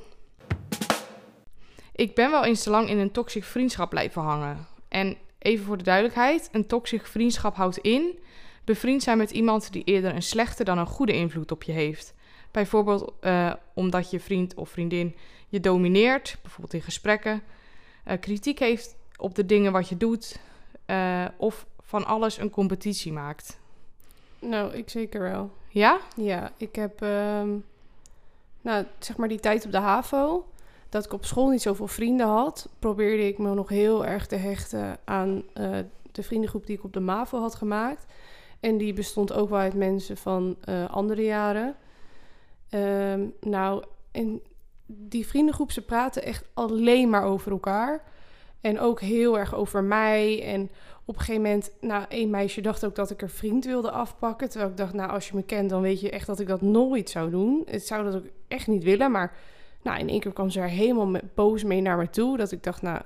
Ik 1.92 2.14
ben 2.14 2.30
wel 2.30 2.44
eens 2.44 2.62
te 2.62 2.70
lang 2.70 2.88
in 2.88 2.98
een 2.98 3.10
toxic 3.10 3.44
vriendschap 3.44 3.90
blijven 3.90 4.22
hangen. 4.22 4.66
En 4.88 5.16
even 5.38 5.64
voor 5.64 5.76
de 5.76 5.84
duidelijkheid, 5.84 6.48
een 6.52 6.66
toxic 6.66 7.06
vriendschap 7.06 7.54
houdt 7.54 7.78
in 7.78 8.18
bevriend 8.64 9.02
zijn 9.02 9.18
met 9.18 9.30
iemand 9.30 9.72
die 9.72 9.84
eerder 9.84 10.14
een 10.14 10.22
slechte 10.22 10.64
dan 10.64 10.78
een 10.78 10.86
goede 10.86 11.12
invloed 11.12 11.52
op 11.52 11.62
je 11.62 11.72
heeft. 11.72 12.14
Bijvoorbeeld 12.50 13.12
eh, 13.20 13.52
omdat 13.74 14.10
je 14.10 14.20
vriend 14.20 14.54
of 14.54 14.68
vriendin 14.68 15.16
je 15.48 15.60
domineert, 15.60 16.38
bijvoorbeeld 16.42 16.74
in 16.74 16.82
gesprekken, 16.82 17.42
eh, 18.04 18.20
kritiek 18.20 18.58
heeft 18.58 18.96
op 19.16 19.34
de 19.34 19.46
dingen 19.46 19.72
wat 19.72 19.88
je 19.88 19.96
doet, 19.96 20.38
of 21.36 21.66
van 21.80 22.06
alles 22.06 22.38
een 22.38 22.50
competitie 22.50 23.12
maakt. 23.12 23.58
Nou, 24.40 24.74
ik 24.74 24.90
zeker 24.90 25.20
wel. 25.20 25.50
Ja? 25.68 26.00
Ja, 26.16 26.52
ik 26.56 26.74
heb, 26.74 27.02
ehm, 27.02 27.48
nou, 28.60 28.84
zeg 28.98 29.16
maar 29.16 29.28
die 29.28 29.40
tijd 29.40 29.64
op 29.64 29.72
de 29.72 29.78
HAVO, 29.78 30.46
dat 30.88 31.04
ik 31.04 31.12
op 31.12 31.24
school 31.24 31.48
niet 31.48 31.62
zoveel 31.62 31.86
vrienden 31.86 32.26
had, 32.26 32.68
probeerde 32.78 33.26
ik 33.26 33.38
me 33.38 33.54
nog 33.54 33.68
heel 33.68 34.06
erg 34.06 34.26
te 34.26 34.36
hechten 34.36 34.98
aan 35.04 35.42
eh, 35.52 35.78
de 36.12 36.22
vriendengroep 36.22 36.66
die 36.66 36.76
ik 36.76 36.84
op 36.84 36.92
de 36.92 37.00
MAVO 37.00 37.40
had 37.40 37.54
gemaakt. 37.54 38.06
En 38.60 38.76
die 38.76 38.92
bestond 38.92 39.32
ook 39.32 39.48
wel 39.48 39.58
uit 39.58 39.74
mensen 39.74 40.16
van 40.16 40.56
eh, 40.60 40.90
andere 40.90 41.22
jaren. 41.22 41.76
Ehm, 42.68 43.26
nou, 43.40 43.84
en 44.10 44.40
die 44.86 45.26
vriendengroep, 45.26 45.72
ze 45.72 45.82
praten 45.82 46.22
echt 46.22 46.44
alleen 46.54 47.10
maar 47.10 47.24
over 47.24 47.52
elkaar. 47.52 48.02
En 48.60 48.80
ook 48.80 49.00
heel 49.00 49.38
erg 49.38 49.54
over 49.54 49.84
mij. 49.84 50.44
En 50.44 50.70
op 51.06 51.14
een 51.14 51.20
gegeven 51.20 51.42
moment, 51.42 51.70
nou, 51.80 52.04
één 52.08 52.30
meisje 52.30 52.60
dacht 52.60 52.84
ook 52.84 52.94
dat 52.94 53.10
ik 53.10 53.22
er 53.22 53.30
vriend 53.30 53.64
wilde 53.64 53.90
afpakken. 53.90 54.48
Terwijl 54.48 54.70
ik 54.70 54.76
dacht, 54.76 54.92
nou, 54.92 55.10
als 55.10 55.28
je 55.28 55.34
me 55.34 55.42
kent, 55.42 55.70
dan 55.70 55.80
weet 55.80 56.00
je 56.00 56.10
echt 56.10 56.26
dat 56.26 56.40
ik 56.40 56.46
dat 56.46 56.60
nooit 56.60 57.10
zou 57.10 57.30
doen. 57.30 57.62
Ik 57.66 57.82
zou 57.82 58.04
dat 58.04 58.14
ook 58.14 58.26
echt 58.48 58.66
niet 58.66 58.84
willen. 58.84 59.10
Maar 59.10 59.32
nou, 59.82 59.98
in 59.98 60.08
één 60.08 60.20
keer 60.20 60.32
kwam 60.32 60.50
ze 60.50 60.60
er 60.60 60.68
helemaal 60.68 61.20
boos 61.34 61.64
mee 61.64 61.80
naar 61.80 61.96
me 61.96 62.10
toe. 62.10 62.36
Dat 62.36 62.52
ik 62.52 62.62
dacht, 62.62 62.82
nou, 62.82 63.00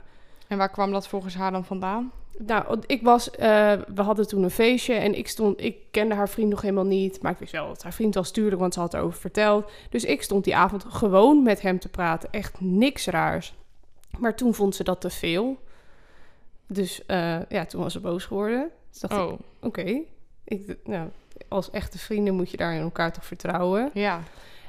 En 0.48 0.58
waar 0.58 0.70
kwam 0.70 0.92
dat 0.92 1.08
volgens 1.08 1.34
haar 1.34 1.50
dan 1.50 1.64
vandaan? 1.64 2.12
nou, 2.46 2.78
ik 2.86 3.02
was, 3.02 3.30
eh, 3.30 3.72
we 3.94 4.02
hadden 4.02 4.28
toen 4.28 4.42
een 4.42 4.50
feestje 4.50 4.94
en 4.94 5.18
ik 5.18 5.28
stond, 5.28 5.62
ik 5.62 5.76
kende 5.90 6.14
haar 6.14 6.28
vriend 6.28 6.50
nog 6.50 6.60
helemaal 6.60 6.84
niet, 6.84 7.22
maar 7.22 7.32
ik 7.32 7.38
wist 7.38 7.52
wel 7.52 7.68
dat 7.68 7.82
haar 7.82 7.92
vriend 7.92 8.14
was 8.14 8.30
tuurlijk, 8.30 8.60
want 8.60 8.74
ze 8.74 8.80
had 8.80 8.94
erover 8.94 9.20
verteld. 9.20 9.70
Dus 9.90 10.04
ik 10.04 10.22
stond 10.22 10.44
die 10.44 10.56
avond 10.56 10.84
gewoon 10.88 11.42
met 11.42 11.60
hem 11.60 11.78
te 11.78 11.88
praten, 11.88 12.28
echt 12.32 12.60
niks 12.60 13.06
raars. 13.06 13.54
Maar 14.18 14.36
toen 14.36 14.54
vond 14.54 14.74
ze 14.74 14.84
dat 14.84 15.00
te 15.00 15.10
veel. 15.10 15.58
Dus 16.72 17.06
eh, 17.06 17.38
ja, 17.48 17.64
toen 17.64 17.83
was 17.83 17.92
ze 17.92 18.00
boos 18.00 18.24
geworden. 18.24 18.70
Dus 18.90 19.00
dacht 19.00 19.14
ik, 19.14 19.20
Oh, 19.20 19.38
oké, 19.61 20.00
ik, 20.44 20.76
nou, 20.85 21.09
als 21.48 21.70
echte 21.70 21.98
vrienden 21.98 22.35
moet 22.35 22.50
je 22.50 22.56
daar 22.56 22.74
in 22.74 22.80
elkaar 22.83 23.12
toch 23.12 23.24
vertrouwen. 23.26 23.90
ja. 23.94 24.20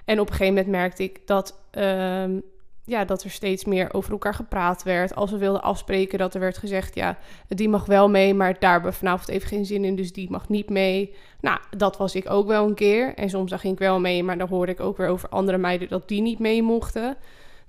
En 0.05 0.19
op 0.19 0.27
een 0.27 0.33
gegeven 0.33 0.53
moment 0.53 0.71
merkte 0.71 1.03
ik 1.03 1.27
dat, 1.27 1.57
ehm, 1.71 2.39
ja, 2.85 3.05
dat 3.05 3.23
er 3.23 3.29
steeds 3.29 3.65
meer 3.65 3.93
over 3.93 4.11
elkaar 4.11 4.33
gepraat 4.33 4.83
werd. 4.83 5.15
Als 5.15 5.31
we 5.31 5.37
wilden 5.37 5.61
afspreken, 5.61 6.17
dat 6.19 6.33
er 6.33 6.39
werd 6.39 6.57
gezegd: 6.57 6.95
ja, 6.95 7.17
die 7.47 7.69
mag 7.69 7.85
wel 7.85 8.09
mee, 8.09 8.33
maar 8.33 8.59
daar 8.59 8.71
hebben 8.71 8.91
we 8.91 8.97
vanavond 8.97 9.29
even 9.29 9.47
geen 9.47 9.65
zin 9.65 9.85
in, 9.85 9.95
dus 9.95 10.13
die 10.13 10.29
mag 10.29 10.49
niet 10.49 10.69
mee. 10.69 11.15
Nou, 11.39 11.59
dat 11.77 11.97
was 11.97 12.15
ik 12.15 12.29
ook 12.29 12.47
wel 12.47 12.67
een 12.67 12.73
keer. 12.75 13.13
En 13.15 13.29
soms 13.29 13.49
dan 13.49 13.59
ging 13.59 13.73
ik 13.73 13.79
wel 13.79 13.99
mee, 13.99 14.23
maar 14.23 14.37
dan 14.37 14.47
hoorde 14.47 14.71
ik 14.71 14.79
ook 14.79 14.97
weer 14.97 15.07
over 15.07 15.29
andere 15.29 15.57
meiden 15.57 15.87
dat 15.89 16.07
die 16.07 16.21
niet 16.21 16.39
mee 16.39 16.63
mochten. 16.63 17.17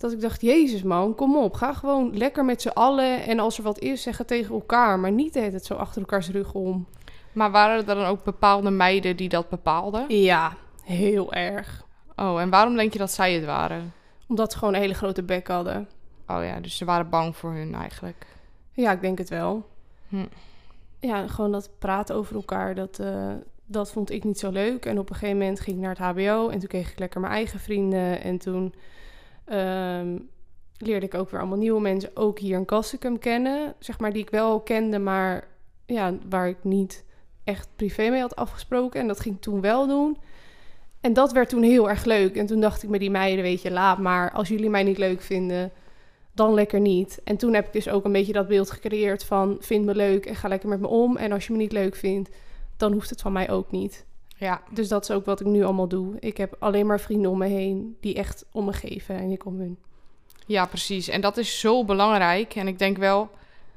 Dat 0.03 0.13
ik 0.13 0.21
dacht: 0.21 0.41
Jezus, 0.41 0.83
man, 0.83 1.15
kom 1.15 1.37
op, 1.37 1.55
ga 1.55 1.73
gewoon 1.73 2.17
lekker 2.17 2.45
met 2.45 2.63
z'n 2.63 2.69
allen. 2.69 3.23
En 3.23 3.39
als 3.39 3.59
er 3.59 3.65
wat 3.65 3.79
is, 3.79 4.03
zeg 4.03 4.19
het 4.19 4.27
tegen 4.27 4.55
elkaar, 4.55 4.99
maar 4.99 5.13
niet 5.13 5.33
tijd 5.33 5.65
zo 5.65 5.75
achter 5.75 6.01
elkaars 6.01 6.31
rug 6.31 6.55
om. 6.55 6.87
Maar 7.33 7.51
waren 7.51 7.77
er 7.77 7.85
dan 7.85 8.05
ook 8.05 8.25
bepaalde 8.25 8.71
meiden 8.71 9.17
die 9.17 9.29
dat 9.29 9.49
bepaalden? 9.49 10.05
Ja, 10.09 10.57
heel 10.83 11.33
erg. 11.33 11.85
Oh, 12.17 12.41
en 12.41 12.51
waarom 12.51 12.77
denk 12.77 12.93
je 12.93 12.99
dat 12.99 13.11
zij 13.11 13.35
het 13.35 13.45
waren? 13.45 13.93
Omdat 14.29 14.53
ze 14.53 14.59
gewoon 14.59 14.75
een 14.75 14.81
hele 14.81 14.95
grote 14.95 15.23
bek 15.23 15.49
hadden. 15.49 15.89
Oh 16.27 16.45
ja, 16.45 16.61
dus 16.61 16.77
ze 16.77 16.85
waren 16.85 17.09
bang 17.09 17.37
voor 17.37 17.53
hun 17.53 17.75
eigenlijk. 17.75 18.27
Ja, 18.73 18.93
ik 18.93 19.01
denk 19.01 19.19
het 19.19 19.29
wel. 19.29 19.67
Hm. 20.09 20.27
Ja, 21.01 21.27
gewoon 21.27 21.53
dat 21.53 21.71
praten 21.79 22.15
over 22.15 22.35
elkaar, 22.35 22.75
dat, 22.75 22.99
eh, 22.99 23.33
dat 23.67 23.91
vond 23.91 24.11
ik 24.11 24.25
niet 24.25 24.39
zo 24.39 24.51
leuk. 24.51 24.87
En 24.87 24.99
op 24.99 25.11
een 25.11 25.17
gegeven 25.17 25.39
moment 25.39 25.61
ging 25.61 25.77
ik 25.77 25.83
naar 25.83 25.97
het 25.97 26.17
HBO 26.17 26.49
en 26.49 26.59
toen 26.59 26.69
kreeg 26.69 26.91
ik 26.91 26.99
lekker 26.99 27.21
mijn 27.21 27.33
eigen 27.33 27.61
vrienden. 27.61 28.23
En 28.23 28.39
toen 28.39 28.75
ehm, 29.45 30.19
leerde 30.77 31.07
ik 31.07 31.15
ook 31.15 31.31
weer 31.31 31.41
allemaal 31.41 31.59
nieuwe 31.59 31.81
mensen, 31.81 32.11
ook 32.15 32.39
hier 32.39 32.59
in 32.59 32.65
Kassikum 32.65 33.19
kennen. 33.19 33.75
Zeg 33.79 33.99
maar, 33.99 34.13
die 34.13 34.23
ik 34.23 34.31
wel 34.31 34.61
kende, 34.61 34.99
maar 34.99 35.49
ja, 35.87 36.15
waar 36.29 36.49
ik 36.49 36.65
niet 36.65 37.05
echt 37.45 37.69
privé 37.77 38.09
mee 38.09 38.21
had 38.21 38.37
afgesproken. 38.37 39.01
En 39.01 39.07
dat 39.07 39.21
ging 39.21 39.35
ik 39.35 39.41
toen 39.41 39.61
wel 39.61 39.87
doen. 39.87 40.17
En 41.01 41.13
dat 41.13 41.33
werd 41.33 41.49
toen 41.49 41.63
heel 41.63 41.89
erg 41.89 42.05
leuk. 42.05 42.37
En 42.37 42.47
toen 42.47 42.61
dacht 42.61 42.83
ik 42.83 42.89
met 42.89 43.01
die 43.01 43.11
meiden, 43.11 43.45
weet 43.45 43.63
je, 43.63 43.71
laat 43.71 43.99
maar. 43.99 44.33
Als 44.33 44.49
jullie 44.49 44.71
mij 44.71 44.83
niet 44.83 44.99
leuk 44.99 45.21
vinden, 45.21 45.73
dan 46.35 46.55
lekker 46.55 46.81
niet. 46.81 47.21
En 47.25 47.37
toen 47.37 47.55
heb 47.55 47.67
ik 47.67 47.73
dus 47.73 47.89
ook 47.89 48.05
een 48.05 48.13
beetje 48.13 48.33
dat 48.33 48.49
beeld 48.49 48.71
gecreëerd 48.71 49.25
van... 49.25 49.57
vind 49.61 49.85
me 49.85 49.95
leuk 49.95 50.27
en 50.27 50.37
ga 50.37 50.49
lekker 50.49 50.69
met 50.69 50.81
me 50.81 50.87
om. 50.87 51.17
En 51.17 51.33
als 51.33 51.47
je 51.47 51.53
me 51.53 51.59
niet 51.59 51.73
leuk 51.73 51.95
vindt, 51.95 52.31
dan 52.77 52.93
hoeft 52.93 53.11
het 53.11 53.21
van 53.21 53.33
mij 53.33 53.51
ook 53.51 53.71
niet. 53.71 54.07
Ja, 54.43 54.61
Dus 54.71 54.89
dat 54.89 55.03
is 55.03 55.11
ook 55.11 55.25
wat 55.25 55.41
ik 55.41 55.47
nu 55.47 55.65
allemaal 55.65 55.89
doe. 55.89 56.17
Ik 56.21 56.37
heb 56.37 56.57
alleen 56.59 56.87
maar 56.87 57.01
vrienden 57.01 57.31
om 57.31 57.39
me 57.39 57.47
heen 57.47 57.97
die 58.01 58.15
echt 58.15 58.45
om 58.53 58.65
me 58.65 58.73
geven 58.73 59.17
en 59.17 59.31
ik 59.31 59.45
om 59.47 59.59
hun. 59.59 59.77
ja, 60.47 60.67
precies. 60.67 61.09
En 61.09 61.21
dat 61.21 61.37
is 61.37 61.61
zo 61.61 61.85
belangrijk. 61.85 62.55
En 62.55 62.69
ik 62.69 62.79
denk 62.79 62.97
wel 62.97 63.31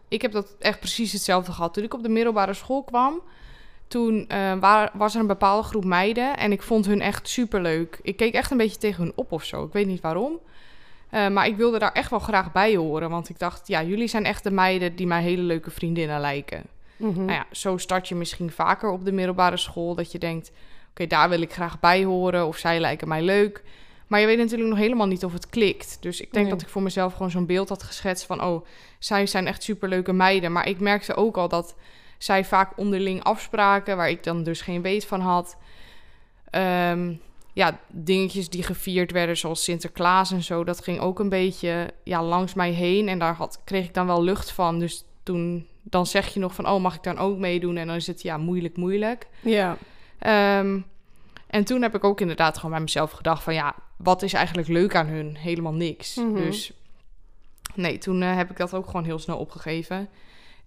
ik 0.07 0.21
heb 0.21 0.31
dat 0.31 0.55
echt 0.59 0.79
precies 0.79 1.11
hetzelfde 1.11 1.51
gehad. 1.51 1.73
Toen 1.73 1.83
ik 1.83 1.93
op 1.93 2.03
de 2.03 2.09
middelbare 2.09 2.53
school 2.53 2.83
kwam, 2.83 3.21
toen 3.87 4.25
eh, 4.27 4.53
wa- 4.59 4.91
was 4.93 5.13
er 5.15 5.19
een 5.21 5.27
bepaalde 5.27 5.63
groep 5.67 5.85
meiden 5.85 6.37
en 6.37 6.51
ik 6.51 6.61
vond 6.61 6.85
hun 6.85 7.01
echt 7.01 7.27
superleuk. 7.29 7.99
Ik 8.01 8.17
keek 8.17 8.33
echt 8.33 8.51
een 8.51 8.57
beetje 8.57 8.77
tegen 8.77 9.03
hun 9.03 9.11
op 9.15 9.31
of 9.31 9.43
zo. 9.43 9.63
Ik 9.63 9.73
weet 9.73 9.87
niet 9.87 10.01
waarom. 10.01 10.39
Eh, 11.09 11.27
maar 11.27 11.47
ik 11.47 11.55
wilde 11.55 11.79
daar 11.79 11.91
echt 11.91 12.09
wel 12.09 12.19
graag 12.19 12.51
bij 12.51 12.75
horen. 12.75 13.09
Want 13.09 13.29
ik 13.29 13.39
dacht, 13.39 13.67
ja, 13.67 13.83
jullie 13.83 14.07
zijn 14.07 14.25
echt 14.25 14.43
de 14.43 14.51
meiden 14.51 14.95
die 14.95 15.07
mij 15.07 15.21
hele 15.21 15.41
leuke 15.41 15.71
vriendinnen 15.71 16.19
lijken. 16.19 16.63
Mhm. 16.97 17.25
Nou 17.25 17.31
ja, 17.31 17.45
zo 17.51 17.77
start 17.77 18.07
je 18.07 18.15
misschien 18.15 18.51
vaker 18.51 18.89
op 18.89 19.05
de 19.05 19.11
middelbare 19.11 19.57
school. 19.57 19.95
Dat 19.95 20.11
je 20.11 20.19
denkt, 20.19 20.51
oké, 20.89 21.07
daar 21.07 21.29
wil 21.29 21.41
ik 21.41 21.53
graag 21.53 21.79
bij 21.79 22.03
horen. 22.03 22.47
Of 22.47 22.57
zij 22.57 22.79
lijken 22.79 23.07
mij 23.07 23.21
leuk. 23.21 23.63
Maar 24.07 24.19
je 24.19 24.25
weet 24.25 24.37
natuurlijk 24.37 24.69
nog 24.69 24.77
helemaal 24.77 25.07
niet 25.07 25.25
of 25.25 25.33
het 25.33 25.49
klikt. 25.49 25.97
Dus 25.99 26.21
ik 26.21 26.33
denk 26.33 26.45
Nee. 26.45 26.53
dat 26.53 26.61
ik 26.63 26.69
voor 26.69 26.81
mezelf 26.81 27.13
gewoon 27.13 27.31
zo'n 27.31 27.45
beeld 27.45 27.69
had 27.69 27.83
geschetst 27.83 28.25
van... 28.25 28.43
oh, 28.43 28.65
zij 28.99 29.25
zijn 29.25 29.47
echt 29.47 29.63
superleuke 29.63 30.13
meiden. 30.13 30.51
Maar 30.51 30.67
ik 30.67 30.79
merkte 30.79 31.15
ook 31.15 31.37
al 31.37 31.47
dat 31.47 31.75
zij 32.17 32.45
vaak 32.45 32.77
onderling 32.77 33.23
afspraken... 33.23 33.97
waar 33.97 34.09
ik 34.09 34.23
dan 34.23 34.43
dus 34.43 34.61
geen 34.61 34.81
weet 34.81 35.05
van 35.05 35.19
had. 35.21 35.57
Ehm, 36.49 37.13
ja, 37.53 37.79
dingetjes 37.87 38.49
die 38.49 38.63
gevierd 38.63 39.11
werden, 39.11 39.37
zoals 39.37 39.63
Sinterklaas 39.63 40.31
en 40.31 40.43
zo... 40.43 40.63
dat 40.63 40.83
ging 40.83 40.99
ook 40.99 41.19
een 41.19 41.29
beetje 41.29 41.93
ja, 42.03 42.23
langs 42.23 42.53
mij 42.53 42.71
heen. 42.71 43.07
En 43.07 43.19
daar 43.19 43.35
had, 43.35 43.61
kreeg 43.63 43.85
ik 43.85 43.93
dan 43.93 44.07
wel 44.07 44.23
lucht 44.23 44.51
van. 44.51 44.79
Dus 44.79 45.05
toen 45.23 45.67
dan 45.89 46.05
zeg 46.05 46.33
je 46.33 46.39
nog 46.39 46.53
van... 46.53 46.69
oh, 46.69 46.81
mag 46.81 46.95
ik 46.95 47.03
dan 47.03 47.17
ook 47.17 47.37
meedoen? 47.37 47.77
En 47.77 47.87
dan 47.87 47.95
is 47.95 48.07
het 48.07 48.21
ja, 48.21 48.37
moeilijk, 48.37 48.77
moeilijk. 48.77 49.27
Ja. 49.41 49.77
Ehm, 50.19 50.79
en 51.47 51.63
toen 51.63 51.81
heb 51.81 51.95
ik 51.95 52.03
ook 52.03 52.21
inderdaad 52.21 52.55
gewoon 52.55 52.71
bij 52.71 52.79
mezelf 52.79 53.11
gedacht 53.11 53.43
van 53.43 53.53
ja, 53.53 53.75
wat 53.97 54.21
is 54.21 54.33
eigenlijk 54.33 54.67
leuk 54.67 54.95
aan 54.95 55.07
hun? 55.07 55.35
Helemaal 55.35 55.73
niks. 55.73 56.15
Mhm. 56.15 56.35
Dus 56.35 56.71
nee, 57.75 57.97
toen 57.97 58.21
eh, 58.21 58.35
heb 58.35 58.49
ik 58.49 58.57
dat 58.57 58.73
ook 58.73 58.85
gewoon 58.85 59.03
heel 59.03 59.19
snel 59.19 59.37
opgegeven. 59.37 60.09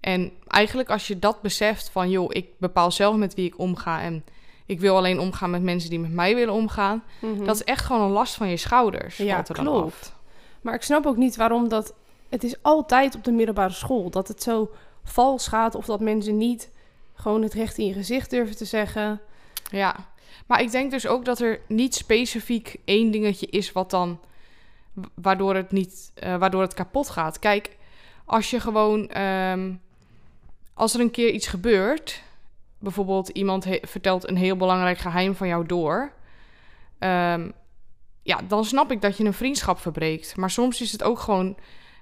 En 0.00 0.32
eigenlijk 0.46 0.90
als 0.90 1.06
je 1.06 1.18
dat 1.18 1.42
beseft 1.42 1.90
van 1.90 2.10
joh, 2.10 2.28
ik 2.32 2.46
bepaal 2.58 2.90
zelf 2.90 3.16
met 3.16 3.34
wie 3.34 3.46
ik 3.46 3.58
omga 3.58 4.02
en 4.02 4.24
ik 4.66 4.80
wil 4.80 4.96
alleen 4.96 5.20
omgaan 5.20 5.50
met 5.50 5.62
mensen 5.62 5.90
die 5.90 5.98
met 5.98 6.12
mij 6.12 6.34
willen 6.34 6.54
omgaan. 6.54 7.02
Mhm. 7.20 7.44
Dat 7.44 7.54
is 7.54 7.64
echt 7.64 7.84
gewoon 7.84 8.02
een 8.02 8.10
last 8.10 8.34
van 8.34 8.48
je 8.48 8.56
schouders. 8.56 9.16
Ja, 9.16 9.46
er 9.46 9.54
klopt. 9.54 10.12
Maar 10.60 10.74
ik 10.74 10.82
snap 10.82 11.06
ook 11.06 11.16
niet 11.16 11.36
waarom 11.36 11.68
dat... 11.68 11.94
Het 12.28 12.44
is 12.44 12.62
altijd 12.62 13.14
op 13.14 13.24
de 13.24 13.32
middelbare 13.32 13.72
school 13.72 14.10
dat 14.10 14.28
het 14.28 14.42
zo 14.42 14.70
vals 15.08 15.48
gaat... 15.48 15.74
of 15.74 15.84
dat 15.86 16.00
mensen 16.00 16.36
niet 16.36 16.70
gewoon 17.14 17.42
het 17.42 17.54
recht 17.54 17.78
in 17.78 17.86
je 17.86 17.92
gezicht 17.92 18.30
durven 18.30 18.56
te 18.56 18.64
zeggen. 18.64 19.20
Ja, 19.70 19.96
maar 20.46 20.60
ik 20.60 20.70
denk 20.70 20.90
dus 20.90 21.06
ook 21.06 21.24
dat 21.24 21.40
er 21.40 21.60
niet 21.68 21.94
specifiek 21.94 22.76
één 22.84 23.10
dingetje 23.10 23.46
is 23.46 23.72
wat 23.72 23.90
dan 23.90 24.20
wa- 24.92 25.08
waardoor 25.14 25.54
het 25.54 25.72
niet 25.72 26.10
eh, 26.14 26.36
waardoor 26.36 26.62
het 26.62 26.74
kapot 26.74 27.08
gaat. 27.10 27.38
Kijk, 27.38 27.76
als 28.24 28.50
je 28.50 28.60
gewoon 28.60 29.08
ehm, 29.08 29.72
als 30.74 30.94
er 30.94 31.00
een 31.00 31.10
keer 31.10 31.30
iets 31.30 31.46
gebeurt, 31.46 32.22
bijvoorbeeld 32.78 33.28
iemand 33.28 33.66
vertelt 33.82 34.28
een 34.28 34.36
heel 34.36 34.56
belangrijk 34.56 34.98
geheim 34.98 35.34
van 35.34 35.48
jou 35.48 35.66
door, 35.66 36.12
ehm, 36.98 37.50
ja, 38.22 38.40
dan 38.48 38.64
snap 38.64 38.90
ik 38.92 39.00
dat 39.00 39.16
je 39.16 39.24
een 39.24 39.32
vriendschap 39.32 39.78
verbreekt. 39.78 40.36
Maar 40.36 40.50
soms 40.50 40.80
is 40.80 40.92
het 40.92 41.02
ook 41.02 41.18
gewoon 41.18 41.56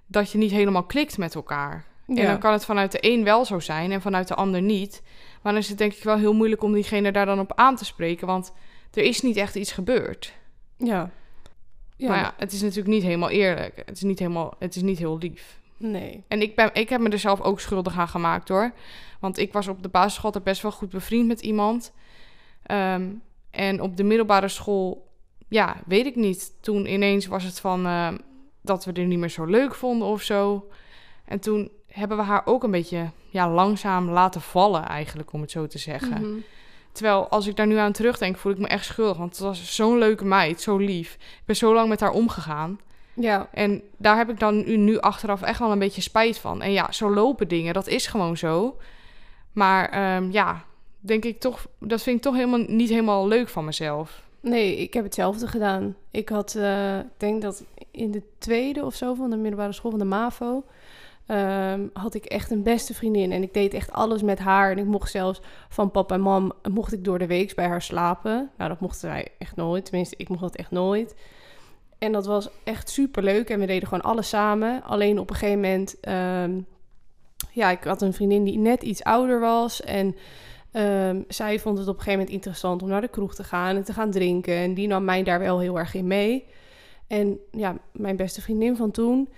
dat 0.06 0.30
je 0.30 0.38
niet 0.38 0.50
helemaal 0.50 0.84
klikt 0.84 1.18
met 1.18 1.34
elkaar. 1.34 1.84
En 2.06 2.26
dan 2.26 2.38
kan 2.38 2.52
het 2.52 2.64
vanuit 2.64 2.92
de 2.92 2.98
een 3.00 3.24
wel 3.24 3.44
zo 3.44 3.60
zijn 3.60 3.92
en 3.92 4.00
vanuit 4.00 4.28
de 4.28 4.34
ander 4.34 4.62
niet. 4.62 5.02
Maar 5.42 5.52
dan 5.52 5.62
is 5.62 5.68
het 5.68 5.78
denk 5.78 5.92
ik 5.92 6.02
wel 6.02 6.18
heel 6.18 6.34
moeilijk 6.34 6.62
om 6.62 6.72
diegene 6.72 7.12
daar 7.12 7.26
dan 7.26 7.40
op 7.40 7.52
aan 7.54 7.76
te 7.76 7.84
spreken. 7.84 8.26
Want 8.26 8.52
er 8.92 9.02
is 9.02 9.22
niet 9.22 9.36
echt 9.36 9.54
iets 9.54 9.72
gebeurd. 9.72 10.32
Ja. 10.76 11.10
Ja, 11.96 12.08
maar 12.08 12.18
ja, 12.18 12.34
het 12.36 12.52
is 12.52 12.60
natuurlijk 12.60 12.88
niet 12.88 13.02
helemaal 13.02 13.30
eerlijk. 13.30 13.82
Het 13.86 13.96
is 13.96 14.02
niet, 14.02 14.18
helemaal, 14.18 14.54
het 14.58 14.76
is 14.76 14.82
niet 14.82 14.98
heel 14.98 15.18
lief. 15.18 15.58
nee. 15.76 16.24
En 16.28 16.42
ik, 16.42 16.54
ben, 16.54 16.70
ik 16.72 16.88
heb 16.88 17.00
me 17.00 17.08
er 17.08 17.18
zelf 17.18 17.40
ook 17.40 17.60
schuldig 17.60 17.98
aan 17.98 18.08
gemaakt 18.08 18.48
hoor. 18.48 18.72
Want 19.20 19.38
ik 19.38 19.52
was 19.52 19.68
op 19.68 19.82
de 19.82 19.88
basisschool 19.88 20.24
altijd 20.24 20.44
best 20.44 20.62
wel 20.62 20.72
goed 20.72 20.90
bevriend 20.90 21.26
met 21.26 21.40
iemand. 21.40 21.92
Ehm, 22.62 23.08
en 23.50 23.80
op 23.80 23.96
de 23.96 24.04
middelbare 24.04 24.48
school, 24.48 25.12
ja, 25.48 25.76
weet 25.86 26.06
ik 26.06 26.16
niet. 26.16 26.52
Toen 26.60 26.92
ineens 26.92 27.26
was 27.26 27.44
het 27.44 27.60
van 27.60 27.86
ehm, 27.86 28.16
dat 28.62 28.84
we 28.84 28.92
er 28.92 29.04
niet 29.06 29.18
meer 29.18 29.28
zo 29.28 29.44
leuk 29.44 29.74
vonden 29.74 30.08
of 30.08 30.22
zo. 30.22 30.68
En 31.24 31.40
toen 31.40 31.70
hebben 31.96 32.16
we 32.16 32.22
haar 32.22 32.42
ook 32.44 32.62
een 32.62 32.70
beetje 32.70 33.10
ja, 33.28 33.50
langzaam 33.50 34.10
laten 34.10 34.40
vallen, 34.40 34.84
eigenlijk, 34.84 35.32
om 35.32 35.40
het 35.40 35.50
zo 35.50 35.66
te 35.66 35.78
zeggen. 35.78 36.20
Mhm. 36.20 36.38
Terwijl 36.92 37.28
als 37.28 37.46
ik 37.46 37.56
daar 37.56 37.66
nu 37.66 37.76
aan 37.76 37.92
terugdenk, 37.92 38.36
voel 38.36 38.52
ik 38.52 38.58
me 38.58 38.68
echt 38.68 38.84
schuldig. 38.84 39.16
Want 39.16 39.30
het 39.30 39.40
was 39.40 39.74
zo'n 39.74 39.98
leuke 39.98 40.24
meid, 40.24 40.60
zo 40.60 40.76
lief. 40.76 41.14
Ik 41.14 41.42
ben 41.44 41.56
zo 41.56 41.74
lang 41.74 41.88
met 41.88 42.00
haar 42.00 42.10
omgegaan. 42.10 42.80
Ja, 43.14 43.48
En 43.52 43.82
daar 43.96 44.16
heb 44.16 44.30
ik 44.30 44.38
dan 44.38 44.64
nu, 44.64 44.76
nu 44.76 44.98
achteraf 44.98 45.42
echt 45.42 45.58
wel 45.58 45.72
een 45.72 45.78
beetje 45.78 46.00
spijt 46.00 46.38
van. 46.38 46.62
En 46.62 46.72
ja, 46.72 46.92
zo 46.92 47.14
lopen 47.14 47.48
dingen, 47.48 47.74
dat 47.74 47.86
is 47.86 48.06
gewoon 48.06 48.36
zo. 48.36 48.76
Maar 49.52 49.88
ehm, 49.88 50.30
ja, 50.30 50.64
denk 51.00 51.24
ik 51.24 51.40
toch, 51.40 51.66
dat 51.78 52.02
vind 52.02 52.16
ik 52.16 52.22
toch 52.22 52.34
helemaal 52.34 52.64
niet 52.66 52.88
helemaal 52.88 53.28
leuk 53.28 53.48
van 53.48 53.64
mezelf. 53.64 54.22
nee, 54.40 54.76
ik 54.76 54.94
heb 54.94 55.04
hetzelfde 55.04 55.46
gedaan. 55.46 55.96
Ik 56.10 56.28
had, 56.28 56.54
eh, 56.54 56.98
ik 56.98 57.04
denk 57.16 57.42
dat 57.42 57.64
in 57.90 58.10
de 58.10 58.22
tweede 58.38 58.84
of 58.84 58.94
zo 58.94 59.14
van 59.14 59.30
de 59.30 59.36
middelbare 59.36 59.72
school 59.72 59.90
van 59.90 60.00
de 60.00 60.06
MAVO... 60.06 60.64
ehm, 61.26 61.86
had 61.92 62.14
ik 62.14 62.24
echt 62.24 62.50
een 62.50 62.62
beste 62.62 62.94
vriendin. 62.94 63.32
En 63.32 63.42
ik 63.42 63.54
deed 63.54 63.74
echt 63.74 63.92
alles 63.92 64.22
met 64.22 64.38
haar. 64.38 64.70
En 64.70 64.78
ik 64.78 64.84
mocht 64.84 65.10
zelfs 65.10 65.40
van 65.68 65.90
papa 65.90 66.14
en 66.14 66.20
mam... 66.20 66.52
mocht 66.72 66.92
ik 66.92 67.04
door 67.04 67.18
de 67.18 67.26
week 67.26 67.54
bij 67.54 67.66
haar 67.66 67.82
slapen. 67.82 68.50
Nou, 68.56 68.70
dat 68.70 68.80
mochten 68.80 69.08
wij 69.08 69.28
echt 69.38 69.56
nooit. 69.56 69.84
Tenminste, 69.84 70.14
ik 70.18 70.28
mocht 70.28 70.40
dat 70.40 70.56
echt 70.56 70.70
nooit. 70.70 71.14
En 71.98 72.12
dat 72.12 72.26
was 72.26 72.48
echt 72.64 72.90
super 72.90 73.22
leuk. 73.22 73.50
En 73.50 73.60
we 73.60 73.66
deden 73.66 73.88
gewoon 73.88 74.04
alles 74.04 74.28
samen. 74.28 74.82
Alleen 74.82 75.18
op 75.18 75.30
een 75.30 75.36
gegeven 75.36 75.60
moment... 75.60 76.00
ehm, 76.00 76.60
ja, 77.50 77.70
ik 77.70 77.84
had 77.84 78.02
een 78.02 78.12
vriendin 78.12 78.44
die 78.44 78.58
net 78.58 78.82
iets 78.82 79.02
ouder 79.02 79.40
was. 79.40 79.82
En 79.82 80.16
ehm, 80.72 81.22
zij 81.28 81.58
vond 81.58 81.78
het 81.78 81.88
op 81.88 81.94
een 81.94 82.00
gegeven 82.00 82.18
moment 82.18 82.36
interessant 82.36 82.82
om 82.82 82.88
naar 82.88 83.00
de 83.00 83.08
kroeg 83.08 83.34
te 83.34 83.44
gaan 83.44 83.76
en 83.76 83.84
te 83.84 83.92
gaan 83.92 84.10
drinken. 84.10 84.54
En 84.54 84.74
die 84.74 84.86
nam 84.86 85.04
mij 85.04 85.22
daar 85.22 85.38
wel 85.38 85.58
heel 85.58 85.78
erg 85.78 85.94
in 85.94 86.06
mee. 86.06 86.44
En 87.06 87.38
ja, 87.50 87.76
mijn 87.92 88.16
beste 88.16 88.42
vriendin 88.42 88.76
van 88.76 88.90
toen, 88.90 89.28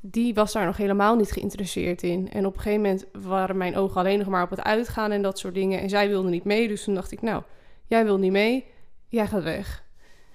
die 0.00 0.34
was 0.34 0.52
daar 0.52 0.66
nog 0.66 0.76
helemaal 0.76 1.16
niet 1.16 1.32
geïnteresseerd 1.32 2.02
in. 2.02 2.30
En 2.30 2.46
op 2.46 2.54
een 2.54 2.60
gegeven 2.60 2.82
moment 2.82 3.06
waren 3.12 3.56
mijn 3.56 3.76
ogen 3.76 4.00
alleen 4.00 4.18
nog 4.18 4.28
maar 4.28 4.42
op 4.42 4.50
het 4.50 4.62
uitgaan 4.62 5.10
en 5.10 5.22
dat 5.22 5.38
soort 5.38 5.54
dingen. 5.54 5.80
En 5.80 5.88
zij 5.88 6.08
wilde 6.08 6.28
niet 6.28 6.44
mee, 6.44 6.68
dus 6.68 6.84
toen 6.84 6.94
dacht 6.94 7.12
ik, 7.12 7.22
nou, 7.22 7.42
jij 7.86 8.04
wil 8.04 8.18
niet 8.18 8.32
mee, 8.32 8.64
jij 9.08 9.26
gaat 9.26 9.42
weg. 9.42 9.86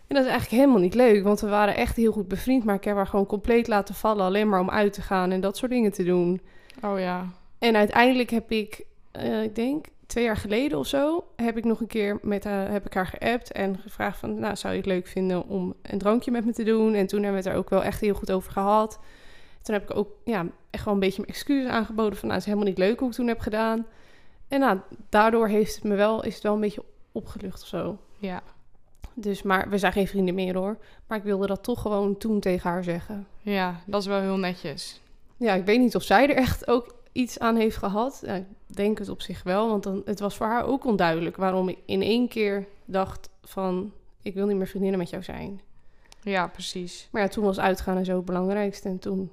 En 0.08 0.16
dat 0.16 0.24
is 0.24 0.32
eigenlijk 0.32 0.62
helemaal 0.62 0.82
niet 0.82 0.94
leuk, 0.94 1.24
want 1.24 1.40
we 1.40 1.48
waren 1.48 1.76
echt 1.76 1.96
heel 1.96 2.12
goed 2.12 2.28
bevriend. 2.28 2.64
Maar 2.64 2.76
ik 2.76 2.84
heb 2.84 2.96
haar 2.96 3.08
gewoon 3.08 3.26
compleet 3.26 3.68
laten 3.68 3.96
vallen, 3.96 4.26
alleen 4.26 4.50
maar 4.50 4.60
om 4.60 4.70
uit 4.70 4.94
te 4.94 5.02
gaan 5.02 5.32
en 5.32 5.42
dat 5.42 5.58
soort 5.58 5.72
dingen 5.72 5.92
te 5.92 6.04
doen. 6.04 6.42
Oh 6.82 7.00
ja. 7.00 7.28
En 7.60 7.76
uiteindelijk 7.76 8.30
heb 8.30 8.52
ik, 8.52 8.86
eh, 9.12 9.44
ik 9.44 9.56
denk 9.56 9.86
twee 10.08 10.24
jaar 10.24 10.38
geleden 10.38 10.80
of 10.80 10.88
zo, 10.88 11.24
heb 11.36 11.58
ik 11.58 11.64
nog 11.64 11.80
een 11.80 11.88
keer 11.88 12.20
met 12.22 12.44
haar, 12.44 12.72
heb 12.72 12.86
ik 12.86 12.94
haar 12.94 13.08
geappt 13.08 13.52
en 13.52 13.80
gevraagd 13.80 14.20
van, 14.20 14.40
nou, 14.40 14.56
zou 14.56 14.74
je 14.74 14.80
het 14.80 14.90
leuk 14.90 15.08
vinden 15.08 15.48
om 15.48 15.74
een 15.82 15.98
drankje 15.98 16.32
met 16.32 16.46
me 16.46 16.54
te 16.54 16.64
doen? 16.64 16.94
En 16.94 17.08
toen 17.08 17.24
hebben 17.24 17.42
we 17.42 17.48
het 17.48 17.56
er 17.56 17.62
ook 17.62 17.70
wel 17.70 17.84
echt 17.84 18.02
heel 18.02 18.14
goed 18.14 18.32
over 18.32 18.52
gehad. 18.52 19.00
Toen 19.64 19.76
heb 19.76 19.90
ik 19.90 19.98
ook, 19.98 20.10
ja, 20.24 20.46
echt 20.70 20.86
wel 20.86 20.94
een 20.94 21.00
beetje 21.00 21.22
mijn 21.22 21.34
excuses 21.34 21.72
aangeboden 21.72 22.18
van, 22.18 22.28
nou, 22.28 22.40
het 22.40 22.48
is 22.48 22.54
helemaal 22.54 22.68
niet 22.68 22.78
leuk 22.78 23.00
hoe 23.00 23.10
ik 23.10 23.16
toen 23.16 23.28
heb 23.28 23.40
gedaan. 23.40 23.86
En 24.48 24.60
nou, 24.60 24.80
daardoor 25.10 25.48
heeft 25.48 25.76
het 25.76 25.84
me 25.84 25.96
wel, 25.96 26.24
is 26.24 26.34
het 26.34 26.44
wel 26.44 26.54
een 26.54 26.60
beetje 26.60 26.84
opgelucht 27.12 27.62
of 27.62 27.68
zo. 27.68 27.98
Ja. 28.18 28.44
Dus, 29.14 29.42
maar 29.42 29.70
we 29.70 29.78
zijn 29.78 29.94
geen 29.94 30.08
vrienden 30.08 30.36
meer 30.36 30.56
hoor. 30.56 30.78
Maar 31.08 31.18
ik 31.18 31.24
wilde 31.24 31.48
dat 31.48 31.64
toch 31.64 31.82
gewoon 31.82 32.18
toen 32.18 32.40
tegen 32.40 32.70
haar 32.70 32.84
zeggen. 32.84 33.28
ja, 33.42 33.82
dat 33.86 34.02
is 34.02 34.08
wel 34.08 34.20
heel 34.20 34.38
netjes. 34.38 35.02
Ja, 35.38 35.54
ik 35.54 35.66
weet 35.66 35.80
niet 35.80 35.96
of 35.96 36.04
zij 36.04 36.30
er 36.30 36.36
echt 36.36 36.68
ook 36.68 36.96
iets 37.12 37.40
aan 37.40 37.56
heeft 37.56 37.78
gehad. 37.78 38.22
Ja, 38.26 38.34
ik 38.34 38.46
denk 38.66 38.98
het 38.98 39.10
op 39.10 39.22
zich 39.22 39.44
wel, 39.44 39.70
want 39.70 39.84
dan, 39.84 40.02
het 40.06 40.20
was 40.20 40.36
voor 40.36 40.48
haar 40.48 40.66
ook 40.66 40.86
onduidelijk 40.86 41.36
waarom 41.36 41.70
ik 41.70 41.78
in 41.86 42.02
één 42.02 42.28
keer 42.28 42.68
dacht 42.86 43.30
van 43.42 43.94
ik 44.22 44.34
wil 44.34 44.46
niet 44.46 44.58
meer 44.58 44.68
vriendinnen 44.68 45.00
met 45.00 45.10
jou 45.10 45.24
zijn. 45.24 45.62
Ja, 46.22 46.48
precies. 46.48 47.08
Maar 47.12 47.22
ja, 47.22 47.28
toen 47.28 47.44
was 47.44 47.60
uitgaan 47.60 47.98
en 47.98 48.06
zo 48.06 48.16
het 48.16 48.26
belangrijkste 48.26 48.90
en 48.90 49.00
toen 49.00 49.32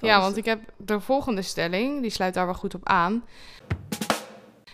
Ja, 0.00 0.20
want 0.20 0.36
ik 0.36 0.44
heb 0.44 0.60
de 0.76 1.00
volgende 1.00 1.42
stelling, 1.42 2.00
die 2.00 2.10
sluit 2.10 2.34
daar 2.34 2.44
wel 2.44 2.54
goed 2.54 2.74
op 2.74 2.88
aan. 2.88 3.24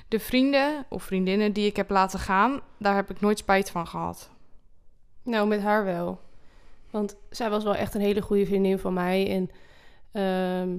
De 0.08 0.20
vrienden 0.20 0.86
of 0.88 1.02
vriendinnen 1.02 1.52
die 1.52 1.66
ik 1.66 1.76
heb 1.76 1.90
laten 1.90 2.18
gaan, 2.18 2.60
daar 2.78 2.94
heb 2.94 3.10
ik 3.10 3.20
nooit 3.20 3.38
spijt 3.38 3.70
van 3.70 3.86
gehad. 3.86 4.30
Nou, 5.22 5.48
met 5.48 5.60
haar 5.60 5.84
wel. 5.84 6.20
Want 6.90 7.16
zij 7.30 7.50
was 7.50 7.64
wel 7.64 7.74
echt 7.74 7.94
een 7.94 8.00
hele 8.00 8.22
goede 8.22 8.46
vriendin 8.46 8.78
van 8.78 8.92
mij. 8.92 9.30
En 9.30 9.50
ehm, 10.12 10.76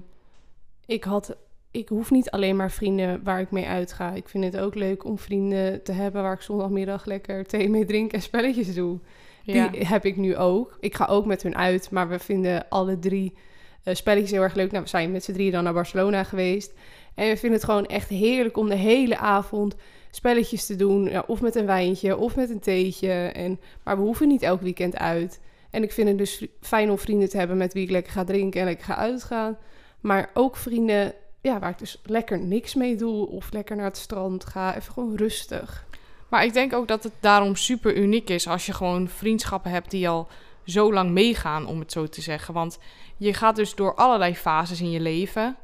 ik 0.85 1.03
had... 1.03 1.35
Ik 1.71 1.89
hoef 1.89 2.11
niet 2.11 2.31
alleen 2.31 2.55
maar 2.55 2.71
vrienden 2.71 3.23
waar 3.23 3.39
ik 3.39 3.51
mee 3.51 3.67
uitga. 3.67 4.11
Ik 4.11 4.29
vind 4.29 4.43
het 4.43 4.57
ook 4.57 4.75
leuk 4.75 5.05
om 5.05 5.17
vrienden 5.17 5.83
te 5.83 5.91
hebben 5.91 6.21
waar 6.21 6.33
ik 6.33 6.41
zondagmiddag 6.41 7.05
lekker 7.05 7.45
thee 7.45 7.69
mee 7.69 7.85
drink 7.85 8.13
en 8.13 8.21
spelletjes 8.21 8.73
doe. 8.73 8.99
Ja. 9.43 9.67
Die 9.67 9.87
heb 9.87 10.05
ik 10.05 10.17
nu 10.17 10.37
ook. 10.37 10.77
Ik 10.79 10.95
ga 10.95 11.05
ook 11.05 11.25
met 11.25 11.43
hun 11.43 11.55
uit, 11.55 11.91
maar 11.91 12.09
we 12.09 12.19
vinden 12.19 12.69
alle 12.69 12.99
drie 12.99 13.33
eh, 13.83 13.95
spelletjes 13.95 14.31
heel 14.31 14.41
erg 14.41 14.53
leuk. 14.53 14.71
Nou, 14.71 14.83
we 14.83 14.89
zijn 14.89 15.11
met 15.11 15.23
z'n 15.23 15.33
drieën 15.33 15.51
dan 15.51 15.63
naar 15.63 15.73
Barcelona 15.73 16.23
geweest. 16.23 16.73
En 17.15 17.29
we 17.29 17.37
vinden 17.37 17.59
het 17.59 17.69
gewoon 17.69 17.85
echt 17.85 18.09
heerlijk 18.09 18.57
om 18.57 18.69
de 18.69 18.75
hele 18.75 19.17
avond 19.17 19.75
spelletjes 20.11 20.65
te 20.65 20.75
doen. 20.75 21.03
Ja, 21.03 21.23
of 21.27 21.41
met 21.41 21.55
een 21.55 21.65
wijntje, 21.65 22.17
of 22.17 22.35
met 22.35 22.49
een 22.49 22.59
theetje. 22.59 23.11
En, 23.11 23.59
maar 23.83 23.97
we 23.97 24.03
hoeven 24.03 24.27
niet 24.27 24.41
elk 24.41 24.61
weekend 24.61 24.97
uit. 24.97 25.39
En 25.69 25.83
ik 25.83 25.91
vind 25.91 26.07
het 26.07 26.17
dus 26.17 26.45
fijn 26.61 26.89
om 26.89 26.97
vrienden 26.97 27.29
te 27.29 27.37
hebben 27.37 27.57
met 27.57 27.73
wie 27.73 27.83
ik 27.83 27.89
lekker 27.89 28.11
ga 28.11 28.23
drinken 28.23 28.59
en 28.59 28.65
lekker 28.65 28.85
ga 28.85 28.95
uitgaan. 28.95 29.57
Maar 29.99 30.29
ook 30.33 30.55
vrienden 30.55 31.13
ja, 31.41 31.59
waar 31.59 31.69
ik 31.69 31.79
dus 31.79 32.01
lekker 32.03 32.39
niks 32.39 32.75
mee 32.75 32.95
doe 32.95 33.27
of 33.27 33.51
lekker 33.51 33.75
naar 33.75 33.85
het 33.85 33.97
strand 33.97 34.45
ga. 34.45 34.75
Even 34.75 34.93
gewoon 34.93 35.15
rustig. 35.15 35.85
Maar 36.29 36.45
ik 36.45 36.53
denk 36.53 36.73
ook 36.73 36.87
dat 36.87 37.03
het 37.03 37.13
daarom 37.19 37.55
super 37.55 37.95
uniek 37.95 38.29
is 38.29 38.47
als 38.47 38.65
je 38.65 38.73
gewoon 38.73 39.07
vriendschappen 39.07 39.71
hebt 39.71 39.91
die 39.91 40.09
al 40.09 40.27
zo 40.65 40.93
lang 40.93 41.11
meegaan, 41.11 41.65
om 41.65 41.79
het 41.79 41.91
zo 41.91 42.07
te 42.07 42.21
zeggen. 42.21 42.53
Want 42.53 42.79
je 43.17 43.33
gaat 43.33 43.55
dus 43.55 43.75
door 43.75 43.95
allerlei 43.95 44.35
fases 44.35 44.81
in 44.81 44.91
je 44.91 44.99
leven. 44.99 45.55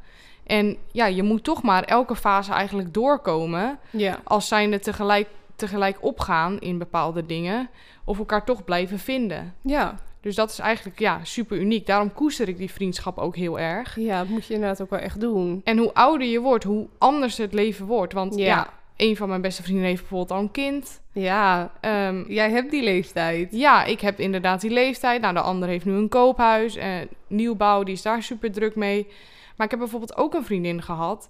En 0.43 0.78
ja, 0.91 1.06
je 1.06 1.24
moet 1.24 1.43
toch 1.43 1.64
maar 1.64 1.84
elke 1.84 2.16
fase 2.16 2.52
eigenlijk 2.52 2.93
doorkomen. 2.93 3.80
Ja. 3.89 4.20
Als 4.24 4.47
zijnde 4.47 4.80
tegelijk, 4.80 5.28
tegelijk 5.56 5.97
opgaan 6.04 6.60
in 6.60 6.78
bepaalde 6.78 7.26
dingen. 7.26 7.70
Of 8.04 8.18
elkaar 8.18 8.45
toch 8.45 8.64
blijven 8.64 9.00
vinden. 9.00 9.56
Ja. 9.62 9.95
Dus 10.22 10.36
dat 10.36 10.50
is 10.50 10.60
eigenlijk 10.60 11.00
ja, 11.00 11.20
super 11.24 11.58
uniek. 11.58 11.86
Daarom 11.86 12.14
koester 12.14 12.47
ik 12.47 12.58
die 12.58 12.72
vriendschap 12.72 13.18
ook 13.18 13.36
heel 13.36 13.60
erg. 13.60 13.95
Ja, 13.95 14.20
dat 14.20 14.28
moet 14.28 14.45
je 14.45 14.54
inderdaad 14.54 14.82
ook 14.82 14.89
wel 14.89 15.00
echt 15.00 15.20
doen. 15.20 15.62
En 15.64 15.78
hoe 15.78 15.93
ouder 15.93 16.28
je 16.28 16.39
wordt, 16.39 16.64
hoe 16.64 16.88
anders 16.97 17.38
het 17.38 17.54
leven 17.54 17.86
wordt. 17.86 18.14
Want 18.14 18.36
ja, 18.36 18.45
Ja. 18.45 18.70
Een 19.00 19.18
van 19.18 19.30
mijn 19.30 19.41
beste 19.41 19.64
vrienden 19.64 19.86
heeft 19.86 20.00
bijvoorbeeld 20.00 20.32
al 20.32 20.39
een 20.39 20.52
kind. 20.52 21.02
Ja, 21.12 21.72
Ehm, 21.82 22.24
jij 22.28 22.52
hebt 22.52 22.72
die 22.72 22.84
leeftijd. 22.84 23.52
ja, 23.52 23.84
ik 23.84 24.02
heb 24.02 24.20
inderdaad 24.20 24.62
die 24.62 24.72
leeftijd. 24.72 25.22
Nou, 25.22 25.34
de 25.34 25.41
ander 25.41 25.70
heeft 25.70 25.86
nu 25.86 25.93
een 25.93 26.10
koophuis. 26.10 26.76
en 26.76 27.10
nieuwbouw, 27.28 27.84
die 27.84 27.93
is 27.93 28.02
daar 28.02 28.24
super 28.24 28.52
druk 28.52 28.76
mee. 28.76 29.08
Maar 29.56 29.66
ik 29.66 29.72
heb 29.72 29.80
bijvoorbeeld 29.80 30.18
ook 30.18 30.34
een 30.34 30.45
vriendin 30.45 30.82
gehad. 30.82 31.30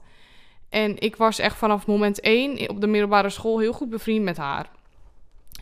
En 0.70 1.00
ik 1.00 1.16
was 1.16 1.40
echt 1.40 1.56
vanaf 1.58 1.88
moment 1.88 2.20
één 2.20 2.70
op 2.70 2.82
de 2.82 2.88
middelbare 2.88 3.30
school 3.30 3.60
heel 3.60 3.74
goed 3.74 3.90
bevriend 3.90 4.24
met 4.24 4.38
haar. 4.38 4.70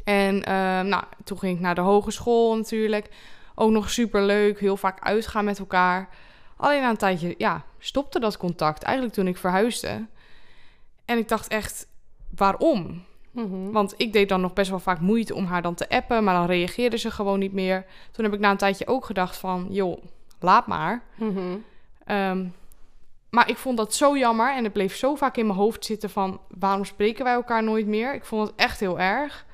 En 0.04 0.44
ehm, 0.44 0.88
nou, 0.88 1.04
toen 1.24 1.40
ging 1.40 1.56
ik 1.56 1.62
naar 1.62 1.76
de 1.76 1.82
hogeschool 1.82 2.56
natuurlijk. 2.58 3.10
Ook 3.56 3.72
nog 3.72 3.90
super 3.90 4.22
leuk, 4.24 4.60
heel 4.60 4.78
vaak 4.78 5.00
uitgaan 5.04 5.46
met 5.46 5.60
elkaar. 5.60 6.10
Alleen 6.58 6.82
na 6.82 6.90
een 6.90 6.98
tijdje, 6.98 7.36
ja, 7.38 7.64
stopte 7.80 8.20
dat 8.20 8.38
contact. 8.38 8.84
Eigenlijk 8.84 9.16
toen 9.16 9.28
ik 9.28 9.38
verhuisde. 9.38 10.06
En 11.06 11.18
ik 11.18 11.28
dacht 11.28 11.48
echt, 11.48 11.88
waarom? 12.36 13.06
Mhm. 13.32 13.72
Want 13.72 13.94
ik 13.98 14.14
deed 14.14 14.30
dan 14.30 14.42
nog 14.42 14.54
best 14.54 14.70
wel 14.70 14.80
vaak 14.80 15.00
moeite 15.00 15.36
om 15.36 15.46
haar 15.46 15.62
dan 15.62 15.76
te 15.76 15.90
appen, 15.90 16.24
maar 16.24 16.36
dan 16.36 16.46
reageerde 16.46 16.98
ze 16.98 17.12
gewoon 17.12 17.40
niet 17.40 17.54
meer. 17.54 17.86
Toen 18.12 18.26
heb 18.26 18.34
ik 18.34 18.40
na 18.40 18.52
een 18.52 18.58
tijdje 18.58 18.88
ook 18.88 19.06
gedacht 19.06 19.38
van, 19.38 19.68
joh, 19.70 20.04
laat 20.40 20.68
maar. 20.68 21.04
Mhm. 21.16 21.58
Ehm, 22.06 22.46
maar 23.30 23.50
ik 23.50 23.58
vond 23.58 23.78
dat 23.78 23.94
zo 23.94 24.18
jammer 24.18 24.56
en 24.56 24.64
het 24.64 24.74
bleef 24.74 24.96
zo 24.96 25.16
vaak 25.16 25.38
in 25.38 25.46
mijn 25.46 25.58
hoofd 25.58 25.86
zitten 25.86 26.10
van, 26.10 26.40
waarom 26.48 26.86
spreken 26.86 27.24
wij 27.24 27.34
elkaar 27.34 27.64
nooit 27.64 27.88
meer? 27.88 28.14
Ik 28.14 28.26
vond 28.26 28.48
het 28.48 28.56
echt 28.56 28.80
heel 28.80 29.00
erg. 29.00 29.46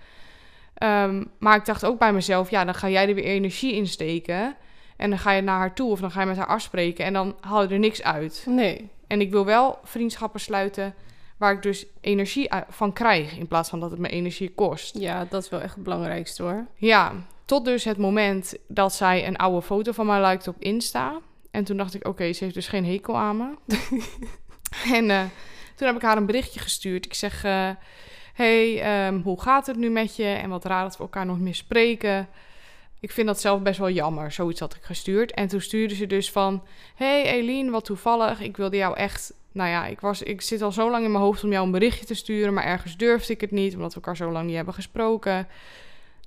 Ehm, 0.73 1.23
maar 1.37 1.55
ik 1.55 1.65
dacht 1.65 1.85
ook 1.85 1.99
bij 1.99 2.13
mezelf, 2.13 2.49
ja, 2.49 2.65
dan 2.65 2.75
ga 2.75 2.89
jij 2.89 3.07
er 3.07 3.15
weer 3.15 3.23
energie 3.23 3.73
in 3.73 3.87
steken. 3.87 4.55
En 4.97 5.09
dan 5.09 5.19
ga 5.19 5.31
je 5.31 5.41
naar 5.41 5.57
haar 5.57 5.73
toe 5.73 5.91
of 5.91 5.99
dan 5.99 6.11
ga 6.11 6.19
je 6.19 6.27
met 6.27 6.37
haar 6.37 6.47
afspreken 6.47 7.05
en 7.05 7.13
dan 7.13 7.35
haal 7.39 7.61
je 7.61 7.67
er 7.67 7.79
niks 7.79 8.03
uit. 8.03 8.45
Nee. 8.49 8.89
En 9.07 9.21
ik 9.21 9.31
wil 9.31 9.45
wel 9.45 9.79
vriendschappen 9.83 10.39
sluiten 10.39 10.93
waar 11.37 11.53
ik 11.53 11.61
dus 11.61 11.85
energie 12.01 12.49
van 12.69 12.93
krijg, 12.93 13.37
in 13.37 13.47
plaats 13.47 13.69
van 13.69 13.79
dat 13.79 13.91
het 13.91 13.99
me 13.99 14.09
energie 14.09 14.53
kost. 14.53 14.97
Ja, 14.97 15.25
dat 15.29 15.43
is 15.43 15.49
wel 15.49 15.61
echt 15.61 15.75
het 15.75 15.83
belangrijkste 15.83 16.43
hoor. 16.43 16.65
Ja, 16.75 17.13
tot 17.45 17.65
dus 17.65 17.83
het 17.83 17.97
moment 17.97 18.55
dat 18.67 18.93
zij 18.93 19.27
een 19.27 19.37
oude 19.37 19.61
foto 19.61 19.91
van 19.91 20.05
mij 20.05 20.25
liked 20.25 20.47
op 20.47 20.55
Insta. 20.59 21.19
En 21.51 21.63
toen 21.63 21.77
dacht 21.77 21.93
ik, 21.93 22.07
oké, 22.07 22.33
ze 22.33 22.43
heeft 22.43 22.55
dus 22.55 22.67
geen 22.67 22.85
hekel 22.85 23.17
aan 23.17 23.37
me. 23.37 23.75
en 24.97 25.09
eh, 25.09 25.23
toen 25.75 25.87
heb 25.87 25.95
ik 25.95 26.01
haar 26.01 26.17
een 26.17 26.25
berichtje 26.25 26.59
gestuurd. 26.59 27.05
Ik 27.05 27.13
zeg, 27.13 27.43
eh, 27.43 27.69
hey, 28.33 28.81
ehm, 28.81 29.21
hoe 29.21 29.41
gaat 29.41 29.67
het 29.67 29.77
nu 29.77 29.89
met 29.89 30.15
je? 30.15 30.25
En 30.25 30.49
wat 30.49 30.65
raar 30.65 30.83
dat 30.83 30.97
we 30.97 31.03
elkaar 31.03 31.25
nog 31.25 31.39
meer 31.39 31.55
spreken. 31.55 32.27
Ik 32.99 33.11
vind 33.11 33.27
dat 33.27 33.41
zelf 33.41 33.61
best 33.61 33.79
wel 33.79 33.89
jammer. 33.89 34.31
Zoiets 34.31 34.59
had 34.59 34.75
ik 34.75 34.83
gestuurd. 34.83 35.31
En 35.31 35.47
toen 35.47 35.61
stuurde 35.61 35.95
ze 35.95 36.07
dus 36.07 36.31
van... 36.31 36.63
Hey 36.95 37.25
Eline, 37.25 37.71
wat 37.71 37.85
toevallig. 37.85 38.39
Ik 38.41 38.57
wilde 38.57 38.77
jou 38.77 38.95
echt... 38.95 39.33
Nou 39.53 39.69
ja, 39.69 39.85
ik, 39.85 39.99
was, 39.99 40.21
ik 40.21 40.41
zit 40.41 40.61
al 40.61 40.71
zo 40.71 40.89
lang 40.89 41.05
in 41.05 41.11
mijn 41.11 41.23
hoofd 41.23 41.43
om 41.43 41.51
jou 41.51 41.65
een 41.65 41.71
berichtje 41.71 42.05
te 42.05 42.13
sturen... 42.13 42.53
maar 42.53 42.63
ergens 42.63 42.97
durfde 42.97 43.33
ik 43.33 43.41
het 43.41 43.51
niet... 43.51 43.75
omdat 43.75 43.89
we 43.89 43.95
elkaar 43.95 44.15
zo 44.15 44.31
lang 44.31 44.45
niet 44.45 44.55
hebben 44.55 44.73
gesproken. 44.73 45.47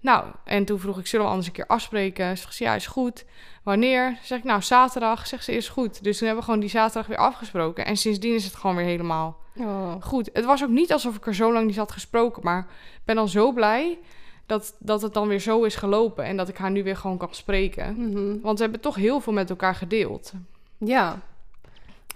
Nou, 0.01 0.25
en 0.45 0.65
toen 0.65 0.79
vroeg 0.79 0.99
ik... 0.99 1.07
zullen 1.07 1.25
we 1.25 1.31
anders 1.31 1.49
een 1.49 1.55
keer 1.55 1.67
afspreken? 1.67 2.37
Ze 2.37 2.43
zegt, 2.43 2.57
ja, 2.57 2.75
is 2.75 2.87
goed. 2.87 3.25
Wanneer? 3.63 4.19
Zeg 4.23 4.39
ik, 4.39 4.45
nou, 4.45 4.63
zaterdag. 4.63 5.27
Zegt 5.27 5.45
ze, 5.45 5.53
is 5.53 5.69
goed. 5.69 6.03
Dus 6.05 6.19
toen 6.19 6.27
hebben 6.27 6.45
we 6.45 6.51
gewoon 6.51 6.67
die 6.67 6.71
zaterdag 6.71 7.07
weer 7.07 7.19
afgesproken. 7.19 7.85
En 7.85 7.97
sindsdien 7.97 8.35
is 8.35 8.45
het 8.45 8.55
gewoon 8.55 8.77
weer 8.77 8.85
helemaal 8.85 9.45
Oh. 9.59 9.95
goed. 10.01 10.31
Het 10.33 10.45
was 10.45 10.63
ook 10.63 10.71
niet 10.71 10.93
alsof 10.93 11.17
ik 11.17 11.27
er 11.27 11.35
zo 11.35 11.53
lang 11.53 11.67
niet 11.67 11.77
had 11.77 11.93
gesproken, 11.93 12.43
maar 12.45 12.59
ik 12.95 13.01
ben 13.05 13.15
dan 13.17 13.29
zo 13.29 13.53
blij 13.53 13.99
dat, 14.47 14.77
dat 14.79 15.03
het 15.03 15.15
dan 15.15 15.29
weer 15.29 15.39
zo 15.41 15.63
is 15.63 15.77
gelopen 15.77 16.25
en 16.25 16.37
dat 16.37 16.49
ik 16.49 16.57
haar 16.57 16.71
nu 16.71 16.83
weer 16.83 16.97
gewoon 16.97 17.19
kan 17.19 17.35
spreken. 17.35 17.95
Mhm. 17.99 18.41
Want 18.41 18.57
we 18.57 18.63
hebben 18.63 18.81
toch 18.81 18.95
heel 18.95 19.21
veel 19.21 19.33
met 19.33 19.51
elkaar 19.51 19.75
gedeeld. 19.75 20.33
Ja. 20.79 21.23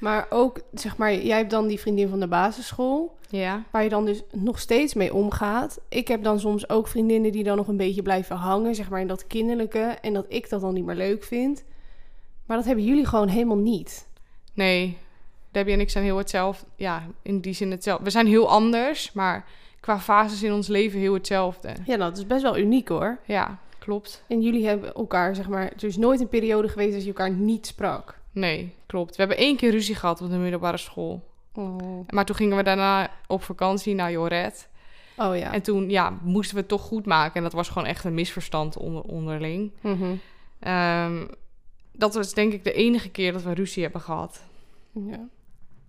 Maar 0.00 0.26
ook, 0.30 0.60
zeg 0.74 0.96
maar, 0.96 1.14
jij 1.14 1.36
hebt 1.36 1.50
dan 1.50 1.66
die 1.66 1.80
vriendin 1.80 2.08
van 2.08 2.20
de 2.20 2.28
basisschool... 2.28 3.18
Ja. 3.32 3.62
waar 3.70 3.82
je 3.82 3.88
dan 3.88 4.04
dus 4.04 4.22
nog 4.32 4.58
steeds 4.58 4.94
mee 4.94 5.14
omgaat. 5.14 5.80
Ik 5.88 6.08
heb 6.08 6.22
dan 6.22 6.40
soms 6.40 6.68
ook 6.68 6.88
vriendinnen 6.88 7.32
die 7.32 7.44
dan 7.44 7.56
nog 7.56 7.68
een 7.68 7.76
beetje 7.76 8.02
blijven 8.02 8.36
hangen, 8.36 8.74
zeg 8.74 8.90
maar 8.90 9.00
in 9.00 9.06
dat 9.06 9.26
kinderlijke, 9.26 9.78
en 10.00 10.12
dat 10.12 10.24
ik 10.28 10.48
dat 10.48 10.60
dan 10.60 10.74
niet 10.74 10.84
meer 10.84 10.96
leuk 10.96 11.24
vind. 11.24 11.64
Maar 12.46 12.56
dat 12.56 12.66
hebben 12.66 12.84
jullie 12.84 13.06
gewoon 13.06 13.28
helemaal 13.28 13.56
niet. 13.56 14.08
Nee, 14.54 14.98
Debbie 15.50 15.74
en 15.74 15.80
ik 15.80 15.90
zijn 15.90 16.04
heel 16.04 16.16
hetzelfde. 16.16 16.66
Ja, 16.76 17.06
in 17.22 17.40
die 17.40 17.54
zin 17.54 17.70
hetzelfde. 17.70 18.04
We 18.04 18.10
zijn 18.10 18.26
heel 18.26 18.48
anders, 18.48 19.12
maar 19.12 19.44
qua 19.80 20.00
fases 20.00 20.42
in 20.42 20.52
ons 20.52 20.68
leven 20.68 21.00
heel 21.00 21.14
hetzelfde. 21.14 21.68
Ja, 21.68 21.96
nou, 21.96 22.10
dat 22.10 22.18
is 22.18 22.26
best 22.26 22.42
wel 22.42 22.58
uniek 22.58 22.88
hoor. 22.88 23.18
Ja, 23.26 23.58
klopt. 23.78 24.24
En 24.26 24.42
jullie 24.42 24.66
hebben 24.66 24.94
elkaar, 24.94 25.34
zeg 25.34 25.48
maar, 25.48 25.64
er 25.64 25.84
is 25.84 25.96
nooit 25.96 26.20
een 26.20 26.28
periode 26.28 26.68
geweest 26.68 26.92
dat 26.92 27.02
je 27.02 27.08
elkaar 27.08 27.30
niet 27.30 27.66
sprak. 27.66 28.19
Nee, 28.32 28.74
klopt. 28.86 29.10
We 29.10 29.22
hebben 29.22 29.36
één 29.36 29.56
keer 29.56 29.70
ruzie 29.70 29.94
gehad 29.94 30.22
op 30.22 30.30
de 30.30 30.36
middelbare 30.36 30.76
school. 30.76 31.28
Oh, 31.52 32.08
Maar 32.08 32.24
toen 32.24 32.36
gingen 32.36 32.56
we 32.56 32.62
daarna 32.62 33.10
op 33.26 33.42
vakantie 33.42 33.94
naar 33.94 34.10
Joret. 34.10 34.68
oh 35.16 35.36
ja. 35.36 35.52
En 35.52 35.62
toen 35.62 35.90
ja, 35.90 36.18
moesten 36.22 36.54
we 36.54 36.60
het 36.60 36.68
toch 36.70 36.82
goed 36.82 37.06
maken. 37.06 37.34
En 37.36 37.42
dat 37.42 37.52
was 37.52 37.68
gewoon 37.68 37.88
echt 37.88 38.04
een 38.04 38.14
misverstand 38.14 38.76
onder, 38.76 39.02
onderling. 39.02 39.72
Mhm. 39.80 40.14
Ehm, 40.60 41.26
dat 41.92 42.14
was 42.14 42.34
denk 42.34 42.52
ik 42.52 42.64
de 42.64 42.72
enige 42.72 43.10
keer 43.10 43.32
dat 43.32 43.42
we 43.42 43.52
ruzie 43.54 43.82
hebben 43.82 44.00
gehad. 44.00 44.42
ja. 44.92 45.28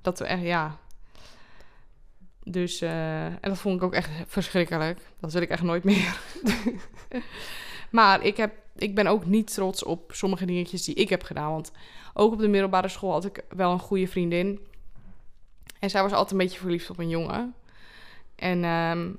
Dat 0.01 0.19
we 0.19 0.25
echt, 0.25 0.41
ja. 0.41 0.77
Dus, 2.43 2.81
eh, 2.81 3.25
en 3.25 3.39
dat 3.41 3.57
vond 3.57 3.75
ik 3.75 3.83
ook 3.83 3.93
echt 3.93 4.09
verschrikkelijk. 4.27 4.99
Dat 5.19 5.33
wil 5.33 5.41
ik 5.41 5.49
echt 5.49 5.63
nooit 5.63 5.83
meer. 5.83 6.19
maar 7.91 8.23
ik, 8.25 8.37
heb, 8.37 8.53
ik 8.75 8.95
ben 8.95 9.07
ook 9.07 9.25
niet 9.25 9.53
trots 9.53 9.83
op 9.83 10.11
sommige 10.13 10.45
dingetjes 10.45 10.83
die 10.83 10.95
ik 10.95 11.09
heb 11.09 11.23
gedaan. 11.23 11.51
Want 11.51 11.71
ook 12.13 12.31
op 12.33 12.39
de 12.39 12.47
middelbare 12.47 12.87
school 12.87 13.11
had 13.11 13.25
ik 13.25 13.43
wel 13.49 13.71
een 13.71 13.79
goede 13.79 14.07
vriendin. 14.07 14.59
En 15.79 15.89
zij 15.89 16.01
was 16.01 16.11
altijd 16.11 16.31
een 16.31 16.37
beetje 16.37 16.59
verliefd 16.59 16.89
op 16.89 16.99
een 16.99 17.09
jongen. 17.09 17.53
En 18.35 18.63
ehm, 18.63 19.09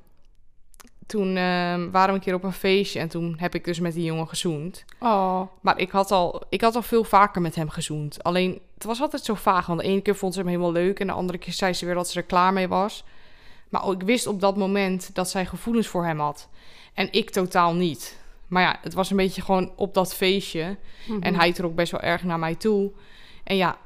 toen 1.06 1.36
ehm, 1.36 1.90
waren 1.90 2.08
we 2.08 2.14
een 2.14 2.20
keer 2.20 2.34
op 2.34 2.44
een 2.44 2.52
feestje 2.52 3.00
en 3.00 3.08
toen 3.08 3.34
heb 3.38 3.54
ik 3.54 3.64
dus 3.64 3.80
met 3.80 3.94
die 3.94 4.04
jongen 4.04 4.28
gezoend. 4.28 4.84
Oh, 4.98 5.40
Maar 5.60 5.78
ik 5.78 5.90
had, 5.90 6.10
al, 6.10 6.42
ik 6.48 6.60
had 6.60 6.74
al 6.74 6.82
veel 6.82 7.04
vaker 7.04 7.42
met 7.42 7.54
hem 7.54 7.68
gezoend. 7.68 8.22
Alleen, 8.22 8.60
het 8.74 8.84
was 8.84 9.00
altijd 9.00 9.24
zo 9.24 9.34
vaag. 9.34 9.66
Want 9.66 9.80
de 9.80 9.86
ene 9.86 10.00
keer 10.00 10.16
vond 10.16 10.32
ze 10.32 10.40
hem 10.40 10.48
helemaal 10.48 10.72
leuk... 10.72 11.00
en 11.00 11.06
de 11.06 11.12
andere 11.12 11.38
keer 11.38 11.52
zei 11.52 11.72
ze 11.72 11.84
weer 11.84 11.94
dat 11.94 12.08
ze 12.08 12.18
er 12.18 12.26
klaar 12.26 12.52
mee 12.52 12.68
was. 12.68 13.04
Maar 13.68 13.88
ik 13.88 14.02
wist 14.02 14.26
op 14.26 14.40
dat 14.40 14.56
moment 14.56 15.14
dat 15.14 15.30
zij 15.30 15.46
gevoelens 15.46 15.86
voor 15.86 16.04
hem 16.04 16.20
had. 16.20 16.48
En 16.94 17.08
ik 17.12 17.30
totaal 17.30 17.74
niet. 17.74 18.20
Maar 18.52 18.62
ja, 18.62 18.78
het 18.80 18.94
was 18.94 19.10
een 19.10 19.16
beetje 19.16 19.42
gewoon 19.42 19.72
op 19.76 19.94
dat 19.94 20.14
feestje. 20.14 20.78
Mhm. 21.08 21.22
En 21.22 21.34
hij 21.34 21.52
trok 21.52 21.74
best 21.74 21.92
wel 21.92 22.00
erg 22.00 22.22
naar 22.22 22.38
mij 22.38 22.54
toe. 22.54 22.92
En 23.44 23.56
ja, 23.56 23.78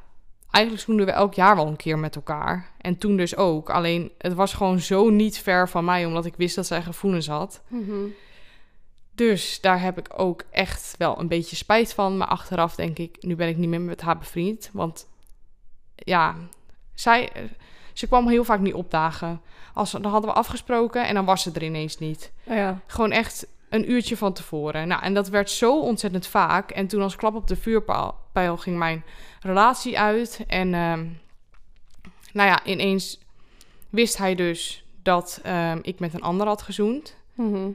eigenlijk 0.51 0.85
zoenden 0.85 1.07
we 1.07 1.13
elk 1.13 1.35
jaar 1.35 1.57
wel 1.57 1.67
een 1.67 1.77
keer 1.77 1.99
met 1.99 2.17
elkaar. 2.17 2.71
En 2.81 2.99
toen 2.99 3.17
dus 3.17 3.37
ook. 3.37 3.71
Alleen, 3.71 4.11
het 4.19 4.35
was 4.35 4.55
gewoon 4.55 4.79
zo 4.79 5.11
niet 5.11 5.39
ver 5.39 5.69
van 5.69 5.85
mij... 5.85 6.07
omdat 6.07 6.25
ik 6.25 6.35
wist 6.37 6.55
dat 6.55 6.67
zij 6.67 6.83
gevoelens 6.83 7.27
had. 7.27 7.63
Mhm. 7.69 8.07
Dus 9.15 9.61
daar 9.61 9.81
heb 9.81 9.99
ik 9.99 10.09
ook 10.17 10.43
echt 10.51 10.95
wel 10.99 11.21
een 11.21 11.29
beetje 11.29 11.57
spijt 11.57 11.95
van. 11.95 12.17
Maar 12.17 12.29
achteraf 12.29 12.75
denk 12.75 12.99
ik, 12.99 13.17
nu 13.21 13.37
ben 13.37 13.49
ik 13.49 13.57
niet 13.57 13.69
meer 13.69 13.81
met 13.81 14.01
haar 14.01 14.19
bevriend. 14.19 14.71
Want 14.73 15.09
ja, 15.95 16.35
zij, 16.95 17.33
ze 17.93 18.07
kwam 18.07 18.29
heel 18.29 18.45
vaak 18.45 18.61
niet 18.61 18.75
opdagen. 18.75 19.41
Als, 19.75 19.91
dan 19.91 20.05
hadden 20.05 20.31
we 20.31 20.37
afgesproken 20.37 21.07
en 21.07 21.15
dan 21.15 21.25
was 21.25 21.43
ze 21.43 21.51
er 21.55 21.63
ineens 21.63 21.99
niet. 21.99 22.33
Ja. 22.43 22.81
Gewoon 22.87 23.13
echt 23.13 23.47
een 23.69 23.91
uurtje 23.91 24.17
van 24.17 24.33
tevoren. 24.33 24.89
Nou, 24.89 25.03
en 25.03 25.15
dat 25.15 25.29
werd 25.29 25.51
zo 25.51 25.81
ontzettend 25.81 26.27
vaak. 26.27 26.71
En 26.71 26.87
toen 26.87 27.03
als 27.03 27.17
klap 27.17 27.35
op 27.35 27.47
de 27.47 27.57
vuurpijl 27.57 28.15
pijl 28.33 28.57
ging 28.57 28.79
mijn 28.79 29.05
relatie 29.41 29.99
uit. 29.99 30.45
En 30.47 30.75
ehm, 30.75 31.07
nou 32.33 32.49
ja, 32.49 32.65
ineens 32.65 33.21
wist 33.91 34.17
hij 34.17 34.35
dus 34.35 34.85
dat 35.03 35.41
ehm, 35.43 35.79
ik 35.83 35.99
met 35.99 36.15
een 36.15 36.23
ander 36.23 36.47
had 36.47 36.63
gezoend. 36.63 37.17
Mhm. 37.35 37.69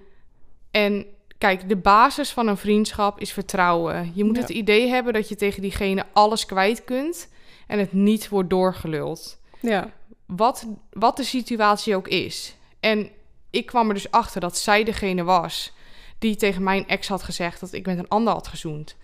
En 0.71 1.05
kijk, 1.37 1.69
de 1.69 1.75
basis 1.75 2.31
van 2.31 2.47
een 2.47 2.57
vriendschap 2.57 3.19
is 3.19 3.33
vertrouwen. 3.33 4.11
Je 4.15 4.23
moet 4.23 4.35
Ja. 4.35 4.41
het 4.41 4.49
idee 4.49 4.87
hebben 4.87 5.13
dat 5.13 5.29
je 5.29 5.35
tegen 5.35 5.61
diegene 5.61 6.05
alles 6.13 6.45
kwijt 6.45 6.83
kunt 6.83 7.29
en 7.67 7.79
het 7.79 7.93
niet 7.93 8.29
wordt 8.29 8.49
doorgeluld. 8.49 9.39
Ja. 9.59 9.91
Wat, 10.25 10.67
wat 10.89 11.17
de 11.17 11.23
situatie 11.23 11.95
ook 11.95 12.07
is. 12.07 12.55
En 12.79 13.09
ik 13.49 13.65
kwam 13.65 13.87
er 13.87 13.93
dus 13.93 14.11
achter 14.11 14.41
dat 14.41 14.57
zij 14.57 14.83
degene 14.83 15.23
was 15.23 15.73
die 16.21 16.35
tegen 16.35 16.63
mijn 16.63 16.87
ex 16.87 17.07
had 17.07 17.23
gezegd 17.23 17.59
dat 17.59 17.73
ik 17.73 17.85
met 17.85 17.97
een 17.97 18.07
ander 18.07 18.33
had 18.33 18.47
gezoend. 18.47 18.95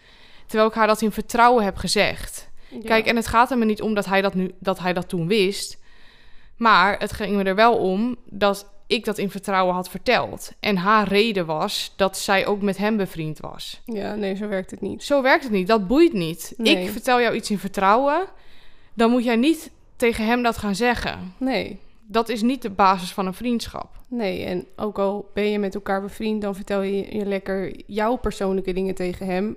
Terwijl 0.46 0.70
ik 0.70 0.76
haar 0.76 0.88
dat 0.88 1.02
in 1.02 1.12
vertrouwen 1.12 1.64
heb 1.64 1.78
gezegd. 1.78 2.50
Kijk, 2.84 3.06
en 3.06 3.16
het 3.16 3.28
gaat 3.28 3.52
er 3.52 3.58
me 3.58 3.66
niet 3.66 3.82
om 3.82 3.94
dat 3.94 4.06
hij 4.06 4.22
dat, 4.22 4.34
nu, 4.34 4.52
dat 4.60 4.80
hij 4.80 4.94
dat 4.94 5.10
toen 5.10 5.28
wist. 5.28 5.78
Maar 6.58 7.00
het 7.00 7.12
ging 7.12 7.36
me 7.36 7.44
er 7.44 7.56
wel 7.56 7.78
om 7.78 8.16
dat 8.26 8.70
ik 8.88 9.06
dat 9.06 9.18
in 9.18 9.32
vertrouwen 9.32 9.76
had 9.76 9.90
verteld. 9.90 10.52
En 10.60 10.78
haar 10.78 11.08
reden 11.08 11.46
was 11.46 11.94
dat 11.96 12.18
zij 12.18 12.46
ook 12.46 12.62
met 12.62 12.78
hem 12.78 12.98
bevriend 12.98 13.40
was. 13.40 13.82
Ja, 13.86 14.16
nee, 14.16 14.36
zo 14.36 14.48
werkt 14.48 14.72
het 14.72 14.82
niet. 14.82 15.04
Zo 15.04 15.22
werkt 15.22 15.44
het 15.44 15.52
niet. 15.52 15.68
Dat 15.68 15.88
boeit 15.88 16.14
niet. 16.14 16.54
Nee. 16.58 16.84
Ik 16.84 16.90
vertel 16.90 17.22
jou 17.22 17.36
iets 17.36 17.50
in 17.50 17.60
vertrouwen. 17.60 18.26
Dan 18.94 19.12
moet 19.12 19.24
jij 19.24 19.36
niet 19.36 19.72
tegen 19.96 20.26
hem 20.26 20.44
dat 20.44 20.58
gaan 20.58 20.76
zeggen. 20.76 21.34
Nee, 21.38 21.80
Dat 22.08 22.30
is 22.30 22.42
niet 22.42 22.62
de 22.62 22.70
basis 22.70 23.14
van 23.14 23.26
een 23.26 23.34
vriendschap. 23.34 23.90
nee. 24.08 24.44
En 24.46 24.66
ook 24.76 25.00
al 25.00 25.30
ben 25.34 25.50
je 25.50 25.60
met 25.60 25.76
elkaar 25.76 26.02
bevriend, 26.02 26.42
dan 26.42 26.56
vertel 26.56 26.82
je, 26.82 27.16
je 27.18 27.26
lekker 27.26 27.74
jouw 27.86 28.16
persoonlijke 28.16 28.74
dingen 28.74 28.96
tegen 28.96 29.26
hem. 29.26 29.56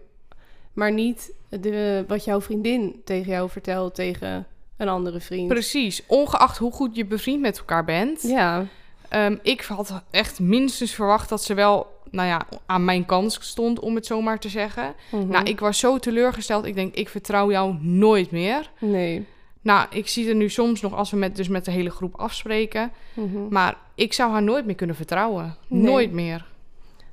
Maar 0.73 0.93
niet 0.93 1.33
de, 1.49 2.05
wat 2.09 2.25
jouw 2.25 2.41
vriendin 2.41 3.01
tegen 3.05 3.33
jou 3.33 3.51
vertelt 3.51 3.95
tegen 3.95 4.47
een 4.77 4.89
andere 4.89 5.21
vriend. 5.21 5.49
Precies. 5.49 6.03
Ongeacht 6.07 6.59
hoe 6.59 6.73
goed 6.73 6.97
je 6.97 7.05
bevriend 7.07 7.41
met 7.41 7.59
elkaar 7.59 7.85
bent. 7.85 8.23
Ja, 8.23 8.67
Ehm, 9.09 9.37
ik 9.43 9.61
had 9.61 10.03
echt 10.11 10.41
minstens 10.41 10.95
verwacht 10.95 11.29
dat 11.29 11.43
ze 11.43 11.55
wel 11.55 11.87
nou 12.11 12.29
ja, 12.29 12.41
aan 12.67 12.85
mijn 12.85 13.07
kant 13.07 13.39
stond, 13.41 13.79
om 13.81 13.95
het 13.95 14.07
zo 14.07 14.21
maar 14.23 14.39
te 14.39 14.49
zeggen. 14.49 14.95
mhm. 15.11 15.29
Nou, 15.29 15.45
ik 15.45 15.61
was 15.61 15.79
zo 15.79 15.99
teleurgesteld. 15.99 16.65
Ik 16.65 16.75
denk, 16.75 16.95
ik 16.95 17.09
vertrouw 17.09 17.51
jou 17.51 17.75
nooit 17.81 18.31
meer. 18.31 18.71
Nee. 18.79 19.27
Nou, 19.63 19.87
ik 19.91 20.09
zie 20.09 20.29
er 20.29 20.35
nu 20.35 20.49
soms 20.49 20.81
nog 20.81 20.95
als 20.95 21.11
we 21.11 21.17
met, 21.17 21.37
dus 21.37 21.49
met 21.49 21.65
de 21.65 21.71
hele 21.71 21.91
groep 21.91 22.15
afspreken. 22.15 22.93
Mhm. 23.15 23.49
Maar 23.49 23.77
ik 23.95 24.13
zou 24.13 24.31
haar 24.33 24.43
nooit 24.43 24.67
meer 24.67 24.75
kunnen 24.75 24.97
vertrouwen. 24.97 25.57
Nee. 25.67 25.83
Nooit 25.83 26.13
meer. 26.13 26.49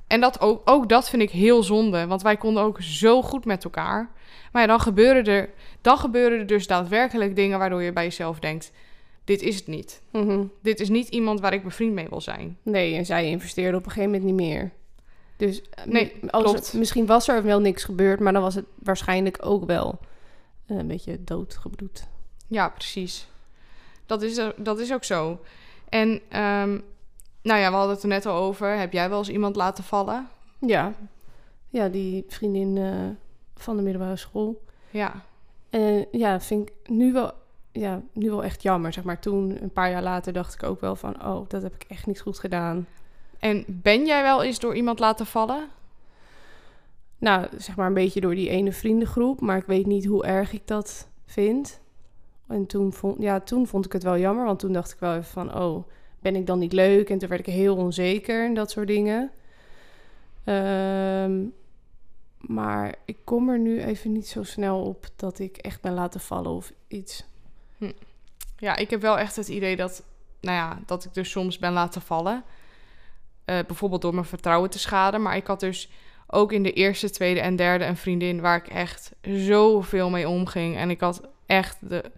En 0.07 0.19
dat 0.21 0.41
ook, 0.41 0.61
ook 0.69 0.89
dat 0.89 1.09
vind 1.09 1.21
ik 1.21 1.29
heel 1.29 1.63
zonde. 1.63 2.07
Want 2.07 2.21
wij 2.21 2.37
konden 2.37 2.63
ook 2.63 2.81
zo 2.81 3.21
goed 3.21 3.45
met 3.45 3.63
elkaar. 3.63 4.09
Maar 4.51 4.61
ja, 4.61 4.67
dan 4.67 4.79
gebeuren 4.79 5.23
er, 5.23 5.49
dan 5.81 5.97
gebeuren 5.97 6.39
er 6.39 6.45
dus 6.47 6.67
daadwerkelijk 6.67 7.35
dingen 7.35 7.59
waardoor 7.59 7.81
je 7.83 7.93
bij 7.93 8.03
jezelf 8.03 8.39
denkt: 8.39 8.71
dit 9.23 9.41
is 9.41 9.55
het 9.55 9.67
niet. 9.67 10.01
Mhm. 10.11 10.43
Dit 10.61 10.79
is 10.79 10.89
niet 10.89 11.07
iemand 11.07 11.39
waar 11.39 11.53
ik 11.53 11.63
bevriend 11.63 11.93
mee 11.93 12.07
wil 12.09 12.21
zijn. 12.21 12.57
Nee, 12.63 12.95
en 12.95 13.05
zij 13.05 13.25
investeerde 13.29 13.77
op 13.77 13.85
een 13.85 13.91
gegeven 13.91 14.11
moment 14.11 14.29
niet 14.37 14.47
meer. 14.47 14.71
Dus 15.37 15.61
eh, 15.69 15.85
Nee, 15.85 16.13
als 16.29 16.51
het- 16.51 16.73
misschien 16.77 17.05
was 17.05 17.27
er 17.27 17.43
wel 17.43 17.59
niks 17.59 17.83
gebeurd, 17.83 18.19
maar 18.19 18.33
dan 18.33 18.41
was 18.41 18.55
het 18.55 18.65
waarschijnlijk 18.83 19.37
ook 19.41 19.65
wel 19.65 19.99
een 20.67 20.87
beetje 20.87 21.23
doodgebloed. 21.23 22.07
Ja, 22.47 22.69
precies. 22.69 23.27
Dat 24.05 24.21
is, 24.21 24.37
er- 24.37 24.53
dat 24.57 24.79
is 24.79 24.93
ook 24.93 25.03
zo. 25.03 25.39
En 25.89 26.21
ehm, 26.29 26.79
nou 27.41 27.59
ja, 27.59 27.69
we 27.69 27.75
hadden 27.75 27.93
het 27.93 28.01
er 28.03 28.09
net 28.09 28.25
al 28.25 28.35
over. 28.37 28.77
Heb 28.77 28.93
jij 28.93 29.09
wel 29.09 29.17
eens 29.17 29.29
iemand 29.29 29.55
laten 29.55 29.83
vallen? 29.83 30.27
Ja, 30.59 30.93
ja 31.69 31.87
die 31.89 32.25
vriendin 32.27 32.77
eh, 32.77 32.93
van 33.55 33.75
de 33.77 33.83
middelbare 33.83 34.15
school. 34.15 34.63
Ja. 34.89 35.21
En 35.69 36.05
ja, 36.11 36.39
vind 36.41 36.69
ik 36.69 36.89
nu 36.89 37.13
wel, 37.13 37.31
ja, 37.71 38.01
nu 38.13 38.29
wel 38.29 38.43
echt 38.43 38.61
jammer. 38.63 38.93
Zeg 38.93 39.03
maar 39.03 39.19
toen, 39.19 39.57
een 39.63 39.71
paar 39.73 39.89
jaar 39.91 40.03
later, 40.03 40.33
dacht 40.33 40.53
ik 40.53 40.63
ook 40.63 40.81
wel 40.81 40.95
van... 40.95 41.25
oh, 41.25 41.49
dat 41.49 41.61
heb 41.61 41.73
ik 41.75 41.85
echt 41.87 42.05
niet 42.05 42.21
goed 42.21 42.39
gedaan. 42.39 42.87
En 43.39 43.63
ben 43.67 44.05
jij 44.05 44.21
wel 44.23 44.43
eens 44.43 44.59
door 44.59 44.75
iemand 44.75 44.99
laten 44.99 45.25
vallen? 45.25 45.67
Nou, 47.17 47.47
zeg 47.57 47.75
maar 47.75 47.87
een 47.87 47.93
beetje 47.93 48.21
door 48.21 48.35
die 48.35 48.49
ene 48.49 48.71
vriendengroep. 48.73 49.41
Maar 49.41 49.57
ik 49.57 49.65
weet 49.65 49.85
niet 49.85 50.05
hoe 50.05 50.25
erg 50.25 50.53
ik 50.53 50.67
dat 50.67 51.07
vind. 51.25 51.79
En 52.47 52.65
toen 52.65 52.93
vond, 52.93 53.21
ja, 53.21 53.39
toen 53.39 53.67
vond 53.67 53.85
ik 53.85 53.93
het 53.93 54.03
wel 54.03 54.17
jammer. 54.17 54.45
Want 54.45 54.59
toen 54.59 54.73
dacht 54.73 54.91
ik 54.91 54.99
wel 54.99 55.11
even 55.11 55.23
van... 55.23 55.55
oh, 55.55 55.87
ben 56.19 56.35
ik 56.35 56.47
dan 56.47 56.59
niet 56.59 56.73
leuk? 56.73 57.09
En 57.09 57.17
toen 57.17 57.29
werd 57.29 57.47
ik 57.47 57.53
heel 57.53 57.75
onzeker 57.75 58.45
en 58.45 58.53
dat 58.53 58.71
soort 58.71 58.87
dingen. 58.87 59.31
Ehm, 60.43 61.43
maar 62.37 62.95
ik 63.05 63.17
kom 63.23 63.49
er 63.49 63.59
nu 63.59 63.81
even 63.81 64.11
niet 64.11 64.27
zo 64.27 64.43
snel 64.43 64.81
op... 64.81 65.07
dat 65.15 65.39
ik 65.39 65.57
echt 65.57 65.81
ben 65.81 65.93
laten 65.93 66.19
vallen 66.19 66.51
of 66.51 66.73
iets. 66.87 67.25
Ja, 68.59 68.75
ik 68.75 68.89
heb 68.89 69.01
wel 69.01 69.19
echt 69.19 69.35
het 69.35 69.47
idee 69.47 69.75
dat, 69.75 70.03
nou 70.39 70.55
ja, 70.55 70.79
dat 70.85 71.05
ik 71.05 71.13
dus 71.13 71.29
soms 71.29 71.59
ben 71.59 71.73
laten 71.73 72.01
vallen. 72.01 72.43
Eh, 73.45 73.59
bijvoorbeeld 73.67 74.01
door 74.01 74.13
mijn 74.13 74.25
vertrouwen 74.25 74.69
te 74.69 74.79
schaden. 74.79 75.21
Maar 75.21 75.35
ik 75.35 75.47
had 75.47 75.59
dus 75.59 75.89
ook 76.27 76.51
in 76.51 76.63
de 76.63 76.73
eerste, 76.73 77.09
tweede 77.09 77.39
en 77.39 77.55
derde 77.55 77.85
een 77.85 77.97
vriendin 77.97 78.41
waar 78.41 78.57
ik 78.57 78.67
echt 78.67 79.11
zoveel 79.21 80.09
mee 80.09 80.29
omging. 80.29 80.77
En 80.77 80.89
ik 80.89 80.99
had 80.99 81.21
echt 81.45 81.89
de. 81.89 82.11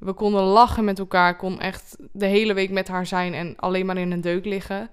We 0.00 0.12
konden 0.12 0.42
lachen 0.42 0.84
met 0.84 0.98
elkaar. 0.98 1.30
Ik 1.30 1.38
kon 1.38 1.60
echt 1.60 1.96
de 2.12 2.26
hele 2.26 2.54
week 2.54 2.70
met 2.70 2.88
haar 2.88 3.06
zijn 3.06 3.34
en 3.34 3.56
alleen 3.56 3.86
maar 3.86 3.96
in 3.96 4.10
een 4.10 4.20
deuk 4.20 4.44
liggen. 4.44 4.90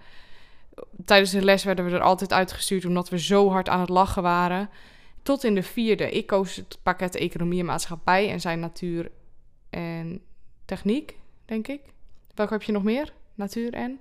Tijdens 1.06 1.32
de 1.32 1.42
les 1.42 1.64
werden 1.64 1.86
we 1.86 1.92
er 1.92 2.02
altijd 2.02 2.34
uitgestuurd 2.34 2.86
omdat 2.86 3.10
we 3.10 3.20
zo 3.20 3.50
hard 3.50 3.70
aan 3.70 3.80
het 3.80 3.90
lachen 3.90 4.24
waren. 4.24 4.70
Tot 5.24 5.44
in 5.44 5.56
de 5.56 5.64
vierde. 5.64 6.12
Ik 6.12 6.28
koos 6.28 6.56
het 6.56 6.80
pakket 6.84 7.16
Economie 7.16 7.60
en 7.60 7.66
Maatschappij 7.66 8.30
en 8.30 8.42
zijn 8.42 8.60
natuur 8.60 9.12
en 9.70 10.22
techniek, 10.66 11.18
denk 11.46 11.68
ik. 11.68 11.82
Welke 12.34 12.54
heb 12.54 12.64
je 12.64 12.72
nog 12.72 12.84
meer? 12.84 13.14
Natuur 13.36 13.74
en? 13.74 14.00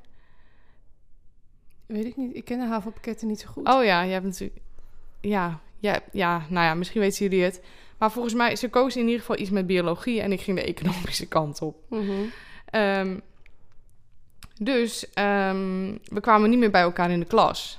Weet 1.86 2.04
ik 2.04 2.16
niet. 2.16 2.36
Ik 2.36 2.44
ken 2.44 2.58
de 2.58 2.66
havenpakketten 2.66 3.28
niet 3.28 3.40
zo 3.40 3.48
goed. 3.48 3.68
Oh 3.68 3.84
ja, 3.84 4.02
je 4.02 4.12
hebt 4.12 4.24
natuurlijk... 4.24 4.60
Ja, 5.20 5.60
ja, 5.78 6.00
ja, 6.12 6.46
nou 6.48 6.66
ja, 6.66 6.74
misschien 6.74 7.00
weten 7.00 7.28
jullie 7.28 7.44
het. 7.44 7.62
Maar 7.98 8.10
volgens 8.10 8.34
mij, 8.34 8.56
ze 8.56 8.68
koos 8.68 8.96
in 8.96 9.04
ieder 9.04 9.20
geval 9.20 9.38
iets 9.38 9.50
met 9.50 9.66
biologie... 9.66 10.20
en 10.20 10.32
ik 10.32 10.40
ging 10.40 10.56
de 10.56 10.64
economische 10.64 11.26
kant 11.36 11.62
op. 11.62 11.76
Mhm. 11.88 12.12
Ehm, 12.64 13.18
dus 14.60 15.12
ehm, 15.12 15.94
we 16.04 16.20
kwamen 16.20 16.50
niet 16.50 16.58
meer 16.58 16.70
bij 16.70 16.82
elkaar 16.82 17.10
in 17.10 17.20
de 17.20 17.26
klas. 17.26 17.78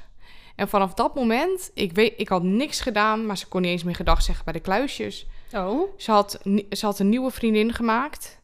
En 0.56 0.68
vanaf 0.68 0.94
dat 0.94 1.16
moment, 1.16 1.72
ik, 1.74 1.92
weet, 1.92 2.14
ik 2.18 2.28
had 2.28 2.44
niks 2.44 2.82
gedaan... 2.82 3.26
maar 3.26 3.38
ze 3.38 3.48
kon 3.48 3.62
niet 3.62 3.72
eens 3.72 3.84
meer 3.84 3.96
gedag 3.96 4.22
zeggen 4.22 4.46
bij 4.46 4.54
de 4.54 4.60
kluisjes. 4.60 5.28
Oh, 5.54 5.90
Ze 5.98 6.12
had, 6.12 6.40
ze 6.70 6.86
had 6.86 7.00
een 7.00 7.10
nieuwe 7.10 7.32
vriendin 7.32 7.74
gemaakt. 7.74 8.40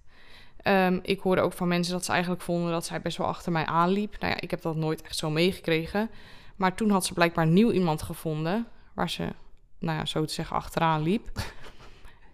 Ehm, 0.58 1.00
ik 1.02 1.20
hoorde 1.20 1.42
ook 1.42 1.54
van 1.54 1.68
mensen 1.68 1.94
dat 1.94 2.06
ze 2.06 2.12
eigenlijk 2.12 2.42
vonden 2.42 2.72
dat 2.72 2.86
zij 2.86 3.02
best 3.02 3.18
wel 3.18 3.28
achter 3.28 3.52
mij 3.52 3.66
aanliep. 3.66 4.16
Nou 4.20 4.34
ja, 4.34 4.42
ik 4.42 4.52
heb 4.52 4.62
dat 4.62 4.76
nooit 4.76 5.02
echt 5.02 5.18
zo 5.18 5.30
meegekregen. 5.30 6.10
Maar 6.56 6.76
toen 6.76 6.90
had 6.90 7.06
ze 7.06 7.14
blijkbaar 7.14 7.48
nieuw 7.48 7.72
iemand 7.72 8.02
gevonden 8.02 8.68
waar 8.94 9.10
ze, 9.10 9.28
nou 9.80 9.98
ja, 9.98 10.06
zo 10.06 10.26
te 10.26 10.34
zeggen, 10.34 10.56
achteraan 10.56 11.02
liep. 11.02 11.30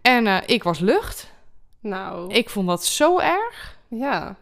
En 0.09 0.27
eh, 0.27 0.37
ik 0.45 0.63
was 0.63 0.79
lucht. 0.79 1.31
nou. 1.79 2.33
Ik 2.33 2.49
vond 2.49 2.67
dat 2.67 2.85
zo 2.85 3.19
erg. 3.19 3.77
Ja. 3.87 4.35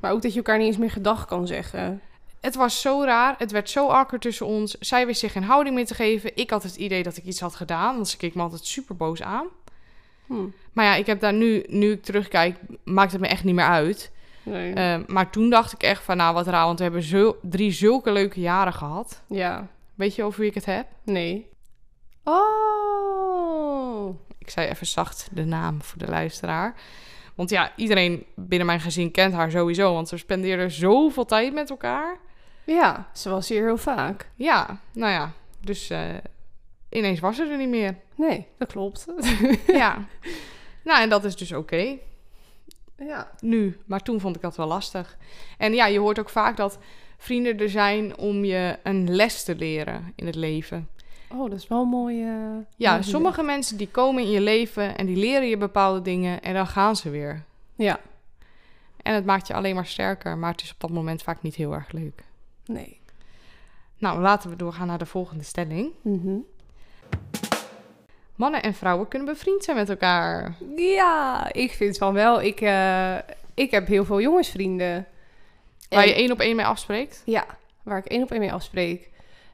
Maar 0.00 0.12
ook 0.12 0.22
dat 0.22 0.30
je 0.32 0.36
elkaar 0.36 0.58
niet 0.58 0.66
eens 0.66 0.76
meer 0.76 0.90
gedag 0.90 1.26
kan 1.26 1.46
zeggen. 1.46 2.00
Het 2.40 2.54
was 2.54 2.80
zo 2.80 3.02
raar. 3.04 3.34
Het 3.38 3.50
werd 3.50 3.70
zo 3.70 3.88
awkward 3.88 4.22
tussen 4.22 4.46
ons. 4.46 4.76
Zij 4.80 5.06
wist 5.06 5.20
zich 5.20 5.32
geen 5.32 5.44
houding 5.44 5.74
meer 5.74 5.86
te 5.86 5.94
geven. 5.94 6.36
Ik 6.36 6.50
had 6.50 6.62
het 6.62 6.76
idee 6.76 7.02
dat 7.02 7.16
ik 7.16 7.24
iets 7.24 7.40
had 7.40 7.54
gedaan, 7.54 7.94
want 7.94 8.08
ze 8.08 8.16
keek 8.16 8.34
me 8.34 8.42
altijd 8.42 8.66
super 8.66 8.96
boos 8.96 9.22
aan. 9.22 9.46
Hm. 10.26 10.46
Maar 10.72 10.84
ja, 10.84 10.94
ik 10.94 11.06
heb 11.06 11.20
daar 11.20 11.32
nu, 11.32 11.64
nu 11.68 11.92
ik 11.92 12.02
terugkijk, 12.02 12.56
maakt 12.84 13.12
het 13.12 13.20
me 13.20 13.26
echt 13.26 13.44
niet 13.44 13.54
meer 13.54 13.64
uit. 13.64 14.10
Nee. 14.42 14.74
Ehm, 14.74 15.02
maar 15.06 15.30
toen 15.30 15.50
dacht 15.50 15.72
ik 15.72 15.82
echt 15.82 16.02
van, 16.02 16.16
nou 16.16 16.34
wat 16.34 16.46
raar, 16.46 16.64
want 16.64 16.78
we 16.78 16.84
hebben 16.84 17.02
zo, 17.02 17.36
drie 17.42 17.70
zulke 17.70 18.12
leuke 18.12 18.40
jaren 18.40 18.72
gehad. 18.72 19.22
ja. 19.26 19.68
Weet 19.94 20.14
je 20.14 20.22
over 20.22 20.40
wie 20.40 20.48
ik 20.48 20.54
het 20.54 20.64
heb? 20.64 20.86
Nee. 21.04 21.48
Oh. 22.24 24.14
Ik 24.42 24.50
zei 24.50 24.68
even 24.68 24.86
zacht 24.86 25.28
de 25.32 25.44
naam 25.44 25.82
voor 25.82 25.98
de 25.98 26.08
luisteraar. 26.08 26.74
Want 27.34 27.50
ja, 27.50 27.72
iedereen 27.76 28.24
binnen 28.34 28.66
mijn 28.66 28.80
gezin 28.80 29.10
kent 29.10 29.34
haar 29.34 29.50
sowieso, 29.50 29.94
want 29.94 30.08
ze 30.08 30.16
spendeerden 30.16 30.70
zoveel 30.70 31.24
tijd 31.24 31.52
met 31.52 31.70
elkaar. 31.70 32.16
Ja, 32.64 33.08
ze 33.12 33.30
was 33.30 33.48
hier 33.48 33.64
heel 33.64 33.76
vaak. 33.76 34.30
Ja, 34.34 34.80
nou 34.92 35.12
ja, 35.12 35.32
dus 35.60 35.90
eh, 35.90 36.14
ineens 36.88 37.20
was 37.20 37.36
ze 37.36 37.46
er 37.46 37.56
niet 37.56 37.68
meer. 37.68 37.96
Nee, 38.14 38.46
dat 38.58 38.72
klopt. 38.72 39.06
ja. 39.66 40.06
Nou, 40.84 41.02
en 41.02 41.08
dat 41.08 41.24
is 41.24 41.36
dus 41.36 41.52
oké. 41.52 41.96
ja. 42.98 43.30
nu. 43.40 43.78
Maar 43.86 44.00
toen 44.00 44.20
vond 44.20 44.36
ik 44.36 44.42
dat 44.42 44.56
wel 44.56 44.66
lastig. 44.66 45.16
En 45.58 45.74
ja, 45.74 45.86
je 45.86 45.98
hoort 45.98 46.18
ook 46.18 46.30
vaak 46.30 46.56
dat 46.56 46.78
vrienden 47.18 47.58
er 47.58 47.70
zijn 47.70 48.16
om 48.16 48.44
je 48.44 48.78
een 48.82 49.14
les 49.14 49.44
te 49.44 49.54
leren 49.54 50.12
in 50.16 50.26
het 50.26 50.34
leven. 50.34 50.88
Oh, 51.34 51.50
dat 51.50 51.58
is 51.58 51.68
wel 51.68 51.82
een 51.82 51.88
mooie... 51.88 52.64
Ja, 52.76 53.02
sommige 53.02 53.42
mensen 53.42 53.76
die 53.76 53.88
komen 53.88 54.22
in 54.22 54.30
je 54.30 54.40
leven 54.40 54.96
en 54.96 55.06
die 55.06 55.16
leren 55.16 55.48
je 55.48 55.56
bepaalde 55.56 56.02
dingen 56.02 56.42
en 56.42 56.54
dan 56.54 56.66
gaan 56.66 56.96
ze 56.96 57.10
weer. 57.10 57.42
Ja. 57.74 58.00
En 59.02 59.14
het 59.14 59.24
maakt 59.24 59.46
je 59.46 59.54
alleen 59.54 59.74
maar 59.74 59.86
sterker, 59.86 60.38
maar 60.38 60.50
het 60.52 60.62
is 60.62 60.70
op 60.72 60.80
dat 60.80 60.90
moment 60.90 61.22
vaak 61.22 61.42
niet 61.42 61.54
heel 61.54 61.72
erg 61.72 61.92
leuk. 61.92 62.22
Nee. 62.66 63.00
Nou, 63.98 64.20
laten 64.20 64.50
we 64.50 64.56
doorgaan 64.56 64.86
naar 64.86 64.98
de 64.98 65.06
volgende 65.06 65.44
stelling. 65.44 65.90
Mhm. 66.02 66.36
Mannen 68.34 68.62
en 68.62 68.74
vrouwen 68.74 69.08
kunnen 69.08 69.28
bevriend 69.28 69.64
zijn 69.64 69.76
met 69.76 69.88
elkaar. 69.90 70.56
Ja, 70.76 71.52
ik 71.52 71.70
vind 71.72 71.98
van 71.98 72.12
wel. 72.12 72.42
Ik, 72.42 72.60
eh, 72.60 73.16
ik 73.54 73.70
heb 73.70 73.86
heel 73.86 74.04
veel 74.04 74.20
jongensvrienden. 74.20 75.06
Waar 75.88 76.02
En- 76.02 76.08
je 76.08 76.14
één 76.14 76.32
op 76.32 76.40
één 76.40 76.56
mee 76.56 76.66
afspreekt. 76.66 77.22
Ja, 77.24 77.46
waar 77.82 77.98
ik 77.98 78.04
één 78.06 78.22
op 78.22 78.30
één 78.30 78.40
mee 78.40 78.52
afspreek. 78.52 79.10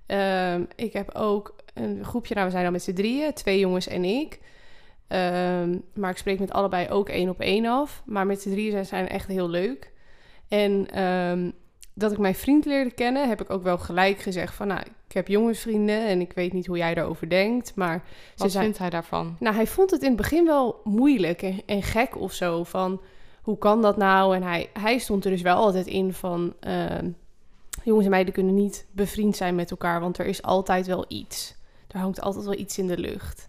Ehm, 0.07 0.63
ik 0.77 0.93
heb 0.93 1.15
ook 1.15 1.55
een 1.83 2.05
groepje, 2.05 2.35
nou 2.35 2.47
we 2.47 2.53
zijn 2.53 2.65
dan 2.65 2.73
met 2.73 2.83
z'n 2.83 2.93
drieën, 2.93 3.33
twee 3.33 3.59
jongens 3.59 3.87
en 3.87 4.05
ik. 4.05 4.41
Ehm, 5.09 5.79
maar 5.95 6.11
ik 6.11 6.17
spreek 6.17 6.39
met 6.39 6.53
allebei 6.53 6.89
ook 6.89 7.09
één 7.09 7.29
op 7.29 7.41
één 7.41 7.67
af. 7.67 8.03
Maar 8.07 8.27
met 8.27 8.43
z'n 8.43 8.51
drieën 8.51 8.71
zijn, 8.71 8.87
zijn 8.87 9.09
echt 9.09 9.29
heel 9.29 9.49
leuk. 9.49 9.93
En 10.49 10.91
ehm, 10.91 11.51
dat 11.95 12.13
ik 12.13 12.19
mijn 12.19 12.35
vriend 12.35 12.65
leerde 12.65 12.91
kennen, 12.91 13.29
heb 13.29 13.41
ik 13.41 13.51
ook 13.51 13.63
wel 13.63 13.79
gelijk 13.79 14.19
gezegd 14.19 14.55
van, 14.55 14.67
nou, 14.67 14.81
ik 15.09 15.15
heb 15.15 15.29
jongensvrienden 15.29 16.07
en 16.07 16.21
ik 16.21 16.33
weet 16.33 16.53
niet 16.53 16.67
hoe 16.67 16.77
jij 16.77 16.95
daarover 16.95 17.29
denkt, 17.29 17.75
maar 17.75 18.05
ze 18.35 18.43
Wat 18.43 18.53
vindt 18.53 18.79
hij 18.79 18.91
daarvan? 18.91 19.37
nou, 19.41 19.55
hij 19.55 19.67
vond 19.67 19.91
het 19.91 20.01
in 20.03 20.09
het 20.09 20.17
begin 20.17 20.45
wel 20.45 20.81
moeilijk 20.85 21.43
en, 21.43 21.61
en 21.67 21.83
gek 21.83 22.21
of 22.21 22.33
zo. 22.33 22.65
Van 22.65 23.01
hoe 23.43 23.59
kan 23.59 23.83
dat 23.83 23.97
nou? 23.97 24.37
En 24.37 24.43
hij, 24.43 24.71
hij 24.73 24.99
stond 24.99 25.25
er 25.25 25.31
dus 25.31 25.43
wel 25.43 25.57
altijd 25.57 25.87
in 25.87 26.13
van. 26.13 26.55
ehm, 26.61 27.11
jongens 27.85 28.05
en 28.05 28.11
meiden 28.11 28.35
kunnen 28.35 28.55
niet 28.55 28.87
bevriend 28.91 29.37
zijn 29.37 29.55
met 29.55 29.71
elkaar, 29.71 30.01
want 30.01 30.19
er 30.19 30.27
is 30.27 30.43
altijd 30.43 30.87
wel 30.87 31.05
iets. 31.09 31.57
Er 31.89 31.99
hangt 31.99 32.21
altijd 32.21 32.45
wel 32.45 32.59
iets 32.59 32.79
in 32.79 32.87
de 32.87 32.99
lucht. 32.99 33.49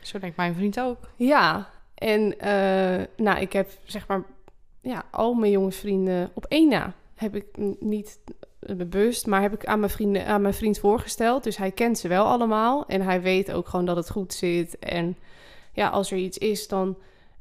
Zo 0.00 0.18
denkt 0.18 0.36
mijn 0.36 0.54
vriend 0.54 0.80
ook. 0.80 1.10
Ja, 1.16 1.70
en 1.94 2.38
eh, 2.38 3.06
nou, 3.16 3.40
ik 3.40 3.52
heb 3.52 3.70
zeg 3.84 4.06
maar. 4.06 4.22
Ja, 4.80 5.04
al 5.10 5.34
mijn 5.34 5.52
jongensvrienden 5.52 6.30
op 6.34 6.44
één 6.44 6.68
na 6.68 6.94
heb 7.14 7.34
ik 7.34 7.46
niet 7.80 8.18
bewust, 8.58 9.26
maar 9.26 9.40
heb 9.40 9.54
ik 9.54 9.66
aan 9.66 9.78
mijn, 9.78 9.90
vrienden, 9.90 10.26
aan 10.26 10.42
mijn 10.42 10.54
vriend 10.54 10.78
voorgesteld. 10.78 11.44
Dus 11.44 11.56
hij 11.56 11.70
kent 11.70 11.98
ze 11.98 12.08
wel 12.08 12.24
allemaal. 12.24 12.86
En 12.86 13.00
hij 13.00 13.22
weet 13.22 13.52
ook 13.52 13.68
gewoon 13.68 13.84
dat 13.84 13.96
het 13.96 14.10
goed 14.10 14.32
zit. 14.32 14.78
En 14.78 15.16
ja, 15.72 15.88
als 15.88 16.10
er 16.10 16.18
iets 16.18 16.38
is, 16.38 16.68
dan 16.68 16.96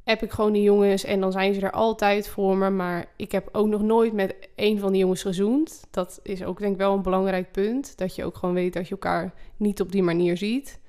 heb 0.07 0.23
ik 0.23 0.31
gewoon 0.31 0.53
die 0.53 0.61
jongens. 0.61 1.03
En 1.03 1.19
dan 1.19 1.31
zijn 1.31 1.53
ze 1.53 1.61
er 1.61 1.71
altijd 1.71 2.27
voor 2.27 2.57
me. 2.57 2.69
Maar 2.69 3.05
ik 3.15 3.31
heb 3.31 3.49
ook 3.51 3.67
nog 3.67 3.81
nooit 3.81 4.13
met 4.13 4.35
een 4.55 4.79
van 4.79 4.91
die 4.91 5.01
jongens 5.01 5.21
gezoend. 5.21 5.87
Dat 5.91 6.19
is 6.23 6.43
ook 6.43 6.59
denk 6.59 6.71
ik 6.71 6.77
wel 6.77 6.93
een 6.93 7.01
belangrijk 7.01 7.51
punt. 7.51 7.97
Dat 7.97 8.15
je 8.15 8.25
ook 8.25 8.37
gewoon 8.37 8.55
weet 8.55 8.73
dat 8.73 8.87
je 8.87 8.91
elkaar 8.91 9.33
niet 9.57 9.81
op 9.81 9.91
die 9.91 10.03
manier 10.03 10.37
ziet. 10.37 10.79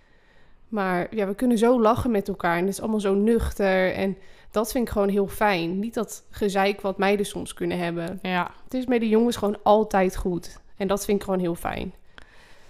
Maar 0.69 1.15
ja, 1.15 1.27
we 1.27 1.35
kunnen 1.35 1.59
zo 1.59 1.81
lachen 1.81 2.11
met 2.11 2.29
elkaar. 2.29 2.57
En 2.57 2.65
het 2.65 2.73
is 2.73 2.81
allemaal 2.81 3.01
zo 3.01 3.15
nuchter. 3.15 3.93
En 3.93 4.17
dat 4.51 4.73
vind 4.73 4.87
ik 4.87 4.93
gewoon 4.93 5.09
heel 5.09 5.29
fijn. 5.29 5.79
Niet 5.79 5.95
dat 5.95 6.25
gezeik 6.31 6.81
wat 6.81 6.99
meiden 6.99 7.27
soms 7.27 7.55
kunnen 7.55 7.79
hebben. 7.79 8.19
Ja. 8.23 8.51
Het 8.65 8.75
is 8.75 8.87
met 8.87 9.01
de 9.01 9.09
jongens 9.09 9.37
gewoon 9.37 9.59
altijd 9.63 10.17
goed. 10.17 10.61
En 10.77 10.89
dat 10.89 11.05
vind 11.05 11.19
ik 11.19 11.25
gewoon 11.25 11.41
heel 11.41 11.55
fijn. 11.55 11.95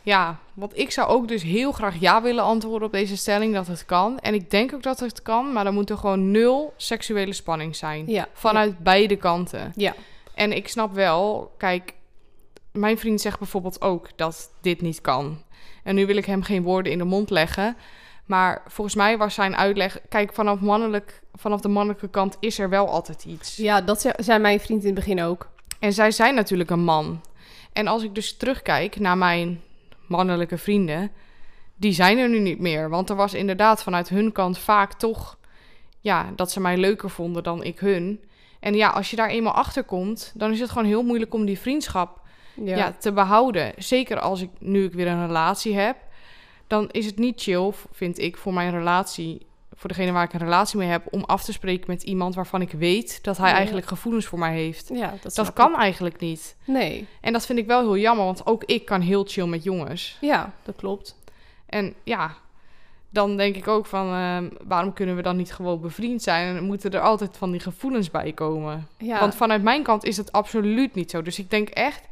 Ja, 0.02 0.38
want 0.54 0.78
ik 0.78 0.90
zou 0.90 1.08
ook 1.08 1.28
dus 1.28 1.42
heel 1.42 1.72
graag 1.72 2.00
ja 2.00 2.22
willen 2.22 2.44
antwoorden 2.44 2.86
op 2.88 2.92
deze 2.94 3.16
stelling 3.16 3.54
dat 3.54 3.66
het 3.66 3.84
kan. 3.86 4.18
En 4.18 4.34
ik 4.34 4.50
denk 4.50 4.74
ook 4.74 4.82
dat 4.82 5.00
het 5.00 5.22
kan, 5.22 5.52
maar 5.52 5.64
dan 5.64 5.74
moet 5.74 5.90
er 5.90 5.96
gewoon 5.98 6.30
nul 6.30 6.74
seksuele 6.76 7.32
spanning 7.32 7.76
zijn. 7.76 8.06
Ja. 8.06 8.28
Vanuit 8.32 8.78
beide 8.78 9.16
kanten. 9.16 9.72
Ja. 9.76 9.94
En 10.34 10.52
ik 10.52 10.68
snap 10.68 10.94
wel, 10.94 11.52
kijk, 11.56 11.94
mijn 12.72 12.98
vriend 12.98 13.20
zegt 13.20 13.38
bijvoorbeeld 13.38 13.80
ook 13.80 14.08
dat 14.16 14.50
dit 14.60 14.80
niet 14.80 15.00
kan. 15.00 15.42
En 15.84 15.94
nu 15.94 16.06
wil 16.06 16.16
ik 16.16 16.24
hem 16.26 16.42
geen 16.42 16.62
woorden 16.62 16.92
in 16.92 16.98
de 16.98 17.04
mond 17.04 17.30
leggen. 17.30 17.76
Maar 18.26 18.62
volgens 18.66 18.96
mij 18.96 19.18
was 19.18 19.34
zijn 19.34 19.56
uitleg, 19.56 20.00
kijk, 20.08 20.32
vanaf, 20.34 20.60
mannelijk, 20.60 21.22
vanaf 21.34 21.60
de 21.60 21.68
mannelijke 21.68 22.08
kant 22.08 22.36
is 22.40 22.58
er 22.58 22.68
wel 22.68 22.88
altijd 22.88 23.24
iets. 23.24 23.56
Ja, 23.56 23.80
dat 23.80 24.00
ze- 24.00 24.14
zei 24.16 24.38
mijn 24.38 24.60
vriend 24.60 24.80
in 24.80 24.86
het 24.86 24.94
begin 24.94 25.22
ook. 25.22 25.48
En 25.78 25.92
zij 25.92 26.10
zijn 26.10 26.34
natuurlijk 26.34 26.70
een 26.70 26.84
man. 26.84 27.20
En 27.72 27.86
als 27.86 28.02
ik 28.02 28.14
dus 28.14 28.36
terugkijk 28.36 28.98
naar 29.00 29.18
mijn 29.18 29.60
mannelijke 30.08 30.58
vrienden, 30.58 31.10
die 31.76 31.92
zijn 31.92 32.18
er 32.18 32.28
nu 32.28 32.38
niet 32.38 32.58
meer. 32.58 32.88
Want 32.88 33.10
er 33.10 33.16
was 33.16 33.34
inderdaad 33.34 33.82
vanuit 33.82 34.08
hun 34.08 34.32
kant 34.32 34.58
vaak 34.58 34.92
toch, 34.92 35.38
ja, 36.00 36.32
dat 36.36 36.50
ze 36.50 36.60
mij 36.60 36.76
leuker 36.76 37.10
vonden 37.10 37.42
dan 37.42 37.62
ik 37.62 37.78
hun. 37.78 38.20
En 38.60 38.74
ja, 38.74 38.88
als 38.88 39.10
je 39.10 39.16
daar 39.16 39.28
eenmaal 39.28 39.52
achter 39.52 39.84
komt, 39.84 40.32
dan 40.34 40.52
is 40.52 40.60
het 40.60 40.70
gewoon 40.70 40.88
heel 40.88 41.02
moeilijk 41.02 41.34
om 41.34 41.44
die 41.44 41.58
vriendschap 41.58 42.20
Ja. 42.54 42.76
ja. 42.76 42.92
te 42.92 43.12
behouden. 43.12 43.72
Zeker 43.76 44.20
als 44.20 44.40
ik 44.40 44.50
nu 44.58 44.84
ik 44.84 44.92
weer 44.92 45.06
een 45.06 45.26
relatie 45.26 45.74
heb, 45.74 45.96
dan 46.66 46.88
is 46.90 47.06
het 47.06 47.18
niet 47.18 47.42
chill, 47.42 47.72
vind 47.92 48.18
ik, 48.18 48.36
voor 48.36 48.52
mijn 48.52 48.70
relatie, 48.70 49.46
voor 49.78 49.88
degene 49.88 50.12
waar 50.12 50.24
ik 50.24 50.32
een 50.32 50.40
relatie 50.40 50.78
mee 50.78 50.88
heb, 50.88 51.02
om 51.10 51.24
af 51.24 51.44
te 51.44 51.52
spreken 51.52 51.84
met 51.86 52.02
iemand 52.02 52.34
waarvan 52.34 52.62
ik 52.62 52.72
weet 52.72 53.24
dat 53.24 53.36
hij 53.36 53.52
eigenlijk 53.52 53.86
gevoelens 53.86 54.26
voor 54.26 54.38
mij 54.38 54.54
heeft. 54.54 54.90
ja 54.94 55.14
dat, 55.34 55.52
kan 55.52 55.72
ik. 55.72 55.76
eigenlijk 55.76 56.20
niet. 56.20 56.56
Nee. 56.64 57.06
En 57.20 57.32
dat 57.32 57.46
vind 57.46 57.58
ik 57.58 57.66
wel 57.66 57.80
heel 57.80 57.96
jammer, 57.96 58.24
want 58.24 58.46
ook 58.46 58.64
ik 58.64 58.84
kan 58.84 59.00
heel 59.00 59.24
chill 59.24 59.46
met 59.46 59.62
jongens. 59.62 60.16
Ja, 60.20 60.52
dat 60.62 60.76
klopt. 60.76 61.16
En 61.66 61.94
ja, 62.02 62.34
dan 63.10 63.36
denk 63.36 63.56
ik 63.56 63.68
ook 63.68 63.86
van, 63.86 64.12
ehm, 64.12 64.48
waarom 64.66 64.92
kunnen 64.92 65.16
we 65.16 65.22
dan 65.22 65.36
niet 65.36 65.52
gewoon 65.52 65.80
bevriend 65.80 66.22
zijn? 66.22 66.56
En 66.56 66.64
moeten 66.64 66.90
er 66.90 67.00
altijd 67.00 67.36
van 67.36 67.50
die 67.50 67.60
gevoelens 67.60 68.10
bij 68.10 68.32
komen? 68.32 68.88
Ja. 68.96 69.20
Want 69.20 69.34
vanuit 69.34 69.62
mijn 69.62 69.82
kant 69.82 70.04
is 70.04 70.16
het 70.16 70.32
absoluut 70.32 70.94
niet 70.94 71.10
zo. 71.10 71.22
Dus 71.22 71.38
ik 71.38 71.50
denk 71.50 71.68
echt, 71.68 72.08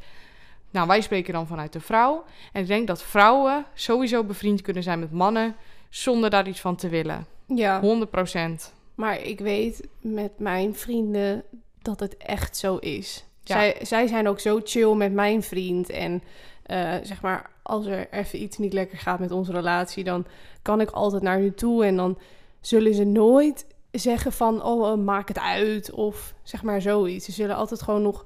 nou 0.71 0.87
wij 0.87 1.01
spreken 1.01 1.33
dan 1.33 1.47
vanuit 1.47 1.73
de 1.73 1.79
vrouw. 1.79 2.23
En 2.51 2.61
ik 2.61 2.67
denk 2.67 2.87
dat 2.87 3.03
vrouwen 3.03 3.65
sowieso 3.73 4.23
bevriend 4.23 4.61
kunnen 4.61 4.83
zijn 4.83 4.99
met 4.99 5.11
mannen, 5.11 5.55
zonder 5.89 6.29
daar 6.29 6.47
iets 6.47 6.61
van 6.61 6.75
te 6.75 6.89
willen. 6.89 7.35
Ja. 7.47 7.79
100 7.81 8.11
procent. 8.11 8.73
Maar 8.95 9.21
ik 9.21 9.39
weet 9.39 9.87
met 10.01 10.39
mijn 10.39 10.75
vrienden 10.75 11.43
dat 11.81 11.99
het 11.99 12.17
echt 12.17 12.57
zo 12.57 12.77
is. 12.77 13.25
Ja. 13.43 13.55
Zij, 13.55 13.75
zij 13.81 14.07
zijn 14.07 14.27
ook 14.27 14.39
zo 14.39 14.59
chill 14.63 14.93
met 14.93 15.13
mijn 15.13 15.43
vriend. 15.43 15.89
En 15.89 16.23
eh, 16.63 16.93
zeg 17.03 17.21
maar, 17.21 17.49
als 17.63 17.85
er 17.85 18.07
even 18.11 18.41
iets 18.41 18.57
niet 18.57 18.73
lekker 18.73 18.97
gaat 18.97 19.19
met 19.19 19.31
onze 19.31 19.51
relatie, 19.51 20.03
dan 20.03 20.25
kan 20.61 20.81
ik 20.81 20.89
altijd 20.89 21.21
naar 21.21 21.39
hun 21.39 21.55
toe. 21.55 21.85
En 21.85 21.95
dan 21.95 22.17
zullen 22.61 22.93
ze 22.93 23.03
nooit 23.03 23.65
zeggen 23.91 24.31
van, 24.31 24.63
oh, 24.63 24.91
eh, 24.91 24.97
maak 24.97 25.27
het 25.27 25.39
uit. 25.39 25.91
Of 25.91 26.33
zeg 26.43 26.63
maar 26.63 26.81
zoiets. 26.81 27.25
Ze 27.25 27.31
zullen 27.31 27.55
altijd 27.55 27.81
gewoon 27.81 28.01
nog 28.01 28.25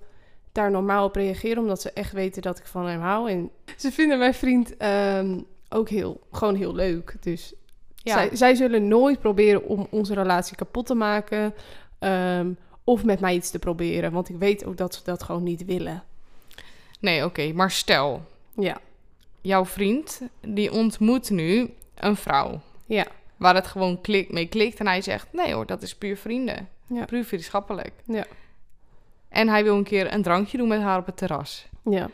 daar 0.52 0.72
normaal 0.72 1.06
op 1.06 1.16
reageren, 1.16 1.62
omdat 1.62 1.82
ze 1.82 1.92
echt 1.92 2.12
weten 2.12 2.42
dat 2.42 2.58
ik 2.58 2.66
van 2.66 2.86
hem 2.88 3.02
hou. 3.02 3.30
En 3.30 3.52
ze 3.78 3.92
vinden 3.92 4.20
mijn 4.20 4.34
vriend 4.34 4.78
ehm, 4.78 5.40
ook 5.70 5.90
heel, 5.90 6.22
gewoon 6.32 6.56
heel 6.56 6.76
leuk. 6.76 7.16
Dus 7.20 7.54
Ja. 8.04 8.14
zij, 8.14 8.30
zij 8.36 8.56
zullen 8.56 8.88
nooit 8.88 9.20
proberen 9.20 9.64
om 9.66 9.88
onze 9.90 10.14
relatie 10.14 10.56
kapot 10.56 10.86
te 10.86 10.94
maken. 10.96 11.54
ehm, 12.00 12.52
of 12.84 13.04
met 13.04 13.20
mij 13.20 13.34
iets 13.36 13.52
te 13.52 13.60
proberen. 13.60 14.12
Want 14.12 14.30
ik 14.30 14.36
weet 14.36 14.66
ook 14.66 14.78
dat 14.78 14.96
ze 14.96 15.02
dat 15.04 15.24
gewoon 15.24 15.44
niet 15.44 15.66
willen. 15.66 16.04
Nee, 17.00 17.26
oké, 17.26 17.52
maar 17.54 17.72
stel, 17.72 18.22
Ja, 18.56 18.78
jouw 19.42 19.66
vriend, 19.66 20.22
die 20.42 20.72
ontmoet 20.72 21.30
nu 21.30 21.74
een 21.96 22.16
vrouw. 22.16 22.60
ja, 22.86 23.06
Waar 23.38 23.56
het 23.56 23.68
gewoon 23.68 24.02
klik, 24.02 24.32
mee 24.32 24.46
klikt. 24.48 24.80
En 24.80 24.88
hij 24.88 25.02
zegt, 25.02 25.28
nee 25.34 25.54
hoor, 25.54 25.66
dat 25.66 25.82
is 25.82 25.96
puur 25.96 26.18
vrienden. 26.18 26.70
Ja. 26.88 27.06
Puur 27.06 27.26
vriendschappelijk. 27.26 27.92
Ja. 28.06 28.26
En 29.30 29.48
hij 29.50 29.64
wil 29.64 29.76
een 29.78 29.84
keer 29.84 30.14
een 30.14 30.22
drankje 30.22 30.58
doen 30.58 30.68
met 30.68 30.82
haar 30.82 31.00
op 31.00 31.06
het 31.06 31.18
terras. 31.18 31.68
ja. 31.84 32.10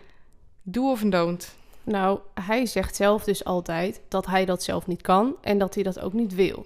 Doe 0.62 0.92
of 0.92 1.02
don't? 1.02 1.56
Nou, 1.88 2.20
hij 2.34 2.66
zegt 2.66 2.96
zelf 2.96 3.24
dus 3.24 3.44
altijd 3.44 4.02
dat 4.08 4.26
hij 4.26 4.46
dat 4.46 4.64
zelf 4.64 4.88
niet 4.88 5.02
kan. 5.02 5.36
En 5.42 5.58
dat 5.58 5.74
hij 5.74 5.84
dat 5.84 6.00
ook 6.00 6.14
niet 6.14 6.36
wil. 6.36 6.66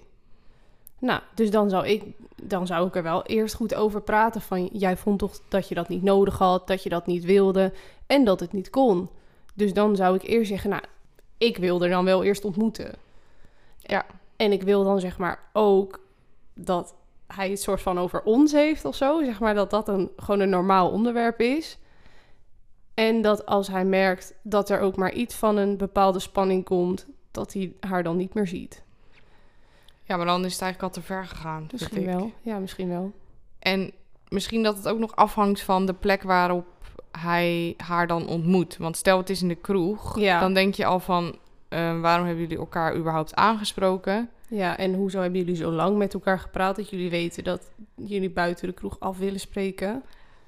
Nou, 0.98 1.20
dus 1.34 1.50
dan 1.50 1.70
zou 1.70 1.86
ik, 1.86 2.02
dan 2.42 2.66
zou 2.66 2.86
ik 2.86 2.96
er 2.96 3.02
wel 3.02 3.22
eerst 3.22 3.54
goed 3.54 3.74
over 3.74 4.00
praten. 4.00 4.40
Van, 4.40 4.66
jij 4.72 4.96
vond 4.96 5.18
toch 5.18 5.40
dat 5.48 5.68
je 5.68 5.74
dat 5.74 5.88
niet 5.88 6.02
nodig 6.02 6.38
had. 6.38 6.66
Dat 6.66 6.82
je 6.82 6.88
dat 6.88 7.06
niet 7.06 7.24
wilde. 7.24 7.72
En 8.06 8.24
dat 8.24 8.40
het 8.40 8.52
niet 8.52 8.70
kon. 8.70 9.08
Dus 9.54 9.72
dan 9.72 9.96
zou 9.96 10.14
ik 10.14 10.22
eerst 10.22 10.50
zeggen, 10.50 10.70
nou, 10.70 10.82
ik 11.38 11.56
wil 11.56 11.82
er 11.82 11.90
dan 11.90 12.04
wel 12.04 12.24
eerst 12.24 12.44
ontmoeten. 12.44 12.94
Ja. 13.78 14.06
En 14.36 14.52
ik 14.52 14.62
wil 14.62 14.84
dan 14.84 15.00
zeg 15.00 15.18
maar 15.18 15.38
ook 15.52 16.00
dat 16.54 16.94
hij 17.26 17.50
het 17.50 17.62
soort 17.62 17.80
van 17.80 17.98
over 17.98 18.22
ons 18.22 18.52
heeft 18.52 18.84
of 18.84 18.94
zo. 18.94 19.24
Zeg 19.24 19.40
maar 19.40 19.54
dat 19.54 19.70
dat 19.70 19.88
een, 19.88 20.10
gewoon 20.16 20.40
een 20.40 20.50
normaal 20.50 20.90
onderwerp 20.90 21.40
is. 21.40 21.78
En 22.94 23.22
dat 23.22 23.46
als 23.46 23.68
hij 23.68 23.84
merkt 23.84 24.34
dat 24.42 24.70
er 24.70 24.80
ook 24.80 24.96
maar 24.96 25.12
iets 25.12 25.34
van 25.34 25.56
een 25.56 25.76
bepaalde 25.76 26.18
spanning 26.20 26.64
komt, 26.64 27.06
dat 27.30 27.52
hij 27.52 27.72
haar 27.80 28.02
dan 28.02 28.16
niet 28.16 28.34
meer 28.34 28.46
ziet. 28.46 28.82
Ja, 30.02 30.16
maar 30.16 30.26
dan 30.26 30.44
is 30.44 30.52
het 30.52 30.62
eigenlijk 30.62 30.94
al 30.94 31.00
te 31.02 31.06
ver 31.06 31.24
gegaan. 31.26 31.68
Misschien 31.72 32.04
wel. 32.06 32.32
Ja, 32.42 32.58
misschien 32.58 32.88
wel. 32.88 33.12
En 33.58 33.92
misschien 34.28 34.62
dat 34.62 34.76
het 34.76 34.88
ook 34.88 34.98
nog 34.98 35.16
afhangt 35.16 35.60
van 35.62 35.86
de 35.86 35.94
plek 35.94 36.22
waarop 36.22 36.66
hij 37.18 37.74
haar 37.76 38.06
dan 38.06 38.26
ontmoet. 38.26 38.76
Want 38.76 38.96
stel 38.96 39.18
het 39.18 39.30
is 39.30 39.42
in 39.42 39.48
de 39.48 39.54
kroeg, 39.54 40.18
Ja. 40.18 40.40
dan 40.40 40.54
denk 40.54 40.74
je 40.74 40.84
al 40.84 41.00
van... 41.00 41.36
eh, 41.68 42.00
waarom 42.00 42.26
hebben 42.26 42.42
jullie 42.42 42.58
elkaar 42.58 42.96
überhaupt 42.96 43.34
aangesproken? 43.34 44.30
Ja, 44.48 44.76
en 44.78 44.94
hoezo 44.94 45.20
hebben 45.20 45.38
jullie 45.40 45.56
zo 45.56 45.70
lang 45.70 45.96
met 45.96 46.14
elkaar 46.14 46.38
gepraat 46.38 46.76
dat 46.76 46.90
jullie 46.90 47.10
weten 47.10 47.44
dat 47.44 47.70
jullie 47.94 48.30
buiten 48.30 48.66
de 48.68 48.74
kroeg 48.74 49.00
af 49.00 49.18
willen 49.18 49.40
spreken? 49.40 50.02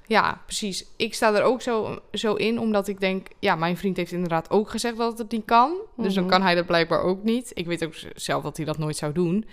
Ja, 0.06 0.40
precies. 0.46 0.84
Ik 0.96 1.14
sta 1.14 1.34
er 1.34 1.42
ook 1.42 1.62
zo, 1.62 1.98
zo 2.12 2.34
in, 2.34 2.58
omdat 2.58 2.88
ik 2.88 3.00
denk... 3.00 3.26
Ja, 3.38 3.56
mijn 3.56 3.76
vriend 3.76 3.96
heeft 3.96 4.12
inderdaad 4.12 4.50
ook 4.50 4.70
gezegd 4.70 4.96
dat 4.96 5.18
het 5.18 5.30
niet 5.30 5.44
kan. 5.44 5.74
Dus 5.96 6.14
dan 6.14 6.22
Mhm. 6.24 6.32
kan 6.32 6.42
hij 6.42 6.54
dat 6.54 6.66
blijkbaar 6.66 7.00
ook 7.02 7.22
niet. 7.22 7.50
Ik 7.54 7.66
weet 7.66 7.84
ook 7.84 7.94
zelf 8.14 8.42
dat 8.42 8.56
hij 8.56 8.66
dat 8.66 8.78
nooit 8.78 8.96
zou 8.96 9.12
doen. 9.12 9.46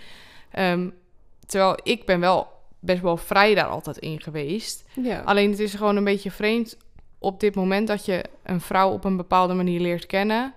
Ehm, 0.50 0.88
terwijl 1.46 1.78
ik 1.82 2.04
ben 2.06 2.20
wel 2.20 2.48
best 2.80 3.02
wel 3.02 3.16
vrij 3.16 3.54
daar 3.54 3.66
altijd 3.66 3.98
in 3.98 4.20
geweest. 4.22 4.84
Ja. 5.02 5.20
Alleen 5.24 5.50
het 5.50 5.58
is 5.60 5.74
gewoon 5.74 5.96
een 5.96 6.04
beetje 6.04 6.30
vreemd 6.30 6.76
op 7.18 7.40
dit 7.40 7.54
moment 7.54 7.88
dat 7.88 8.04
je 8.04 8.24
een 8.42 8.60
vrouw 8.60 8.90
op 8.90 9.04
een 9.04 9.16
bepaalde 9.16 9.54
manier 9.54 9.80
leert 9.80 10.06
kennen. 10.06 10.54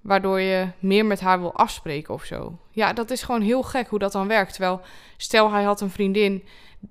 Waardoor 0.00 0.40
je 0.40 0.68
meer 0.78 1.06
met 1.06 1.20
haar 1.20 1.40
wil 1.40 1.54
afspreken 1.54 2.14
of 2.14 2.24
zo. 2.24 2.58
Ja, 2.70 2.92
dat 2.92 3.10
is 3.10 3.22
gewoon 3.22 3.40
heel 3.40 3.62
gek 3.62 3.88
hoe 3.88 3.98
dat 3.98 4.12
dan 4.12 4.28
werkt. 4.28 4.52
Terwijl, 4.52 4.80
stel 5.16 5.50
hij 5.52 5.62
had 5.62 5.80
een 5.80 5.90
vriendin 5.90 6.44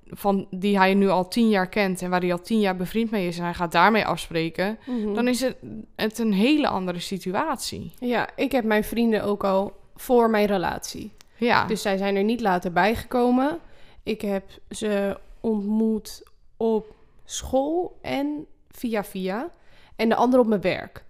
van 0.08 0.48
die 0.50 0.78
hij 0.78 0.94
nu 0.94 1.10
al 1.10 1.28
tien 1.28 1.50
jaar 1.50 1.68
kent 1.70 2.02
en 2.02 2.10
waar 2.10 2.20
hij 2.22 2.32
al 2.32 2.42
tien 2.42 2.60
jaar 2.60 2.76
bevriend 2.76 3.12
mee 3.12 3.28
is 3.28 3.38
en 3.38 3.44
hij 3.44 3.54
gaat 3.54 3.72
daarmee 3.72 4.06
afspreken, 4.06 4.78
Mhm. 4.86 5.14
dan 5.14 5.28
is 5.28 5.42
het, 5.42 5.56
het 5.96 6.18
een 6.20 6.34
hele 6.34 6.68
andere 6.68 7.00
situatie. 7.00 7.92
Ja, 8.00 8.30
ik 8.36 8.52
heb 8.52 8.64
mijn 8.64 8.84
vrienden 8.84 9.24
ook 9.24 9.44
al 9.44 9.74
voor 9.96 10.30
mijn 10.30 10.46
relatie. 10.46 11.12
Ja, 11.38 11.66
Dus 11.66 11.82
zij 11.82 11.98
zijn 11.98 12.16
er 12.16 12.24
niet 12.24 12.42
later 12.42 12.72
bijgekomen. 12.72 13.60
Ik 14.04 14.22
heb 14.22 14.44
ze 14.70 15.18
ontmoet 15.40 16.24
op 16.58 16.96
school 17.26 17.98
en 18.02 18.46
via 18.72 19.04
via. 19.04 19.50
En 19.96 20.10
de 20.10 20.16
andere 20.16 20.42
op 20.42 20.48
mijn 20.48 20.62
werk. 20.62 21.04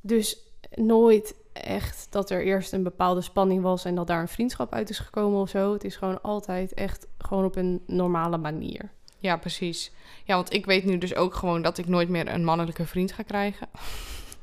Dus 0.00 0.38
nooit 0.74 1.34
echt 1.62 2.06
dat 2.10 2.30
er 2.30 2.44
eerst 2.44 2.72
een 2.72 2.82
bepaalde 2.82 3.20
spanning 3.20 3.62
was 3.62 3.84
en 3.84 3.94
dat 3.94 4.06
daar 4.06 4.20
een 4.20 4.28
vriendschap 4.28 4.72
uit 4.72 4.90
is 4.90 4.98
gekomen 4.98 5.40
of 5.40 5.48
zo. 5.48 5.72
Het 5.72 5.84
is 5.84 5.96
gewoon 5.96 6.22
altijd 6.22 6.74
echt 6.74 7.06
gewoon 7.18 7.44
op 7.44 7.56
een 7.56 7.82
normale 7.86 8.38
manier. 8.38 8.90
Ja, 9.18 9.36
precies. 9.36 9.92
Ja, 10.24 10.34
want 10.34 10.52
ik 10.52 10.66
weet 10.66 10.84
nu 10.84 10.98
dus 10.98 11.14
ook 11.14 11.34
gewoon 11.34 11.62
dat 11.62 11.78
ik 11.78 11.88
nooit 11.88 12.08
meer 12.08 12.28
een 12.28 12.44
mannelijke 12.44 12.86
vriend 12.86 13.12
ga 13.12 13.22
krijgen. 13.22 13.68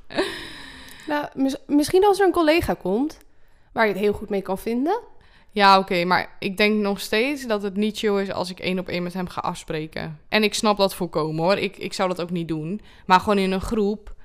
Nou, 1.07 1.25
mis- 1.33 1.57
misschien 1.67 2.05
als 2.05 2.19
er 2.19 2.25
een 2.25 2.31
collega 2.31 2.73
komt 2.73 3.17
waar 3.71 3.85
je 3.87 3.91
het 3.91 4.01
heel 4.01 4.13
goed 4.13 4.29
mee 4.29 4.41
kan 4.41 4.57
vinden. 4.57 4.99
Ja, 5.51 5.79
oké, 5.79 6.03
maar 6.05 6.35
ik 6.39 6.57
denk 6.57 6.81
nog 6.81 6.99
steeds 6.99 7.47
dat 7.47 7.61
het 7.63 7.75
niet 7.75 7.97
chill 7.97 8.21
is 8.21 8.31
als 8.31 8.49
ik 8.49 8.59
één 8.59 8.79
op 8.79 8.87
één 8.87 9.03
met 9.03 9.13
hem 9.13 9.27
ga 9.27 9.41
afspreken. 9.41 10.19
En 10.29 10.43
ik 10.43 10.53
snap 10.53 10.77
dat 10.77 10.95
volkomen 10.95 11.43
hoor. 11.43 11.57
Ik, 11.57 11.77
ik 11.77 11.93
zou 11.93 12.09
dat 12.09 12.21
ook 12.21 12.29
niet 12.29 12.47
doen. 12.47 12.81
Maar 13.05 13.19
gewoon 13.19 13.37
in 13.37 13.51
een 13.51 13.61
groep 13.61 14.15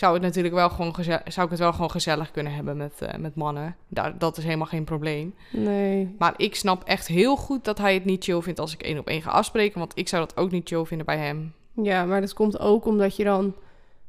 zou, 0.00 0.14
het 0.14 0.22
natuurlijk 0.22 0.54
wel 0.54 0.70
gewoon 0.70 0.94
zou 1.04 1.44
ik 1.44 1.50
het 1.50 1.58
wel 1.58 1.72
gewoon 1.72 1.90
gezellig 1.90 2.30
kunnen 2.30 2.54
hebben 2.54 2.76
met, 2.76 3.02
eh, 3.02 3.18
met 3.18 3.34
mannen. 3.34 3.76
Daar, 3.88 4.18
dat 4.18 4.36
is 4.36 4.44
helemaal 4.44 4.66
geen 4.66 4.84
probleem. 4.84 5.34
Nee. 5.52 6.14
Maar 6.18 6.34
ik 6.36 6.54
snap 6.54 6.84
echt 6.84 7.06
heel 7.06 7.36
goed 7.36 7.64
dat 7.64 7.78
hij 7.78 7.94
het 7.94 8.04
niet 8.04 8.24
chill 8.24 8.40
vindt 8.40 8.60
als 8.60 8.72
ik 8.72 8.82
één 8.82 8.98
op 8.98 9.08
één 9.08 9.22
ga 9.22 9.30
afspreken. 9.30 9.78
Want 9.78 9.92
ik 9.94 10.08
zou 10.08 10.26
dat 10.26 10.36
ook 10.36 10.50
niet 10.50 10.68
chill 10.68 10.84
vinden 10.84 11.06
bij 11.06 11.18
hem. 11.18 11.52
Ja, 11.82 12.04
maar 12.04 12.20
dat 12.20 12.32
komt 12.32 12.58
ook 12.58 12.84
omdat 12.86 13.16
je 13.16 13.24
dan 13.24 13.54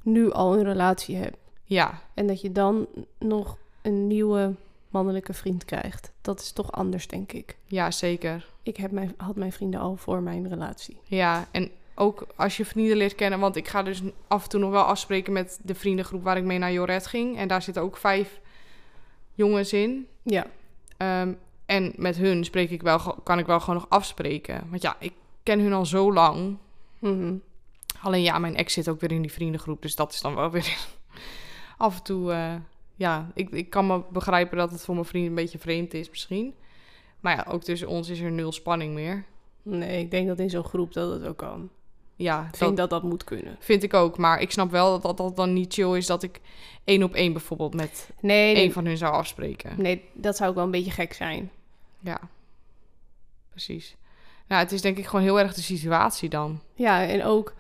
nu 0.02 0.32
al 0.32 0.58
een 0.58 0.64
relatie 0.64 1.16
hebt. 1.16 1.38
Ja, 1.64 2.02
En 2.14 2.28
dat 2.28 2.42
je 2.42 2.52
dan 2.52 2.88
nog 3.20 3.58
een 3.82 4.08
nieuwe 4.08 4.56
mannelijke 4.90 5.34
vriend 5.34 5.66
krijgt. 5.66 6.12
Dat 6.22 6.40
is 6.40 6.52
toch 6.52 6.72
anders, 6.72 7.08
denk 7.08 7.32
ik. 7.32 7.58
ja, 7.66 7.92
zeker. 7.92 8.50
Ik 8.64 8.78
heb 8.78 8.92
mijn, 8.92 9.14
had 9.18 9.36
mijn 9.36 9.52
vrienden 9.52 9.80
al 9.80 9.96
voor 9.96 10.22
mijn 10.22 10.50
relatie. 10.50 10.98
Ja, 11.04 11.48
en 11.52 11.72
ook 11.96 12.28
als 12.36 12.58
je 12.58 12.66
vrienden 12.66 12.98
leert 12.98 13.16
kennen. 13.16 13.40
Want 13.40 13.56
ik 13.56 13.68
ga 13.68 13.84
dus 13.84 14.02
af 14.28 14.44
en 14.44 14.50
toe 14.50 14.60
nog 14.60 14.72
wel 14.72 14.84
afspreken 14.84 15.34
met 15.34 15.60
de 15.64 15.76
vriendengroep 15.76 16.24
waar 16.24 16.38
ik 16.38 16.44
mee 16.44 16.58
naar 16.58 16.72
Joret 16.72 17.08
ging. 17.08 17.38
En 17.38 17.48
daar 17.48 17.62
zitten 17.62 17.84
ook 17.84 17.98
vijf 17.98 18.40
jongens 19.34 19.74
in. 19.74 20.08
Ja. 20.24 20.48
Ehm, 20.98 21.34
en 21.66 21.94
met 21.96 22.18
hun 22.18 22.44
spreek 22.44 22.70
ik 22.70 22.82
wel, 22.82 23.00
kan 23.24 23.40
ik 23.40 23.46
wel 23.46 23.60
gewoon 23.60 23.76
nog 23.76 23.90
afspreken. 23.90 24.68
Want 24.70 24.82
ja, 24.82 24.96
ik 25.00 25.14
ken 25.44 25.60
hun 25.60 25.74
al 25.74 25.86
zo 25.86 26.14
lang. 26.14 26.58
Mhm. 27.00 27.36
Alleen 28.02 28.22
ja, 28.24 28.40
mijn 28.40 28.56
ex 28.56 28.74
zit 28.74 28.90
ook 28.90 29.00
weer 29.00 29.12
in 29.12 29.22
die 29.22 29.32
vriendengroep. 29.32 29.82
Dus 29.82 29.96
dat 29.96 30.14
is 30.14 30.22
dan 30.22 30.36
wel 30.36 30.52
weer 30.52 30.78
af 31.78 31.98
en 31.98 32.04
toe... 32.04 32.32
eh, 32.32 32.56
ja, 33.02 33.32
ik, 33.34 33.50
ik 33.50 33.70
kan 33.70 33.88
me 33.88 34.02
begrijpen 34.12 34.58
dat 34.58 34.72
het 34.72 34.82
voor 34.82 34.94
mijn 34.94 35.06
vriend 35.08 35.28
een 35.28 35.36
beetje 35.36 35.60
vreemd 35.60 35.94
is 35.94 36.10
misschien. 36.10 36.54
Maar 37.20 37.36
ja, 37.36 37.46
ook 37.52 37.64
tussen 37.64 37.88
ons 37.88 38.10
is 38.10 38.20
er 38.20 38.32
nul 38.32 38.52
spanning 38.52 38.94
meer. 38.94 39.26
Nee, 39.62 40.00
ik 40.00 40.12
denk 40.12 40.28
dat 40.28 40.40
in 40.40 40.50
zo'n 40.50 40.64
groep 40.64 40.94
dat 40.94 41.12
het 41.12 41.28
ook 41.28 41.38
kan. 41.38 41.70
Ja, 42.22 42.48
Ik 42.52 42.58
vind 42.58 42.78
dat 42.78 42.90
dat 42.90 43.04
moet 43.04 43.24
kunnen. 43.24 43.56
Vind 43.60 43.84
ik 43.84 43.94
ook, 43.94 44.18
maar 44.18 44.42
ik 44.42 44.52
snap 44.52 44.72
wel 44.72 45.00
dat 45.00 45.18
dat, 45.18 45.36
dan 45.36 45.54
niet 45.54 45.74
chill 45.74 45.98
is 45.98 46.06
dat 46.06 46.24
ik 46.24 46.42
één 46.84 47.04
op 47.04 47.14
één 47.14 47.34
bijvoorbeeld 47.34 47.74
met 47.74 48.10
Nee, 48.20 48.54
nee, 48.54 48.64
één 48.64 48.72
van 48.72 48.86
hun 48.86 48.98
zou 48.98 49.14
afspreken. 49.14 49.74
nee, 49.78 50.04
dat 50.14 50.38
zou 50.38 50.50
ook 50.50 50.56
wel 50.56 50.66
een 50.66 50.72
beetje 50.72 50.92
gek 50.92 51.14
zijn. 51.14 51.52
Ja, 52.00 52.20
precies. 53.50 53.96
Nou, 54.48 54.64
het 54.64 54.72
is 54.72 54.82
denk 54.82 54.98
ik 54.98 55.06
gewoon 55.06 55.26
heel 55.26 55.40
erg 55.40 55.54
de 55.54 55.62
situatie 55.62 56.30
dan. 56.30 56.60
Ja, 56.74 57.08
en 57.08 57.24
ook 57.24 57.54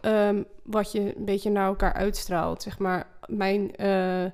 ehm, 0.00 0.42
wat 0.62 0.92
je 0.92 1.16
een 1.16 1.24
beetje 1.24 1.50
naar 1.50 1.66
elkaar 1.66 1.92
uitstraalt. 1.92 2.62
Zeg 2.62 2.78
maar, 2.78 3.06
mijn 3.26 3.76
eh, 3.76 4.24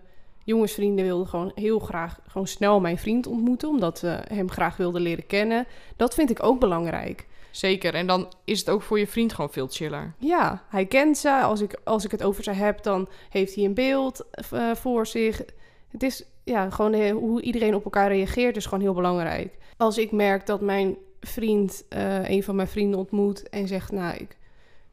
jongensvrienden 0.45 1.05
wilden 1.05 1.27
gewoon 1.29 1.53
heel 1.55 1.79
graag 1.79 2.19
gewoon 2.27 2.47
snel 2.47 2.81
mijn 2.81 2.99
vriend 2.99 3.27
ontmoeten, 3.27 3.69
omdat 3.69 3.99
ze 3.99 4.21
hem 4.29 4.51
graag 4.51 4.77
wilden 4.77 5.03
leren 5.03 5.27
kennen. 5.27 5.67
Dat 5.97 6.15
vind 6.15 6.31
ik 6.31 6.43
ook 6.43 6.61
belangrijk. 6.61 7.27
Zeker. 7.51 7.95
En 7.95 8.07
dan 8.07 8.33
is 8.45 8.59
het 8.59 8.71
ook 8.71 8.83
voor 8.83 8.99
je 8.99 9.07
vriend 9.07 9.33
gewoon 9.33 9.53
veel 9.53 9.69
chiller. 9.69 10.15
Ja, 10.19 10.65
hij 10.69 10.87
kent 10.87 11.19
ze. 11.19 11.31
Als 11.31 11.61
ik, 11.61 11.81
als 11.85 12.05
ik 12.05 12.11
het 12.11 12.23
over 12.23 12.43
ze 12.43 12.51
heb, 12.51 12.83
dan 12.83 13.09
heeft 13.29 13.55
hij 13.55 13.65
een 13.65 13.75
beeld 13.75 14.25
eh, 14.31 14.75
voor 14.75 15.07
zich. 15.07 15.43
Het 15.89 16.03
is 16.03 16.25
ja, 16.45 16.71
gewoon 16.71 16.93
eh, 16.93 17.13
hoe 17.13 17.43
iedereen 17.43 17.75
op 17.75 17.85
elkaar 17.85 18.09
reageert, 18.09 18.57
is 18.57 18.65
gewoon 18.65 18.81
heel 18.81 18.95
belangrijk. 18.95 19.59
Als 19.77 19.99
ik 19.99 20.13
merk 20.13 20.47
dat 20.47 20.61
mijn 20.61 20.97
vriend 21.21 21.85
eh, 21.89 22.29
een 22.29 22.43
van 22.43 22.57
mijn 22.57 22.69
vrienden 22.69 22.99
ontmoet 22.99 23.49
en 23.49 23.69
zegt, 23.69 23.93
nou, 23.93 24.17
ik 24.17 24.37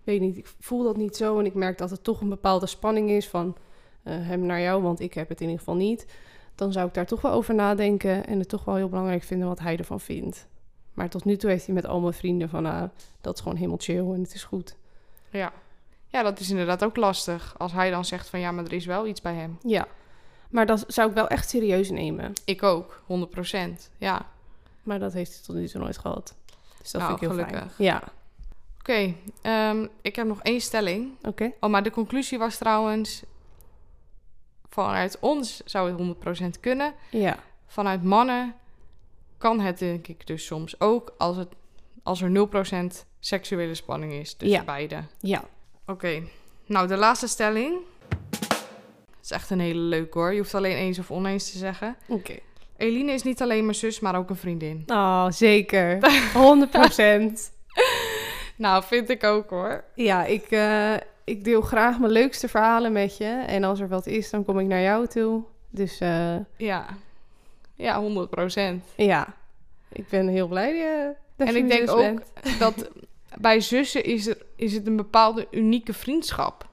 weet 0.03 0.19
niet, 0.19 0.37
ik 0.37 0.47
voel 0.59 0.83
dat 0.83 0.97
niet 0.97 1.15
zo 1.15 1.39
en 1.39 1.45
ik 1.45 1.53
merk 1.53 1.77
dat 1.77 1.89
het 1.89 2.03
toch 2.03 2.21
een 2.21 2.29
bepaalde 2.29 2.67
spanning 2.67 3.09
is 3.09 3.27
van 3.27 3.55
hem 4.09 4.45
naar 4.45 4.61
jou, 4.61 4.81
want 4.81 4.99
ik 4.99 5.13
heb 5.13 5.29
het 5.29 5.41
in 5.41 5.45
ieder 5.45 5.59
geval 5.59 5.75
niet, 5.75 6.05
dan 6.55 6.71
zou 6.71 6.87
ik 6.87 6.93
daar 6.93 7.05
toch 7.05 7.21
wel 7.21 7.31
over 7.31 7.55
nadenken 7.55 8.27
en 8.27 8.39
het 8.39 8.49
toch 8.49 8.65
wel 8.65 8.75
heel 8.75 8.89
belangrijk 8.89 9.23
vinden 9.23 9.47
wat 9.47 9.59
hij 9.59 9.77
ervan 9.77 9.99
vindt. 9.99 10.47
Maar 10.97 11.09
tot 11.09 11.25
nu 11.25 11.35
toe 11.37 11.49
heeft 11.49 11.65
hij 11.65 11.75
met 11.75 11.85
al 11.85 11.99
mijn 11.99 12.13
vrienden 12.13 12.49
van, 12.49 12.63
nou, 12.63 12.89
dat 13.21 13.33
is 13.35 13.41
gewoon 13.41 13.57
helemaal 13.57 13.77
chill 13.81 14.13
en 14.13 14.21
het 14.21 14.33
is 14.33 14.43
goed. 14.43 14.75
Ja. 15.29 15.51
Ja, 16.07 16.23
dat 16.23 16.39
is 16.39 16.49
inderdaad 16.49 16.83
ook 16.83 16.95
lastig. 16.95 17.55
Als 17.57 17.71
hij 17.71 17.89
dan 17.89 18.05
zegt 18.05 18.29
van 18.29 18.39
ja, 18.39 18.51
maar 18.51 18.63
er 18.65 18.73
is 18.73 18.85
wel 18.85 19.07
iets 19.07 19.21
bij 19.21 19.33
hem. 19.33 19.57
Ja, 19.63 19.87
maar 20.49 20.65
dat 20.65 20.83
zou 20.87 21.09
ik 21.09 21.15
wel 21.15 21.27
echt 21.27 21.49
serieus 21.49 21.89
nemen. 21.89 22.33
Ik 22.45 22.63
ook, 22.63 23.01
100%. 23.07 23.89
Ja. 23.97 24.25
Maar 24.83 24.99
dat 24.99 25.13
heeft 25.13 25.33
hij 25.33 25.41
tot 25.45 25.55
nu 25.55 25.67
toe 25.67 25.81
nooit 25.81 25.97
gehad. 25.97 26.35
Dus 26.81 26.91
dat 26.91 27.01
Nou, 27.01 27.17
vind 27.19 27.31
ik 27.31 27.37
heel 27.37 27.45
gelukkig. 27.45 27.73
fijn. 27.75 27.87
Ja, 27.89 28.03
Oké, 28.79 29.13
ehm, 29.41 29.87
ik 30.01 30.15
heb 30.15 30.27
nog 30.27 30.41
één 30.43 30.61
stelling. 30.61 31.11
oké. 31.21 31.51
Oh, 31.59 31.69
maar 31.69 31.83
de 31.83 31.91
conclusie 31.91 32.37
was 32.37 32.57
trouwens... 32.57 33.23
Vanuit 34.69 35.17
ons 35.19 35.61
zou 35.65 35.89
het 35.89 35.97
100% 36.55 36.59
kunnen. 36.59 36.93
Ja, 37.11 37.37
Vanuit 37.67 38.03
mannen 38.03 38.55
kan 39.37 39.59
het 39.59 39.77
denk 39.79 40.07
ik 40.07 40.27
dus 40.27 40.45
soms 40.45 40.79
ook... 40.79 41.13
als, 41.17 41.37
het, 41.37 41.47
als 42.03 42.21
er 42.21 42.47
0% 43.01 43.05
seksuele 43.19 43.75
spanning 43.75 44.13
is 44.13 44.33
tussen 44.33 44.57
Ja. 44.59 44.63
beiden. 44.65 45.09
ja. 45.19 45.43
Oké, 45.85 46.21
nou 46.65 46.87
de 46.87 46.97
laatste 46.97 47.27
stelling. 47.27 47.77
Is 49.23 49.31
echt 49.31 49.49
een 49.49 49.59
hele 49.59 49.79
leuke 49.79 50.17
hoor. 50.17 50.31
Je 50.33 50.37
hoeft 50.39 50.55
alleen 50.55 50.75
eens 50.77 50.99
of 50.99 51.11
oneens 51.11 51.51
te 51.51 51.57
zeggen. 51.57 51.95
Oké. 52.07 52.35
Eline 52.77 53.11
is 53.11 53.23
niet 53.23 53.41
alleen 53.41 53.63
mijn 53.63 53.75
zus, 53.75 53.99
maar 53.99 54.15
ook 54.15 54.29
een 54.29 54.35
vriendin. 54.35 54.83
Oh, 54.91 55.25
zeker. 55.29 55.97
100 56.33 56.71
procent. 56.71 57.51
Nou, 58.55 58.83
vind 58.83 59.09
ik 59.09 59.23
ook 59.23 59.49
hoor. 59.49 59.83
Ja, 59.95 60.25
ik, 60.25 60.43
eh, 60.51 60.93
ik 61.23 61.43
deel 61.43 61.61
graag 61.61 61.99
mijn 61.99 62.11
leukste 62.11 62.47
verhalen 62.47 62.91
met 62.91 63.17
je. 63.17 63.25
En 63.47 63.63
als 63.63 63.79
er 63.79 63.87
wat 63.87 64.07
is, 64.07 64.29
dan 64.29 64.45
kom 64.45 64.59
ik 64.59 64.67
naar 64.67 64.81
jou 64.81 65.07
toe. 65.07 65.43
Dus 65.69 65.99
eh, 65.99 66.35
Ja, 66.57 66.85
ja 67.77 67.99
100 67.99 68.29
procent. 68.29 68.83
ja, 68.95 69.33
ik 69.91 70.07
ben 70.09 70.27
heel 70.27 70.47
blij 70.47 70.81
eh, 70.81 71.07
dat 71.35 71.47
En 71.47 71.53
je 71.53 71.59
ik 71.59 71.67
denk 71.69 71.79
zus 71.81 71.89
ook 71.89 71.99
bent. 71.99 72.21
dat 72.59 72.89
bij 73.37 73.59
zussen 73.61 74.03
is, 74.03 74.27
er, 74.27 74.37
is 74.55 74.73
het 74.73 74.87
een 74.87 74.95
bepaalde 74.95 75.47
unieke 75.51 75.93
vriendschap. 75.93 76.65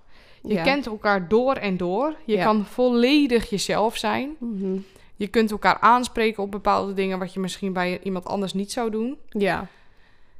Je 0.42 0.54
Ja. 0.54 0.62
kent 0.62 0.86
elkaar 0.86 1.28
door 1.28 1.54
en 1.54 1.76
door. 1.76 2.14
Je 2.24 2.36
Ja. 2.36 2.44
kan 2.44 2.64
volledig 2.66 3.50
jezelf 3.50 3.96
zijn. 3.96 4.36
Mhm. 4.38 4.76
Je 5.16 5.26
kunt 5.28 5.50
elkaar 5.50 5.78
aanspreken 5.80 6.42
op 6.42 6.50
bepaalde 6.50 6.94
dingen 6.94 7.18
wat 7.18 7.32
je 7.34 7.40
misschien 7.40 7.72
bij 7.72 8.00
iemand 8.02 8.24
anders 8.26 8.52
niet 8.52 8.72
zou 8.72 8.90
doen. 8.90 9.18
Ja, 9.28 9.66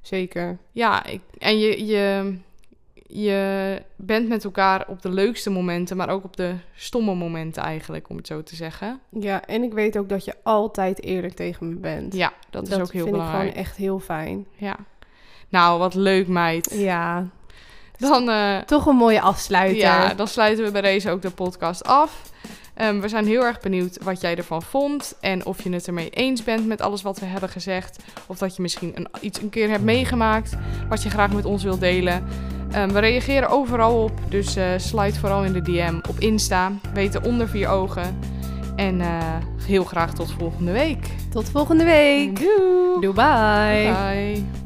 zeker. 0.00 0.58
Ja, 0.72 1.04
ik, 1.06 1.20
en 1.38 1.58
je, 1.58 1.86
je, 1.86 2.34
je 3.16 3.82
bent 3.96 4.28
met 4.28 4.44
elkaar 4.44 4.84
op 4.88 5.02
de 5.02 5.10
leukste 5.10 5.50
momenten, 5.50 5.96
maar 5.96 6.08
ook 6.08 6.24
op 6.24 6.36
de 6.36 6.54
stomme 6.74 7.14
momenten 7.14 7.62
eigenlijk, 7.62 8.08
om 8.08 8.16
het 8.16 8.26
zo 8.26 8.42
te 8.42 8.56
zeggen. 8.56 9.00
Ja, 9.10 9.46
en 9.46 9.62
ik 9.62 9.72
weet 9.72 9.98
ook 9.98 10.08
dat 10.08 10.24
je 10.24 10.34
altijd 10.42 11.02
eerlijk 11.02 11.34
tegen 11.34 11.68
me 11.68 11.74
bent. 11.74 12.14
Ja, 12.14 12.32
dat, 12.50 12.68
is 12.68 12.74
ook 12.74 12.92
heel 12.92 13.02
vind 13.02 13.10
belangrijk. 13.10 13.42
ik 13.42 13.50
gewoon 13.50 13.64
echt 13.64 13.76
heel 13.76 13.98
fijn. 13.98 14.46
Ja. 14.56 14.76
Nou, 15.48 15.78
wat 15.78 15.94
leuk 15.94 16.28
meid. 16.28 16.74
Ja, 16.74 17.26
Dan, 17.98 18.30
eh, 18.30 18.58
toch 18.58 18.86
een 18.86 18.96
mooie 18.96 19.20
afsluiter. 19.20 19.78
ja, 19.78 20.14
dan 20.14 20.28
sluiten 20.28 20.64
we 20.64 20.70
bij 20.70 20.82
deze 20.82 21.10
ook 21.10 21.22
de 21.22 21.30
podcast 21.30 21.84
af. 21.84 22.32
Ehm, 22.74 23.00
we 23.00 23.08
zijn 23.08 23.26
heel 23.26 23.44
erg 23.44 23.60
benieuwd 23.60 23.98
wat 24.02 24.20
jij 24.20 24.36
ervan 24.36 24.62
vond. 24.62 25.14
En 25.20 25.46
of 25.46 25.62
je 25.62 25.70
het 25.70 25.86
ermee 25.86 26.10
eens 26.10 26.44
bent 26.44 26.66
met 26.66 26.80
alles 26.80 27.02
wat 27.02 27.18
we 27.18 27.26
hebben 27.26 27.48
gezegd. 27.48 28.02
Of 28.26 28.38
dat 28.38 28.56
je 28.56 28.62
misschien 28.62 28.92
een, 28.94 29.08
iets 29.20 29.42
een 29.42 29.50
keer 29.50 29.68
hebt 29.68 29.84
meegemaakt. 29.84 30.56
Wat 30.88 31.02
je 31.02 31.10
graag 31.10 31.32
met 31.32 31.44
ons 31.44 31.62
wilt 31.62 31.80
delen. 31.80 32.24
Ehm, 32.70 32.88
we 32.88 32.98
reageren 32.98 33.48
overal 33.48 34.02
op. 34.02 34.12
Dus 34.28 34.56
eh 34.56 34.66
slide 34.76 35.18
vooral 35.18 35.44
in 35.44 35.52
de 35.52 35.62
DM 35.62 35.94
op 36.08 36.18
Insta. 36.18 36.72
Weten 36.94 37.24
onder 37.24 37.48
vier 37.48 37.68
ogen. 37.68 38.18
En 38.76 39.00
eh, 39.00 39.36
heel 39.66 39.84
graag 39.84 40.14
tot 40.14 40.32
volgende 40.32 40.72
week. 40.72 41.06
Tot 41.30 41.50
volgende 41.50 41.84
week. 41.84 42.40
Doei. 42.40 43.00
Doei, 43.00 43.12
bye. 43.12 43.92
Bye. 43.92 44.63